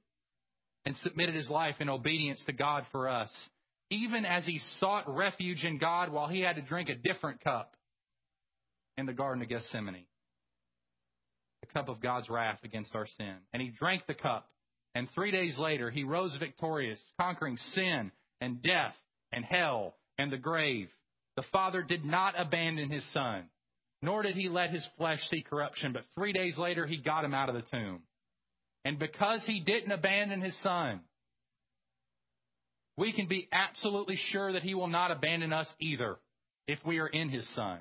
and 0.85 0.95
submitted 0.97 1.35
his 1.35 1.49
life 1.49 1.77
in 1.81 1.89
obedience 1.89 2.43
to 2.47 2.53
God 2.53 2.85
for 2.93 3.09
us 3.09 3.31
even 3.91 4.25
as 4.25 4.45
he 4.45 4.61
sought 4.81 5.05
refuge 5.09 5.65
in 5.65 5.79
God 5.79 6.11
while 6.11 6.29
he 6.29 6.41
had 6.41 6.57
to 6.57 6.63
drink 6.63 6.89
a 6.89 6.95
different 6.95 7.43
cup 7.43 7.75
in 8.97 9.07
the 9.07 9.13
Garden 9.13 9.43
of 9.43 9.49
Gethsemane. 9.49 10.07
Cup 11.77 11.89
of 11.89 12.01
God's 12.01 12.31
wrath 12.31 12.61
against 12.65 12.95
our 12.95 13.07
sin. 13.19 13.35
And 13.53 13.61
he 13.61 13.69
drank 13.69 14.07
the 14.07 14.15
cup. 14.15 14.49
And 14.95 15.09
three 15.15 15.31
days 15.31 15.59
later, 15.59 15.91
he 15.91 16.05
rose 16.05 16.35
victorious, 16.39 17.01
conquering 17.21 17.59
sin 17.75 18.11
and 18.41 18.63
death 18.63 18.95
and 19.31 19.45
hell 19.45 19.95
and 20.17 20.33
the 20.33 20.39
grave. 20.39 20.89
The 21.37 21.45
Father 21.53 21.83
did 21.83 22.05
not 22.05 22.35
abandon 22.39 22.91
his 22.91 23.05
Son, 23.13 23.45
nor 24.01 24.23
did 24.23 24.37
he 24.37 24.49
let 24.49 24.71
his 24.71 24.87
flesh 24.97 25.21
see 25.29 25.43
corruption, 25.43 25.93
but 25.93 26.05
three 26.15 26.33
days 26.33 26.57
later, 26.57 26.87
he 26.87 26.97
got 26.97 27.25
him 27.25 27.35
out 27.35 27.51
of 27.51 27.55
the 27.55 27.71
tomb. 27.71 28.01
And 28.87 28.99
because 28.99 29.43
he 29.45 29.61
didn't 29.61 29.93
abandon 29.93 30.41
his 30.41 30.57
Son, 30.63 31.01
we 32.97 33.13
can 33.13 33.29
be 33.29 33.49
absolutely 33.53 34.19
sure 34.31 34.53
that 34.53 34.63
He 34.63 34.75
will 34.75 34.89
not 34.89 35.11
abandon 35.11 35.53
us 35.53 35.69
either 35.81 36.17
if 36.67 36.79
we 36.85 36.99
are 36.99 37.07
in 37.07 37.29
His 37.29 37.47
Son. 37.55 37.79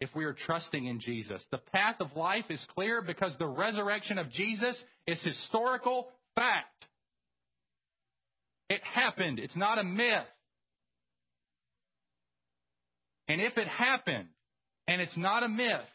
If 0.00 0.10
we 0.14 0.24
are 0.24 0.32
trusting 0.32 0.86
in 0.86 0.98
Jesus. 0.98 1.42
The 1.50 1.58
path 1.58 1.96
of 2.00 2.16
life 2.16 2.46
is 2.48 2.64
clear 2.74 3.02
because 3.02 3.36
the 3.38 3.46
resurrection 3.46 4.16
of 4.16 4.30
Jesus 4.30 4.82
is 5.06 5.22
historical 5.22 6.08
fact. 6.34 6.86
It 8.70 8.80
happened. 8.82 9.38
It's 9.38 9.56
not 9.56 9.78
a 9.78 9.84
myth. 9.84 10.26
And 13.28 13.40
if 13.40 13.58
it 13.58 13.68
happened, 13.68 14.28
and 14.88 15.00
it's 15.00 15.16
not 15.16 15.42
a 15.42 15.48
myth, 15.48 15.86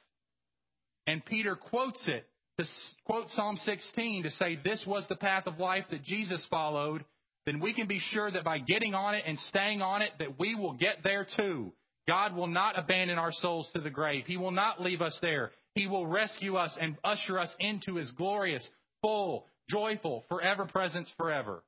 and 1.08 1.26
Peter 1.26 1.56
quotes 1.56 2.02
it, 2.08 2.28
to 2.58 2.66
quote 3.06 3.28
Psalm 3.30 3.58
16 3.64 4.24
to 4.24 4.30
say 4.32 4.58
this 4.64 4.84
was 4.88 5.06
the 5.10 5.16
path 5.16 5.48
of 5.48 5.60
life 5.60 5.86
that 5.92 6.04
Jesus 6.04 6.46
followed, 6.50 7.04
then 7.46 7.60
we 7.60 7.74
can 7.74 7.88
be 7.88 8.00
sure 8.12 8.32
that 8.32 8.44
by 8.44 8.60
getting 8.60 8.94
on 8.94 9.16
it 9.16 9.24
and 9.28 9.38
staying 9.50 9.82
on 9.82 10.02
it, 10.02 10.12
that 10.20 10.40
we 10.40 10.56
will 10.56 10.74
get 10.74 10.98
there 11.04 11.28
too. 11.38 11.74
God 12.08 12.36
will 12.36 12.48
not 12.48 12.78
abandon 12.78 13.18
our 13.18 13.32
souls 13.32 13.70
to 13.74 13.82
the 13.82 13.90
grave. 13.90 14.26
He 14.28 14.38
will 14.38 14.52
not 14.52 14.82
leave 14.82 15.02
us 15.02 15.18
there. 15.22 15.52
He 15.74 15.88
will 15.88 16.06
rescue 16.06 16.56
us 16.56 16.76
and 16.80 16.98
usher 17.04 17.40
us 17.40 17.50
into 17.60 17.96
His 17.96 18.12
glorious, 18.12 18.68
full, 19.02 19.48
joyful, 19.70 20.24
forever 20.30 20.66
presence 20.66 21.10
forever. 21.18 21.64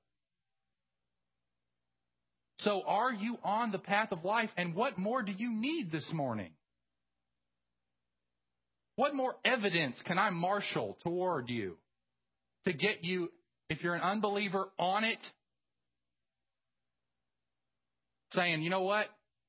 So 2.60 2.84
are 2.86 3.14
you 3.14 3.38
on 3.44 3.72
the 3.72 3.80
path 3.80 4.12
of 4.12 4.24
life? 4.24 4.50
And 4.58 4.74
what 4.74 4.98
more 4.98 5.22
do 5.22 5.32
you 5.32 5.52
need 5.52 5.92
this 5.92 6.10
morning? 6.14 6.52
What 8.96 9.14
more 9.14 9.36
evidence 9.46 10.02
can 10.06 10.18
I 10.18 10.32
marshal 10.32 10.98
toward 11.04 11.50
you 11.50 11.78
to 12.66 12.74
get 12.74 13.04
you, 13.04 13.32
if 13.70 13.84
you're 13.84 13.94
an 13.94 14.02
unbeliever, 14.02 14.70
on 14.80 15.04
it 15.04 15.20
saying, 18.32 18.64
you 18.64 18.70
know 18.70 18.82
what? 18.82 19.06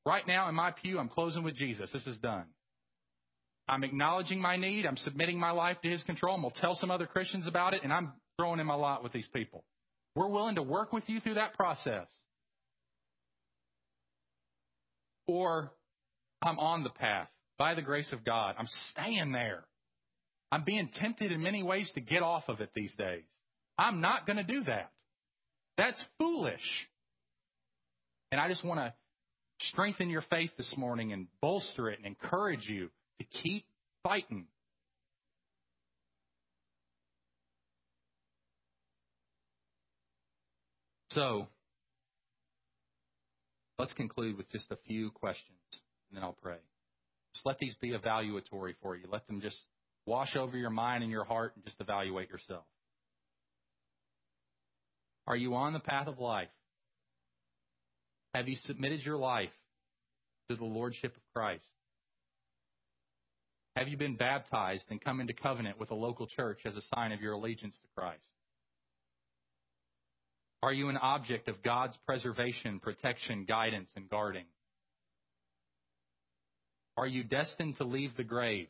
Right 0.08 0.26
now 0.26 0.48
in 0.48 0.54
my 0.54 0.70
pew, 0.70 0.98
I'm 0.98 1.10
closing 1.10 1.42
with 1.42 1.54
Jesus. 1.54 1.90
This 1.92 2.06
is 2.06 2.16
done. 2.16 2.46
I'm 3.68 3.84
acknowledging 3.84 4.40
my 4.40 4.56
need. 4.56 4.86
I'm 4.86 4.96
submitting 4.96 5.38
my 5.38 5.50
life 5.50 5.76
to 5.82 5.90
His 5.90 6.02
control. 6.04 6.34
I'm 6.34 6.40
going 6.40 6.54
to 6.54 6.60
tell 6.62 6.74
some 6.76 6.90
other 6.90 7.06
Christians 7.06 7.46
about 7.46 7.74
it, 7.74 7.82
and 7.84 7.92
I'm 7.92 8.14
throwing 8.38 8.58
in 8.58 8.66
my 8.66 8.74
lot 8.74 9.02
with 9.02 9.12
these 9.12 9.28
people. 9.34 9.64
We're 10.16 10.30
willing 10.30 10.54
to 10.54 10.62
work 10.62 10.94
with 10.94 11.04
you 11.08 11.20
through 11.20 11.34
that 11.34 11.52
process. 11.52 12.06
Or 15.26 15.74
I'm 16.40 16.58
on 16.58 16.84
the 16.84 16.90
path 16.90 17.28
by 17.58 17.74
the 17.74 17.82
grace 17.82 18.10
of 18.10 18.24
God, 18.24 18.54
I'm 18.58 18.68
staying 18.92 19.32
there. 19.32 19.66
I'm 20.50 20.64
being 20.64 20.88
tempted 20.94 21.32
in 21.32 21.42
many 21.42 21.62
ways 21.62 21.90
to 21.96 22.00
get 22.00 22.22
off 22.22 22.44
of 22.48 22.62
it 22.62 22.70
these 22.74 22.94
days. 22.96 23.24
I'm 23.76 24.00
not 24.00 24.26
going 24.26 24.38
to 24.38 24.42
do 24.42 24.64
that. 24.64 24.90
That's 25.76 26.02
foolish. 26.18 26.88
And 28.32 28.40
I 28.40 28.48
just 28.48 28.64
want 28.64 28.80
to 28.80 28.94
strengthen 29.60 30.08
your 30.10 30.22
faith 30.22 30.50
this 30.56 30.72
morning 30.76 31.12
and 31.12 31.26
bolster 31.40 31.90
it 31.90 31.98
and 31.98 32.06
encourage 32.06 32.68
you 32.68 32.90
to 33.18 33.24
keep 33.42 33.64
fighting. 34.02 34.46
So, 41.10 41.48
let's 43.78 43.92
conclude 43.94 44.36
with 44.36 44.50
just 44.52 44.66
a 44.70 44.76
few 44.86 45.10
questions, 45.10 45.58
and 45.72 46.16
then 46.16 46.22
I'll 46.22 46.36
pray. 46.42 46.58
Just 47.34 47.46
let 47.46 47.58
these 47.58 47.74
be 47.80 47.90
evaluatory 47.90 48.74
for 48.82 48.94
you. 48.94 49.04
Let 49.10 49.26
them 49.26 49.40
just 49.40 49.56
wash 50.06 50.36
over 50.36 50.56
your 50.56 50.70
mind 50.70 51.02
and 51.02 51.10
your 51.10 51.24
heart 51.24 51.52
and 51.54 51.64
just 51.64 51.80
evaluate 51.80 52.30
yourself. 52.30 52.64
Are 55.26 55.36
you 55.36 55.54
on 55.54 55.72
the 55.72 55.80
path 55.80 56.08
of 56.08 56.18
life? 56.18 56.48
Have 58.38 58.46
you 58.46 58.54
submitted 58.66 59.04
your 59.04 59.16
life 59.16 59.50
to 60.48 60.54
the 60.54 60.64
Lordship 60.64 61.12
of 61.16 61.22
Christ? 61.34 61.64
Have 63.74 63.88
you 63.88 63.96
been 63.96 64.14
baptized 64.14 64.84
and 64.90 65.00
come 65.00 65.20
into 65.20 65.32
covenant 65.32 65.80
with 65.80 65.90
a 65.90 65.96
local 65.96 66.28
church 66.28 66.60
as 66.64 66.76
a 66.76 66.94
sign 66.94 67.10
of 67.10 67.20
your 67.20 67.32
allegiance 67.32 67.74
to 67.74 67.88
Christ? 67.96 68.22
Are 70.62 70.72
you 70.72 70.88
an 70.88 70.98
object 70.98 71.48
of 71.48 71.64
God's 71.64 71.98
preservation, 72.06 72.78
protection, 72.78 73.44
guidance, 73.44 73.88
and 73.96 74.08
guarding? 74.08 74.46
Are 76.96 77.08
you 77.08 77.24
destined 77.24 77.78
to 77.78 77.84
leave 77.84 78.16
the 78.16 78.22
grave 78.22 78.68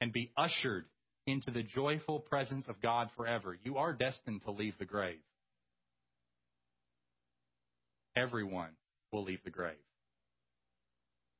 and 0.00 0.10
be 0.10 0.32
ushered 0.38 0.86
into 1.26 1.50
the 1.50 1.62
joyful 1.62 2.20
presence 2.20 2.64
of 2.66 2.80
God 2.80 3.10
forever? 3.14 3.58
You 3.62 3.76
are 3.76 3.92
destined 3.92 4.40
to 4.46 4.52
leave 4.52 4.78
the 4.78 4.86
grave. 4.86 5.20
Everyone 8.16 8.70
will 9.12 9.24
leave 9.24 9.40
the 9.44 9.50
grave. 9.50 9.76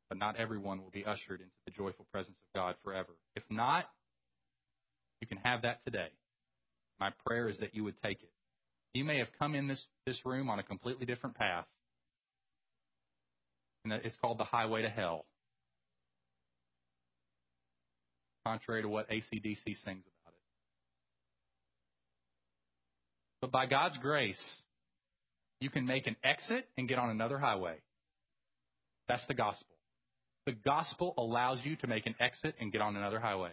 But 0.09 0.18
not 0.18 0.37
everyone 0.37 0.83
will 0.83 0.91
be 0.91 1.05
ushered 1.05 1.41
into 1.41 1.53
the 1.64 1.73
joyful 1.73 2.07
presence 2.12 2.37
of 2.43 2.55
God 2.55 2.75
forever. 2.85 3.12
If 3.35 3.45
not, 3.51 3.87
you 5.20 5.27
can 5.27 5.39
have 5.39 5.62
that 5.62 5.85
today. 5.85 6.09
My 7.01 7.11
prayer 7.27 7.49
is 7.49 7.59
that 7.59 7.75
you 7.75 7.85
would 7.85 8.01
take 8.03 8.23
it. 8.23 8.31
You 8.93 9.05
may 9.05 9.18
have 9.18 9.29
come 9.39 9.55
in 9.55 9.68
this, 9.68 9.83
this 10.07 10.20
room 10.25 10.51
on 10.51 10.59
a 10.59 10.62
completely 10.62 11.07
different 11.07 11.37
path. 11.37 11.64
And 13.85 13.93
it's 13.93 14.16
called 14.20 14.39
the 14.39 14.45
highway 14.45 14.83
to 14.83 14.91
hell. 14.91 15.25
Contrary 18.47 18.83
to 18.83 18.89
what 18.89 19.09
ACDC 19.09 19.64
sings 19.64 20.05
about 20.05 20.29
it. 20.29 20.43
But 23.41 23.51
by 23.51 23.66
God's 23.66 23.97
grace, 23.99 24.62
you 25.63 25.71
can 25.71 25.87
make 25.87 26.07
an 26.07 26.17
exit 26.25 26.69
and 26.77 26.89
get 26.89 26.99
on 26.99 27.11
another 27.11 27.39
highway. 27.39 27.77
That's 29.09 29.27
the 29.29 29.35
gospel. 29.35 29.67
The 30.47 30.53
gospel 30.53 31.15
allows 31.17 31.59
you 31.63 31.77
to 31.77 31.87
make 31.87 32.07
an 32.07 32.17
exit 32.19 32.57
and 32.61 32.73
get 32.73 32.81
on 32.81 32.97
another 32.97 33.21
highway. 33.21 33.51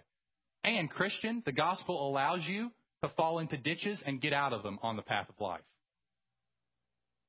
And, 0.64 0.89
Christian, 0.89 1.43
the 1.45 1.51
gospel 1.51 2.10
allows 2.10 2.41
you 2.47 2.72
to 3.03 3.10
fall 3.10 3.39
into 3.39 3.57
ditches 3.57 4.01
and 4.05 4.20
get 4.20 4.34
out 4.34 4.53
of 4.53 4.64
them 4.64 4.80
on 4.82 4.95
the 4.95 5.01
path 5.01 5.28
of 5.30 5.36
life. 5.39 5.62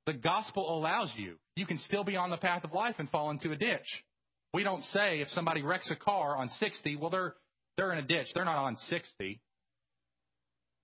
The 0.07 0.15
gospel 0.15 0.79
allows 0.79 1.13
you. 1.17 1.37
You 1.57 1.67
can 1.67 1.79
still 1.79 2.05
be 2.05 2.17
on 2.17 2.31
the 2.31 2.37
path 2.39 2.65
of 2.65 2.73
life 2.73 2.97
and 2.99 3.09
fall 3.11 3.31
into 3.31 3.53
a 3.53 3.57
ditch. 3.57 4.05
We 4.53 4.65
don't 4.65 4.83
say 4.85 5.21
if 5.21 5.29
somebody 5.29 5.63
wrecks 5.63 5.91
a 5.91 5.97
car 5.97 6.37
on 6.37 6.49
60, 6.59 6.97
well, 6.97 7.11
they're, 7.11 7.35
they're 7.77 7.93
in 7.93 7.99
a 7.99 8.07
ditch. 8.07 8.27
They're 8.35 8.45
not 8.45 8.57
on 8.57 8.77
60. 8.89 9.41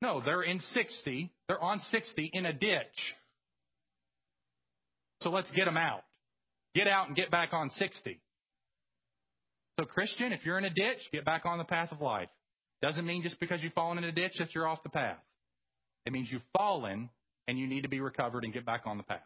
No, 0.02 0.20
they're 0.24 0.42
in 0.42 0.60
60. 0.60 1.32
They're 1.48 1.62
on 1.62 1.80
60 1.90 2.30
in 2.32 2.46
a 2.46 2.52
ditch. 2.52 3.14
So 5.22 5.30
let's 5.30 5.50
get 5.52 5.64
them 5.64 5.76
out. 5.76 6.02
Get 6.74 6.86
out 6.86 7.08
and 7.08 7.16
get 7.16 7.30
back 7.30 7.50
on 7.52 7.70
60. 7.70 8.20
So, 9.78 9.84
Christian, 9.84 10.32
if 10.32 10.44
you're 10.44 10.58
in 10.58 10.64
a 10.64 10.70
ditch, 10.70 10.98
get 11.12 11.24
back 11.24 11.42
on 11.44 11.58
the 11.58 11.64
path 11.64 11.92
of 11.92 12.00
life. 12.00 12.28
Doesn't 12.82 13.06
mean 13.06 13.22
just 13.22 13.40
because 13.40 13.62
you've 13.62 13.72
fallen 13.72 13.98
in 13.98 14.04
a 14.04 14.12
ditch 14.12 14.32
that 14.38 14.54
you're 14.54 14.66
off 14.66 14.82
the 14.82 14.90
path. 14.90 15.18
It 16.04 16.12
means 16.12 16.28
you've 16.30 16.42
fallen 16.56 17.10
and 17.48 17.58
you 17.58 17.66
need 17.66 17.82
to 17.82 17.88
be 17.88 18.00
recovered 18.00 18.44
and 18.44 18.52
get 18.52 18.66
back 18.66 18.82
on 18.86 18.96
the 18.96 19.02
path. 19.02 19.20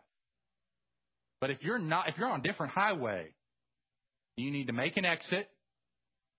But 1.40 1.50
if 1.50 1.58
you're 1.62 1.78
not, 1.78 2.08
if 2.08 2.18
you're 2.18 2.28
on 2.28 2.40
a 2.40 2.42
different 2.42 2.72
highway, 2.72 3.28
you 4.36 4.50
need 4.50 4.66
to 4.66 4.72
make 4.72 4.96
an 4.96 5.04
exit, 5.04 5.48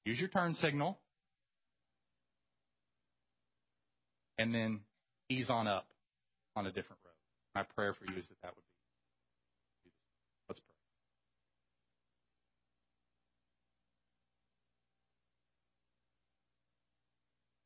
use 0.05 0.19
your 0.19 0.29
turn 0.29 0.53
signal, 0.55 0.99
and 4.37 4.53
then 4.53 4.79
ease 5.29 5.49
on 5.49 5.67
up 5.67 5.87
on 6.55 6.65
a 6.65 6.69
different 6.69 6.99
road. 7.03 7.11
My 7.55 7.63
prayer 7.75 7.93
for 7.93 8.11
you 8.11 8.17
is 8.17 8.27
that 8.27 8.35
that 8.43 8.55
would 8.55 8.63
be 8.63 8.70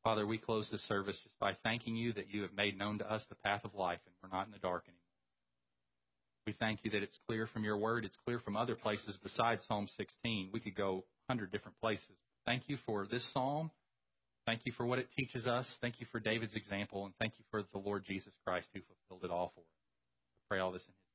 Father, 0.06 0.24
we 0.24 0.38
close 0.38 0.68
this 0.70 0.86
service 0.86 1.16
just 1.16 1.36
by 1.40 1.56
thanking 1.64 1.96
you 1.96 2.12
that 2.12 2.32
you 2.32 2.42
have 2.42 2.52
made 2.56 2.78
known 2.78 2.96
to 2.98 3.12
us 3.12 3.22
the 3.28 3.34
path 3.34 3.64
of 3.64 3.74
life 3.74 3.98
and 4.06 4.14
we're 4.22 4.38
not 4.38 4.46
in 4.46 4.52
the 4.52 4.58
dark 4.60 4.84
anymore. 4.86 5.00
We 6.46 6.52
thank 6.60 6.84
you 6.84 6.92
that 6.92 7.02
it's 7.02 7.18
clear 7.26 7.48
from 7.48 7.64
your 7.64 7.76
word, 7.76 8.04
it's 8.04 8.14
clear 8.24 8.38
from 8.38 8.56
other 8.56 8.76
places 8.76 9.18
besides 9.20 9.64
Psalm 9.66 9.88
16. 9.96 10.50
We 10.52 10.60
could 10.60 10.76
go 10.76 11.02
100 11.26 11.50
different 11.50 11.76
places. 11.80 12.14
Thank 12.44 12.68
you 12.68 12.78
for 12.86 13.08
this 13.10 13.28
psalm. 13.32 13.72
Thank 14.46 14.60
you 14.62 14.70
for 14.76 14.86
what 14.86 15.00
it 15.00 15.08
teaches 15.18 15.44
us. 15.44 15.66
Thank 15.80 15.98
you 15.98 16.06
for 16.12 16.20
David's 16.20 16.54
example. 16.54 17.04
And 17.06 17.12
thank 17.18 17.32
you 17.36 17.44
for 17.50 17.64
the 17.72 17.78
Lord 17.80 18.04
Jesus 18.06 18.32
Christ 18.46 18.68
who 18.74 18.82
fulfilled 19.08 19.28
it 19.28 19.34
all 19.34 19.50
for 19.56 19.62
us. 19.62 19.66
Pray 20.48 20.60
all 20.60 20.70
this 20.70 20.82
in 20.82 20.92
his 20.92 21.05